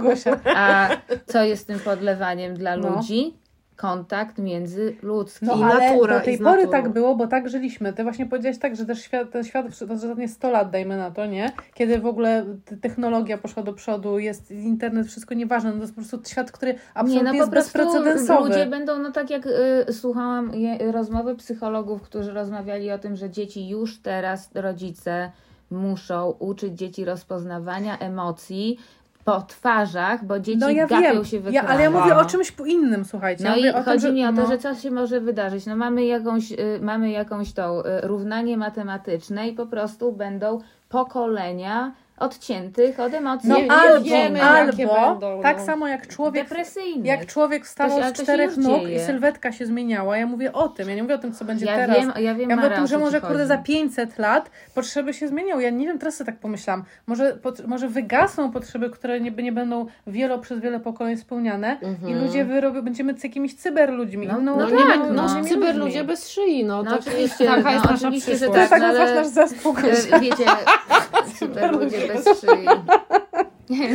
A 0.55 0.89
co 1.25 1.43
jest 1.43 1.67
tym 1.67 1.79
podlewaniem 1.79 2.53
dla 2.55 2.77
No. 2.77 2.89
ludzi? 2.95 3.37
Kontakt 3.77 4.37
międzyludzki. 4.37 5.45
No 5.45 5.55
I 5.55 5.63
ale 5.63 5.91
natura, 5.91 6.19
do 6.19 6.25
tej 6.25 6.37
pory 6.37 6.65
naturą. 6.65 6.71
tak 6.71 6.89
było, 6.89 7.15
bo 7.15 7.27
tak 7.27 7.49
żyliśmy. 7.49 7.93
Ty 7.93 8.03
właśnie 8.03 8.25
powiedziałaś 8.25 8.57
tak, 8.57 8.75
że 8.75 8.85
też 8.85 9.01
świat, 9.01 9.31
ten 9.31 9.43
świat 9.43 9.67
przez 9.67 9.91
ostatnie 9.91 10.27
100 10.27 10.49
lat, 10.49 10.69
dajmy 10.69 10.97
na 10.97 11.11
to, 11.11 11.25
nie? 11.25 11.51
Kiedy 11.73 11.99
w 11.99 12.05
ogóle 12.05 12.45
technologia 12.81 13.37
poszła 13.37 13.63
do 13.63 13.73
przodu, 13.73 14.19
jest 14.19 14.51
internet, 14.51 15.07
wszystko 15.07 15.35
nieważne, 15.35 15.69
no 15.69 15.75
to 15.75 15.81
jest 15.81 15.95
po 15.95 16.01
prostu 16.01 16.19
świat, 16.31 16.51
który 16.51 16.75
absolutnie 16.93 17.17
nie, 17.17 17.23
no 17.23 17.33
jest 17.33 17.49
bezprecedensowy. 17.49 18.49
ludzie 18.49 18.65
będą, 18.65 18.99
no 18.99 19.11
tak 19.11 19.29
jak 19.29 19.47
y, 19.89 19.93
słuchałam 19.93 20.53
je, 20.55 20.91
rozmowy 20.91 21.35
psychologów, 21.35 22.01
którzy 22.01 22.31
rozmawiali 22.31 22.91
o 22.91 22.99
tym, 22.99 23.15
że 23.15 23.29
dzieci 23.29 23.69
już 23.69 24.01
teraz, 24.01 24.49
rodzice 24.55 25.31
muszą 25.71 26.29
uczyć 26.39 26.73
dzieci 26.73 27.05
rozpoznawania 27.05 27.97
emocji 27.99 28.77
po 29.27 29.41
twarzach, 29.41 30.25
bo 30.25 30.39
dzieci 30.39 30.59
No 30.59 30.69
ja 30.69 30.87
gapią 30.87 31.13
wiem, 31.13 31.25
się 31.25 31.39
w 31.39 31.51
ja, 31.51 31.63
ale 31.63 31.83
ja 31.83 31.91
mówię 31.91 32.15
o 32.15 32.25
czymś 32.25 32.53
innym, 32.65 33.05
słuchajcie. 33.05 33.43
No 33.43 33.55
ja 33.55 33.81
i 33.81 33.83
chodzi 33.83 34.05
tym, 34.05 34.15
mi 34.15 34.25
o 34.25 34.27
to, 34.27 34.41
no, 34.41 34.47
że 34.47 34.57
co 34.57 34.75
się 34.75 34.91
może 34.91 35.21
wydarzyć. 35.21 35.65
No 35.65 35.75
mamy 35.75 36.05
jakąś, 36.05 36.51
y, 36.51 36.79
mamy 36.81 37.11
jakąś 37.11 37.53
tą 37.53 37.79
y, 37.79 37.83
równanie 38.01 38.57
matematyczne 38.57 39.47
i 39.47 39.53
po 39.53 39.65
prostu 39.65 40.11
będą 40.11 40.59
pokolenia 40.89 41.91
odciętych 42.17 42.99
od 42.99 43.13
emocji. 43.13 43.49
No 43.49 43.57
Nie- 43.57 43.71
albo, 43.71 44.03
wiemy, 44.05 44.43
albo 44.43 44.73
będą, 44.77 45.41
tak 45.41 45.57
no. 45.57 45.65
samo 45.65 45.87
jak 45.87 46.07
człowiek. 46.07 46.47
Jak 47.03 47.25
człowiek 47.25 47.65
wstawał 47.65 48.03
z 48.03 48.13
czterech 48.13 48.57
nóg 48.57 48.81
dzieje. 48.81 48.95
i 48.97 48.99
sylwetka 48.99 49.51
się 49.51 49.65
zmieniała, 49.65 50.17
ja 50.17 50.25
mówię 50.27 50.53
o 50.53 50.67
tym, 50.67 50.89
ja 50.89 50.95
nie 50.95 51.03
mówię 51.03 51.15
o 51.15 51.17
tym, 51.17 51.33
co 51.33 51.45
będzie 51.45 51.65
ja 51.65 51.75
teraz. 51.75 51.97
wiem, 51.97 52.11
ja 52.19 52.35
wiem, 52.35 52.49
ja 52.49 52.55
mówię 52.55 52.67
o 52.67 52.69
Mara, 52.69 52.75
tym, 52.75 52.87
że 52.87 52.97
może 52.97 53.21
kurde 53.21 53.35
chodzi. 53.35 53.47
za 53.47 53.57
500 53.57 54.17
lat 54.19 54.51
potrzeby 54.75 55.13
się 55.13 55.27
zmienią. 55.27 55.59
Ja 55.59 55.69
nie 55.69 55.87
wiem, 55.87 55.99
teraz 55.99 56.15
sobie 56.15 56.31
tak 56.31 56.39
pomyślałam. 56.39 56.83
Może, 57.07 57.31
pot, 57.33 57.67
może 57.67 57.87
wygasną 57.89 58.51
potrzeby, 58.51 58.89
które 58.89 59.19
nie, 59.19 59.31
nie 59.31 59.51
będą 59.51 59.85
wielo 60.07 60.39
przez 60.39 60.59
wiele 60.59 60.79
pokoleń 60.79 61.17
spełniane 61.17 61.77
i 62.07 62.13
ludzie 62.13 62.45
wyrobią, 62.45 62.81
będziemy 62.81 63.19
z 63.19 63.23
jakimiś 63.23 63.55
cyberludźmi. 63.55 64.27
No, 64.27 64.39
no 64.41 64.55
No, 64.55 64.69
innymi 64.69 64.83
nie 64.85 64.93
tak, 64.93 65.03
wiem, 65.03 65.15
no, 65.15 65.23
ludźmi. 65.23 65.45
cyberludzie 65.49 66.03
bez 66.03 66.29
szyi, 66.29 66.65
no, 66.65 66.83
No 66.83 66.91
tak 66.91 66.99
oczywiście, 66.99 67.45
taka 67.45 67.61
no, 67.61 67.71
jest 67.71 67.85
nasza 67.85 67.97
że 67.97 68.11
przyszłość. 68.11 68.39
To 68.39 68.45
jest 68.45 68.53
tak, 68.53 68.69
tak 68.69 68.81
no, 68.81 68.87
ale- 68.87 69.15
nasz 69.15 69.27
zespół. 69.27 69.75
Wiecie, 70.21 70.45
super 71.39 71.71
ludzie 71.71 72.06
bez 72.07 72.25
szyi. 72.41 72.67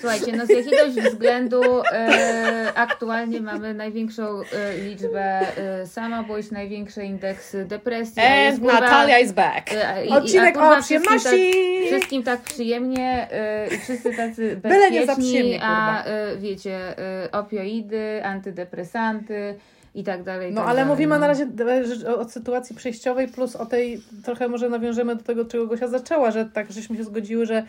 Słuchajcie, 0.00 0.32
no 0.36 0.46
z 0.46 0.48
jakiegoś 0.50 0.90
względu 1.12 1.62
e, 1.92 2.72
aktualnie 2.74 3.40
mamy 3.40 3.74
największą 3.74 4.40
e, 4.40 4.42
liczbę 4.78 5.40
e, 5.56 5.86
samobójstw, 5.86 6.52
największe 6.52 7.04
indeksy 7.04 7.64
depresji. 7.64 8.22
a 8.22 8.36
jest, 8.36 8.58
And 8.58 8.66
kurwa, 8.66 8.80
Natalia 8.80 9.18
is 9.18 9.32
back. 9.32 9.72
e, 9.72 10.04
i- 10.04 10.08
i- 10.08 10.12
a, 10.12 10.16
Odcinek 10.16 10.54
kurwa, 10.54 10.78
o 10.78 10.82
wszystkim 10.82 11.18
przyjemności. 11.18 11.52
Tak, 11.80 11.86
wszystkim 11.86 12.22
tak 12.22 12.40
przyjemnie 12.40 13.28
e, 13.32 13.66
i 13.74 13.78
wszyscy 13.78 14.16
tacy 14.16 14.56
Byle 14.62 14.90
nie 14.90 15.06
za 15.06 15.16
bezpieczni, 15.16 15.58
a 15.62 16.04
e, 16.04 16.36
wiecie, 16.36 16.98
e, 17.24 17.28
opioidy, 17.32 18.24
antydepresanty 18.24 19.54
i 19.94 20.04
tak 20.04 20.22
dalej. 20.22 20.50
i 20.50 20.54
No 20.54 20.60
tak 20.60 20.70
ale 20.70 20.76
dalej, 20.76 20.92
mówimy 20.92 21.14
no. 21.14 21.20
na 21.20 21.26
razie 21.26 21.46
o 22.16 22.28
sytuacji 22.28 22.76
przejściowej, 22.76 23.28
plus 23.28 23.56
o 23.56 23.66
tej, 23.66 24.00
trochę 24.24 24.48
może 24.48 24.68
nawiążemy 24.68 25.16
do 25.16 25.22
tego, 25.22 25.44
czego 25.44 25.66
Gosia 25.66 25.88
zaczęła, 25.88 26.30
że 26.30 26.44
tak 26.44 26.72
żeśmy 26.72 26.96
się 26.96 27.04
zgodziły, 27.04 27.46
że 27.46 27.66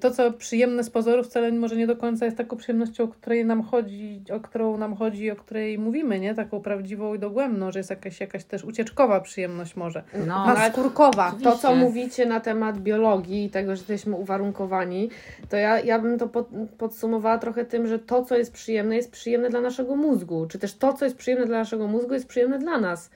to, 0.00 0.10
co 0.10 0.32
przyjemne 0.32 0.84
z 0.84 0.90
pozoru, 0.90 1.24
wcale 1.24 1.52
może 1.52 1.76
nie 1.76 1.86
do 1.86 1.96
końca 1.96 2.24
jest 2.24 2.36
taką 2.36 2.56
przyjemnością, 2.56 3.04
o 3.04 3.08
której 3.08 3.44
nam 3.44 3.62
chodzi, 3.62 4.22
o 4.32 4.40
którą 4.40 4.76
nam 4.76 4.96
chodzi, 4.96 5.30
o 5.30 5.36
której 5.36 5.78
mówimy, 5.78 6.20
nie? 6.20 6.34
Taką 6.34 6.60
prawdziwą 6.60 7.14
i 7.14 7.18
dogłębną, 7.18 7.72
że 7.72 7.78
jest 7.78 7.90
jakaś, 7.90 8.20
jakaś 8.20 8.44
też 8.44 8.64
ucieczkowa 8.64 9.20
przyjemność 9.20 9.76
może. 9.76 10.02
No, 10.26 10.46
Naskórkowa. 10.46 11.34
To, 11.42 11.58
co 11.58 11.74
mówicie 11.74 12.26
na 12.26 12.40
temat 12.40 12.78
biologii 12.78 13.44
i 13.44 13.50
tego, 13.50 13.76
że 13.76 13.80
jesteśmy 13.80 14.16
uwarunkowani, 14.16 15.10
to 15.48 15.56
ja, 15.56 15.80
ja 15.80 15.98
bym 15.98 16.18
to 16.18 16.28
pod, 16.28 16.48
podsumowała 16.78 17.38
trochę 17.38 17.64
tym, 17.64 17.86
że 17.86 17.98
to, 17.98 18.24
co 18.24 18.36
jest 18.36 18.52
przyjemne, 18.52 18.96
jest 18.96 19.10
przyjemne 19.10 19.50
dla 19.50 19.60
naszego 19.60 19.96
mózgu. 19.96 20.46
Czy 20.46 20.58
też 20.58 20.74
to, 20.74 20.92
co 20.92 21.04
jest 21.04 21.16
przyjemne 21.16 21.46
dla 21.46 21.58
naszego 21.58 21.86
mózgu, 21.86 22.14
jest 22.14 22.28
przyjemne 22.28 22.58
dla 22.58 22.80
nas. 22.80 23.10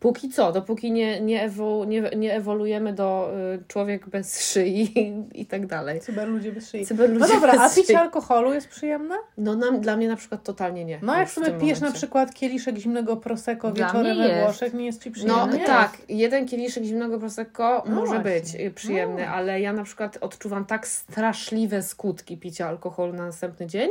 Póki 0.00 0.28
co, 0.28 0.52
dopóki 0.52 0.92
nie, 0.92 1.20
nie, 1.20 1.42
ewo, 1.42 1.84
nie, 1.84 2.02
nie 2.16 2.34
ewoluujemy 2.34 2.92
do 2.92 3.30
y, 3.54 3.62
człowiek 3.68 4.08
bez 4.08 4.52
szyi 4.52 4.98
i, 5.00 5.40
i 5.40 5.46
tak 5.46 5.66
dalej. 5.66 6.00
Cyberludzie 6.00 6.52
bez 6.52 6.70
szyi. 6.70 6.86
Cyberludzie 6.86 7.20
No 7.20 7.34
dobra, 7.34 7.52
a 7.52 7.58
bez 7.58 7.74
szyi. 7.74 7.82
picie 7.82 7.98
alkoholu 8.00 8.54
jest 8.54 8.68
przyjemne? 8.68 9.14
No 9.38 9.54
nam, 9.56 9.80
dla 9.80 9.96
mnie 9.96 10.08
na 10.08 10.16
przykład 10.16 10.42
totalnie 10.42 10.84
nie. 10.84 10.98
No 11.02 11.16
jak 11.18 11.28
w 11.28 11.32
sobie 11.32 11.50
pijesz 11.50 11.80
na 11.80 11.92
przykład 11.92 12.34
kieliszek 12.34 12.76
zimnego 12.76 13.16
prosecco 13.16 13.70
Dla 13.70 13.86
wieczorem 13.86 14.16
we 14.18 14.28
jest. 14.28 14.40
Włoszech, 14.44 14.74
nie 14.74 14.86
jest 14.86 15.02
Ci 15.04 15.10
przyjemne? 15.10 15.36
No 15.36 15.46
Przyjemny 15.48 15.66
tak, 15.66 15.92
jeden 16.08 16.46
kieliszek 16.46 16.84
zimnego 16.84 17.18
prosecco 17.18 17.82
No 17.86 17.94
może 17.94 18.12
właśnie. 18.12 18.30
być 18.40 18.54
y, 18.54 18.70
przyjemny, 18.70 19.22
No. 19.26 19.28
ale 19.32 19.60
ja 19.60 19.72
na 19.72 19.82
przykład 19.84 20.18
odczuwam 20.20 20.64
tak 20.64 20.86
straszliwe 20.86 21.82
skutki 21.82 22.36
picia 22.36 22.68
alkoholu 22.68 23.12
na 23.12 23.26
następny 23.26 23.66
dzień, 23.66 23.90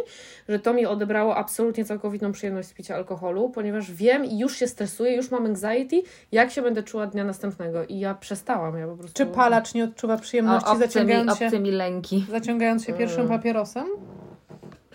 że 0.50 0.60
to 0.60 0.74
mi 0.74 0.86
odebrało 0.86 1.36
absolutnie 1.36 1.86
całkowitą 1.86 2.32
przyjemność 2.32 2.68
z 2.68 2.74
picia 2.74 2.96
alkoholu, 2.96 3.50
ponieważ 3.50 3.92
wiem 3.92 4.26
i 4.26 4.40
już 4.40 4.56
się 4.58 4.68
stresuję, 4.68 5.16
już 5.16 5.32
mam 5.32 5.46
anxiety, 5.46 5.95
jak 6.32 6.52
się 6.52 6.62
będę 6.62 6.84
czuła 6.84 7.08
dnia 7.08 7.24
następnego 7.24 7.84
i 7.86 8.00
ja 8.00 8.16
przestałam, 8.16 8.78
ja 8.78 8.88
po 8.88 8.98
prostu... 8.98 9.14
Czy 9.14 9.26
palacz 9.26 9.74
nie 9.74 9.84
odczuwa 9.84 10.18
przyjemności 10.18 10.70
o, 10.70 10.72
obce, 10.72 10.86
mi, 10.88 10.92
zaciągając 10.94 11.38
się, 11.38 11.46
obce 11.46 11.60
mi 11.60 11.72
lęki. 11.72 12.26
zaciągając 12.32 12.86
się 12.86 12.94
pierwszym 12.94 13.22
Mm. 13.26 13.38
papierosem? 13.38 13.86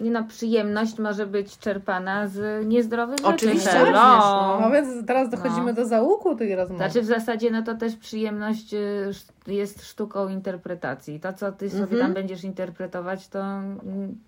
Nie 0.01 0.11
no, 0.11 0.25
przyjemność 0.25 0.99
może 0.99 1.27
być 1.27 1.59
czerpana 1.59 2.27
z 2.29 2.67
niezdrowych 2.67 3.19
rzeczy. 3.19 3.29
Oczywiście, 3.31 3.79
również, 3.79 3.95
No. 3.95 4.59
No 4.61 4.71
więc 4.71 5.07
teraz 5.07 5.29
dochodzimy 5.31 5.67
No. 5.67 5.73
do 5.73 5.85
załuku 5.87 6.35
tej 6.37 6.57
rozmowy. 6.57 6.79
Znaczy 6.85 7.03
w 7.03 7.07
zasadzie 7.07 7.51
no 7.51 7.63
to 7.63 7.75
też 7.75 7.97
przyjemność 7.97 8.75
y, 8.75 9.11
jest 9.47 9.85
sztuką 9.87 10.29
interpretacji. 10.29 11.21
To, 11.21 11.33
co 11.33 11.53
ty 11.53 11.71
sobie 11.71 11.83
Mhm. 11.83 12.01
tam 12.01 12.15
będziesz 12.15 12.45
interpretować, 12.45 13.29
to 13.29 13.39
mm, 13.41 14.19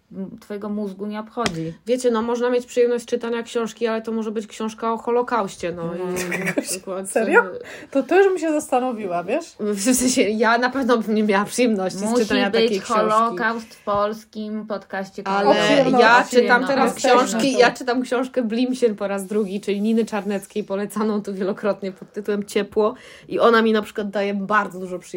twojego 0.41 0.69
mózgu 0.69 1.07
nie 1.07 1.21
obchodzi. 1.21 1.75
Wiecie, 1.87 2.11
no 2.11 2.23
można 2.23 2.51
mieć 2.51 2.67
przyjemność 2.67 3.07
czytania 3.07 3.43
książki, 3.43 3.87
ale 3.87 4.03
to 4.03 4.13
może 4.13 4.31
być 4.31 4.47
książka 4.47 4.93
o 4.93 4.99
Holokauście, 4.99 5.73
no 5.73 5.95
i 5.95 6.55
na 6.57 6.63
przykład... 6.63 7.11
Serio? 7.11 7.43
To 7.91 8.03
to 8.03 8.17
już 8.19 8.29
bym 8.29 8.39
się 8.39 8.53
zastanowiła, 8.53 9.25
wiesz? 9.25 9.45
W 9.61 9.81
sensie, 9.95 10.23
ja 10.23 10.59
na 10.59 10.71
pewno 10.71 10.99
bym 10.99 11.15
nie 11.15 11.23
miała 11.23 11.45
przyjemności 11.45 11.99
z 11.99 12.03
Musi 12.03 12.23
czytania 12.23 12.51
takiej 12.51 12.69
być 12.69 12.83
książki. 12.83 13.01
Holokaust 13.11 13.75
w 13.75 13.85
polskim 13.85 14.67
podcaście. 14.67 15.23
Ale 15.27 15.49
O 15.49 15.55
przyjemności, 15.55 16.01
ja 16.01 16.25
o 16.27 16.31
czytam 16.31 16.67
teraz 16.67 16.95
książki, 16.95 17.53
ja 17.53 17.71
czytam 17.71 18.03
książkę 18.03 18.43
Blimsien 18.43 18.97
po 18.97 19.09
raz 19.09 19.27
drugi, 19.27 19.61
czyli 19.61 19.81
Niny 19.81 20.05
Czarneckiej, 20.05 20.65
polecaną 20.65 21.23
tu 21.23 21.35
wielokrotnie 21.35 21.93
pod 21.93 22.13
tytułem 22.13 22.45
Ciepło 22.45 22.95
i 23.29 23.39
ona 23.41 23.63
mi 23.63 23.73
na 23.73 23.83
przykład 23.83 24.11
daje 24.11 24.35
bardzo 24.35 24.79
dużo 24.81 24.99
przyjemności. 24.99 25.12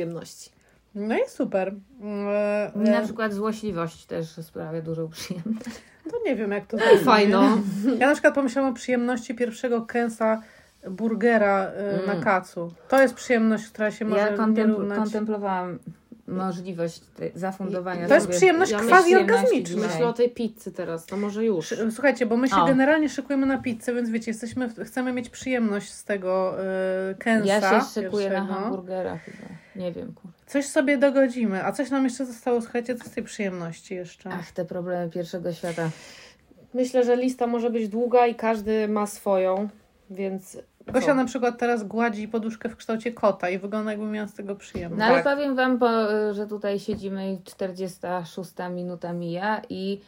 No 0.96 1.16
i 1.18 1.30
super. 1.30 1.68
E, 1.68 2.72
Mi 2.76 2.90
na 2.90 3.00
e, 3.02 3.04
przykład 3.04 3.34
złośliwość 3.34 4.06
też 4.06 4.28
sprawia 4.30 4.82
dużą 4.82 5.10
przyjemność. 5.10 5.66
to 6.12 6.18
nie 6.26 6.36
wiem, 6.36 6.52
jak 6.52 6.66
to 6.68 6.78
zrobić. 6.88 7.02
Fajno. 7.04 7.58
Ja 8.00 8.08
na 8.08 8.14
przykład 8.14 8.36
pomyślałam 8.36 8.72
o 8.72 8.76
przyjemności 8.76 9.36
pierwszego 9.36 9.82
kęsa 9.82 10.42
burgera 10.90 11.66
e, 11.66 11.98
na 12.08 12.12
Mm. 12.14 12.24
kacu. 12.24 12.74
To 12.88 13.02
jest 13.02 13.14
przyjemność, 13.14 13.68
która 13.68 13.92
się 13.92 14.06
może 14.06 14.22
Ja 14.22 14.30
nie 14.30 14.38
kontempl- 14.38 14.96
kontemplowałam 14.96 15.80
możliwość 16.36 17.02
zafundowania 17.36 18.08
To 18.08 18.14
jest 18.14 18.26
sobie 18.26 18.38
przyjemność 18.38 18.72
Ja 18.72 18.78
quasi 18.80 19.04
przyjemności 19.04 19.36
orgazmiczna. 19.36 19.76
dzisiaj. 19.76 19.90
Myślę 19.90 20.08
o 20.08 20.14
tej 20.14 20.30
pizzy 20.30 20.72
teraz, 20.72 21.06
to 21.06 21.18
może 21.18 21.46
już. 21.46 21.74
Słuchajcie, 21.92 22.26
bo 22.26 22.38
my 22.38 22.48
się 22.50 22.56
O. 22.56 22.66
generalnie 22.66 23.10
szykujemy 23.10 23.46
na 23.46 23.58
pizzę, 23.58 23.94
więc 23.94 24.10
wiecie, 24.10 24.32
jesteśmy, 24.32 24.70
chcemy 24.86 25.14
mieć 25.14 25.30
przyjemność 25.30 25.92
z 25.92 26.04
tego 26.04 26.56
e, 26.64 27.16
kęsa 27.20 27.48
Ja 27.48 27.82
się 27.82 28.02
szykuję 28.02 28.30
na 28.30 28.46
hamburgera 28.46 29.18
chyba. 29.18 29.48
Nie 29.76 29.92
wiem, 29.92 30.14
kur... 30.14 30.32
Coś 30.48 30.66
sobie 30.66 30.98
dogodzimy. 30.98 31.66
A 31.66 31.72
coś 31.72 31.90
nam 31.90 32.04
jeszcze 32.04 32.26
zostało, 32.26 32.62
słuchajcie, 32.62 32.96
co 32.96 33.10
z 33.10 33.12
tej 33.12 33.24
przyjemności 33.24 33.96
jeszcze? 33.96 34.30
Ach, 34.34 34.52
te 34.52 34.66
problemy 34.66 35.12
pierwszego 35.12 35.54
świata. 35.54 35.90
Myślę, 36.74 37.04
że 37.04 37.16
lista 37.16 37.48
może 37.48 37.70
być 37.70 37.90
długa 37.90 38.28
i 38.28 38.36
każdy 38.36 38.88
ma 38.88 39.08
swoją, 39.08 39.70
więc... 40.10 40.58
Gosia 40.88 41.14
na 41.14 41.26
przykład 41.26 41.58
teraz 41.58 41.84
gładzi 41.84 42.28
poduszkę 42.28 42.70
w 42.70 42.76
kształcie 42.76 43.12
kota 43.12 43.50
i 43.50 43.60
wygląda 43.60 43.92
jakby 43.92 44.06
miała 44.06 44.28
z 44.28 44.34
tego 44.34 44.56
przyjemność. 44.56 45.00
No 45.00 45.06
ale 45.06 45.24
Tak. 45.24 45.36
powiem 45.36 45.56
Wam, 45.56 45.78
bo, 45.78 45.88
że 46.34 46.48
tutaj 46.48 46.80
siedzimy 46.80 47.34
i 47.34 47.44
46 47.44 48.52
minuta 48.72 49.14
mija 49.14 49.62
i 49.70 50.02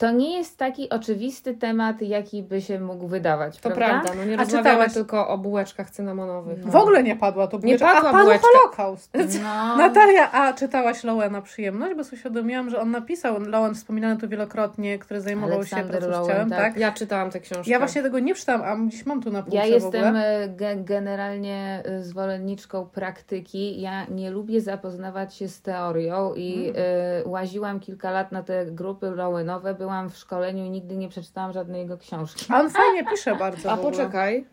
to 0.00 0.10
nie 0.10 0.36
jest 0.38 0.58
taki 0.58 0.90
oczywisty 0.90 1.54
temat, 1.54 2.02
jaki 2.02 2.42
by 2.42 2.60
się 2.60 2.80
mógł 2.80 3.06
wydawać, 3.06 3.56
To 3.60 3.70
prawda? 3.70 3.86
prawda, 4.00 4.10
no 4.14 4.24
nie 4.24 4.34
A 4.34 4.40
rozmawiamy 4.40 4.70
czytałaś- 4.84 4.94
tylko 4.94 5.28
o 5.28 5.38
bułeczkach 5.38 5.90
cynamonowych. 5.90 6.64
W 6.66 6.76
ogóle 6.76 7.02
nie 7.02 7.16
padła 7.16 7.46
to 7.46 7.56
Nie 7.56 7.60
bułeczka. 7.62 7.92
padła 7.92 8.10
A 8.10 8.12
padł. 8.12 8.30
Holokaust. 8.42 9.10
No, 9.42 9.76
Natalia, 9.88 10.32
a 10.32 10.52
czytałaś 10.52 11.04
Lowena 11.04 11.42
przyjemność? 11.42 11.94
Bo 11.96 12.04
sobie 12.04 12.16
uświadomiłam, 12.16 12.70
że 12.70 12.80
on 12.80 12.90
napisał, 12.90 13.40
Lowen 13.40 13.74
wspominany 13.74 14.20
tu 14.20 14.28
wielokrotnie, 14.28 14.98
który 14.98 15.20
zajmował 15.20 15.56
Aleksander 15.56 16.02
się 16.02 16.08
pracą 16.08 16.20
Lowen, 16.20 16.50
tak. 16.50 16.58
tak? 16.58 16.76
Ja 16.76 16.92
czytałam 16.92 17.30
tę 17.30 17.40
książkę. 17.40 17.70
Ja 17.70 17.78
właśnie 17.78 18.02
tego 18.02 18.18
nie 18.18 18.34
czytałam, 18.34 18.62
a 18.62 18.86
gdzieś 18.86 19.06
mam 19.06 19.22
tu 19.22 19.30
na 19.30 19.42
półce 19.42 19.56
ja 19.56 19.66
jestem 19.66 20.16
e, 20.16 20.48
ge- 20.56 20.84
generalnie 20.84 21.82
e, 21.84 22.02
zwolenniczką 22.02 22.86
praktyki. 22.86 23.80
Ja 23.80 24.06
nie 24.06 24.30
lubię 24.30 24.60
zapoznawać 24.60 25.34
się 25.34 25.48
z 25.48 25.62
teorią 25.62 26.34
i 26.34 26.54
Mm. 26.60 26.74
e, 26.76 27.28
łaziłam 27.28 27.80
kilka 27.80 28.10
lat 28.10 28.32
na 28.32 28.42
te 28.42 28.66
grupy 28.66 29.10
Lowenowe, 29.10 29.74
byłam 29.74 29.89
w 30.10 30.16
szkoleniu 30.16 30.64
i 30.64 30.70
nigdy 30.70 30.96
nie 30.96 31.08
przeczytałam 31.08 31.52
żadnej 31.52 31.80
jego 31.80 31.98
książki. 31.98 32.46
A 32.48 32.60
on 32.60 32.70
fajnie 32.70 33.04
pisze 33.04 33.36
bardzo 33.36 33.70
A 33.72 33.76
poczekaj. 33.76 34.44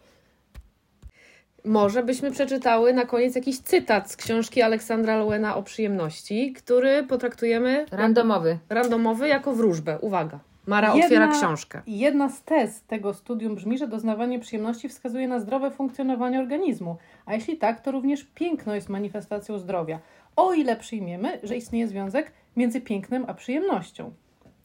Może 1.65 2.03
byśmy 2.03 2.31
przeczytały 2.31 2.93
na 2.93 3.05
koniec 3.05 3.35
jakiś 3.35 3.59
cytat 3.59 4.11
z 4.11 4.17
książki 4.17 4.61
Aleksandra 4.61 5.17
Lowena 5.17 5.55
o 5.55 5.63
przyjemności, 5.63 6.53
który 6.53 7.03
potraktujemy 7.03 7.85
Randomowy. 7.91 8.57
randomowy 8.69 9.27
jako 9.27 9.53
wróżbę. 9.53 9.99
Uwaga. 10.01 10.39
Mara 10.67 10.87
Jedna- 10.93 11.03
otwiera 11.05 11.27
książkę. 11.27 11.81
Jedna 11.87 12.29
z 12.29 12.41
tez 12.43 12.83
tego 12.83 13.13
studium 13.13 13.55
brzmi, 13.55 13.77
że 13.77 13.87
doznawanie 13.87 14.39
przyjemności 14.39 14.89
wskazuje 14.89 15.27
na 15.27 15.39
zdrowe 15.39 15.71
funkcjonowanie 15.71 16.39
organizmu, 16.39 16.97
a 17.25 17.33
jeśli 17.33 17.57
tak, 17.57 17.81
to 17.81 17.91
również 17.91 18.23
piękno 18.23 18.75
jest 18.75 18.89
manifestacją 18.89 19.59
zdrowia, 19.59 19.99
o 20.35 20.53
ile 20.53 20.75
przyjmiemy, 20.75 21.39
że 21.43 21.55
istnieje 21.57 21.87
związek 21.87 22.31
między 22.55 22.81
pięknem 22.81 23.25
a 23.27 23.33
przyjemnością. 23.33 24.11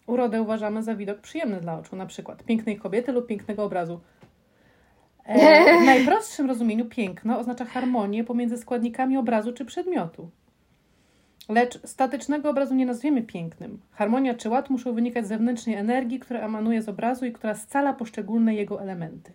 Urodę 0.07 0.43
uważamy 0.43 0.83
za 0.83 0.95
widok 0.95 1.21
przyjemny 1.21 1.61
dla 1.61 1.79
oczu, 1.79 1.97
na 1.97 2.07
przykład 2.07 2.45
pięknej 2.45 2.77
kobiety 2.77 3.13
lub 3.13 3.27
pięknego 3.27 3.65
obrazu. 3.65 4.01
E, 5.25 5.79
w 5.83 5.85
najprostszym 5.85 6.47
rozumieniu 6.47 6.85
piękno 6.85 7.39
oznacza 7.39 7.65
harmonię 7.65 8.25
pomiędzy 8.25 8.59
składnikami 8.59 9.17
obrazu 9.17 9.53
czy 9.53 9.65
przedmiotu. 9.65 10.31
Lecz 11.49 11.87
statycznego 11.87 12.51
obrazu 12.51 12.75
nie 12.75 12.87
nazwiemy 12.87 13.23
pięknym. 13.23 13.81
Harmonia 13.91 14.35
czy 14.35 14.49
ład 14.49 14.71
muszą 14.71 14.93
wynikać 14.93 15.27
z 15.27 15.29
zewnętrznej 15.29 15.77
energii, 15.77 16.19
która 16.19 16.41
emanuje 16.41 16.83
z 16.83 16.89
obrazu 16.89 17.27
i 17.27 17.33
która 17.33 17.55
scala 17.55 17.93
poszczególne 17.93 18.55
jego 18.55 18.83
elementy. 18.83 19.33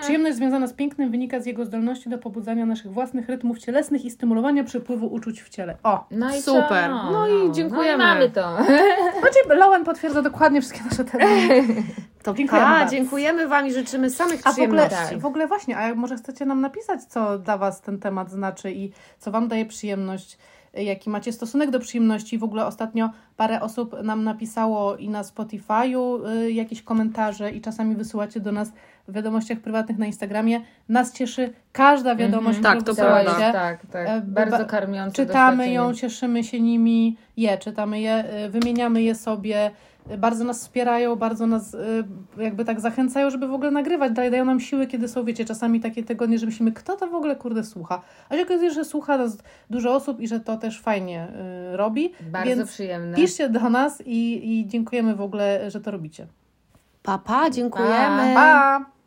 Przyjemność 0.00 0.36
związana 0.36 0.66
z 0.66 0.72
pięknem 0.72 1.10
wynika 1.10 1.40
z 1.40 1.46
jego 1.46 1.64
zdolności 1.64 2.08
do 2.10 2.18
pobudzania 2.18 2.66
naszych 2.66 2.92
własnych 2.92 3.28
rytmów 3.28 3.58
cielesnych 3.58 4.04
i 4.04 4.10
stymulowania 4.10 4.64
przepływu 4.64 5.06
uczuć 5.06 5.42
w 5.42 5.48
ciele. 5.48 5.76
O! 5.82 6.04
No 6.10 6.36
i 6.36 6.42
Super. 6.42 6.90
Co? 6.90 7.10
No 7.10 7.28
i 7.28 7.52
dziękujemy. 7.52 7.98
No 7.98 8.04
i 8.04 8.14
mamy 8.14 8.30
to. 8.30 8.56
Znaczy, 9.20 9.38
Lowen 9.58 9.84
potwierdza 9.84 10.22
dokładnie 10.22 10.60
wszystkie 10.60 10.80
nasze 10.84 11.04
tezy. 11.04 11.64
To 12.22 12.34
Dziękujemy 12.34 12.68
bardzo. 12.68 12.94
dziękujemy 12.96 13.48
Wam 13.48 13.66
i 13.66 13.72
życzymy 13.72 14.10
samych 14.10 14.40
A 14.44 14.52
w 14.52 14.58
ogóle, 14.58 14.86
przyjemności. 14.86 15.16
w 15.16 15.26
ogóle 15.26 15.46
właśnie, 15.46 15.76
a 15.76 15.94
może 15.94 16.16
chcecie 16.16 16.46
nam 16.46 16.60
napisać, 16.60 17.04
co 17.04 17.38
dla 17.38 17.58
Was 17.58 17.80
ten 17.80 17.98
temat 17.98 18.30
znaczy 18.30 18.72
i 18.72 18.92
co 19.18 19.30
Wam 19.30 19.48
daje 19.48 19.66
przyjemność, 19.66 20.38
jaki 20.74 21.10
macie 21.10 21.32
stosunek 21.32 21.70
do 21.70 21.80
przyjemności. 21.80 22.38
W 22.38 22.44
ogóle 22.44 22.66
ostatnio 22.66 23.10
Parę 23.36 23.60
osób 23.60 24.02
nam 24.02 24.24
napisało 24.24 24.96
i 24.96 25.08
na 25.08 25.22
Spotify'u 25.22 26.28
y, 26.28 26.52
jakieś 26.52 26.82
komentarze 26.82 27.50
i 27.50 27.60
czasami 27.60 27.96
wysyłacie 27.96 28.40
do 28.40 28.52
nas 28.52 28.72
w 29.08 29.12
wiadomościach 29.12 29.58
prywatnych 29.58 29.98
na 29.98 30.06
Instagramie. 30.06 30.60
Nas 30.88 31.12
cieszy 31.12 31.52
każda 31.72 32.14
wiadomość, 32.14 32.58
Mhm. 32.58 32.78
którą 32.78 32.94
Tak, 32.94 32.96
to 32.96 33.02
To 33.02 33.24
prawda. 33.24 33.52
tak, 33.52 33.86
tak. 33.86 34.08
E, 34.08 34.20
Bardzo 34.20 34.58
ba- 34.58 34.64
karmiące 34.64 35.16
Czytamy 35.26 35.70
ją, 35.72 35.94
cieszymy 35.94 36.44
się 36.44 36.60
nimi, 36.60 37.16
je, 37.36 37.58
czytamy 37.58 38.00
je, 38.00 38.24
y, 38.46 38.50
wymieniamy 38.50 39.02
je 39.02 39.14
sobie. 39.14 39.70
Bardzo 40.18 40.44
nas 40.44 40.60
wspierają, 40.60 41.16
bardzo 41.16 41.46
nas 41.46 41.74
y, 41.74 42.04
jakby 42.38 42.64
tak 42.64 42.80
zachęcają, 42.80 43.30
żeby 43.30 43.48
w 43.48 43.54
ogóle 43.54 43.70
nagrywać. 43.70 44.12
Dalej 44.12 44.30
dają 44.30 44.44
nam 44.44 44.60
siły, 44.60 44.86
kiedy 44.86 45.08
są, 45.08 45.24
wiecie, 45.24 45.44
czasami 45.44 45.80
takie 45.80 46.02
tygodnie, 46.02 46.38
że 46.38 46.46
myślimy, 46.46 46.72
kto 46.72 46.96
to 46.96 47.06
w 47.06 47.14
ogóle 47.14 47.36
kurde 47.36 47.64
słucha. 47.64 48.02
A 48.28 48.36
się 48.36 48.42
okazuje, 48.42 48.70
że 48.70 48.84
słucha 48.84 49.18
nas 49.18 49.38
dużo 49.70 49.94
osób 49.94 50.20
i 50.20 50.28
że 50.28 50.40
to 50.40 50.56
też 50.56 50.80
fajnie 50.80 51.28
y, 51.72 51.76
robi. 51.76 52.12
Bardzo 52.20 52.48
Więc 52.48 52.70
przyjemne. 52.70 53.16
Piszcie 53.16 53.48
do 53.48 53.70
nas 53.70 54.02
i, 54.06 54.50
i 54.52 54.66
dziękujemy 54.66 55.14
w 55.14 55.20
ogóle, 55.20 55.70
że 55.70 55.80
to 55.80 55.90
robicie. 55.90 56.26
Pa, 57.02 57.18
pa, 57.18 57.50
dziękujemy. 57.50 58.34
Pa! 58.34 58.99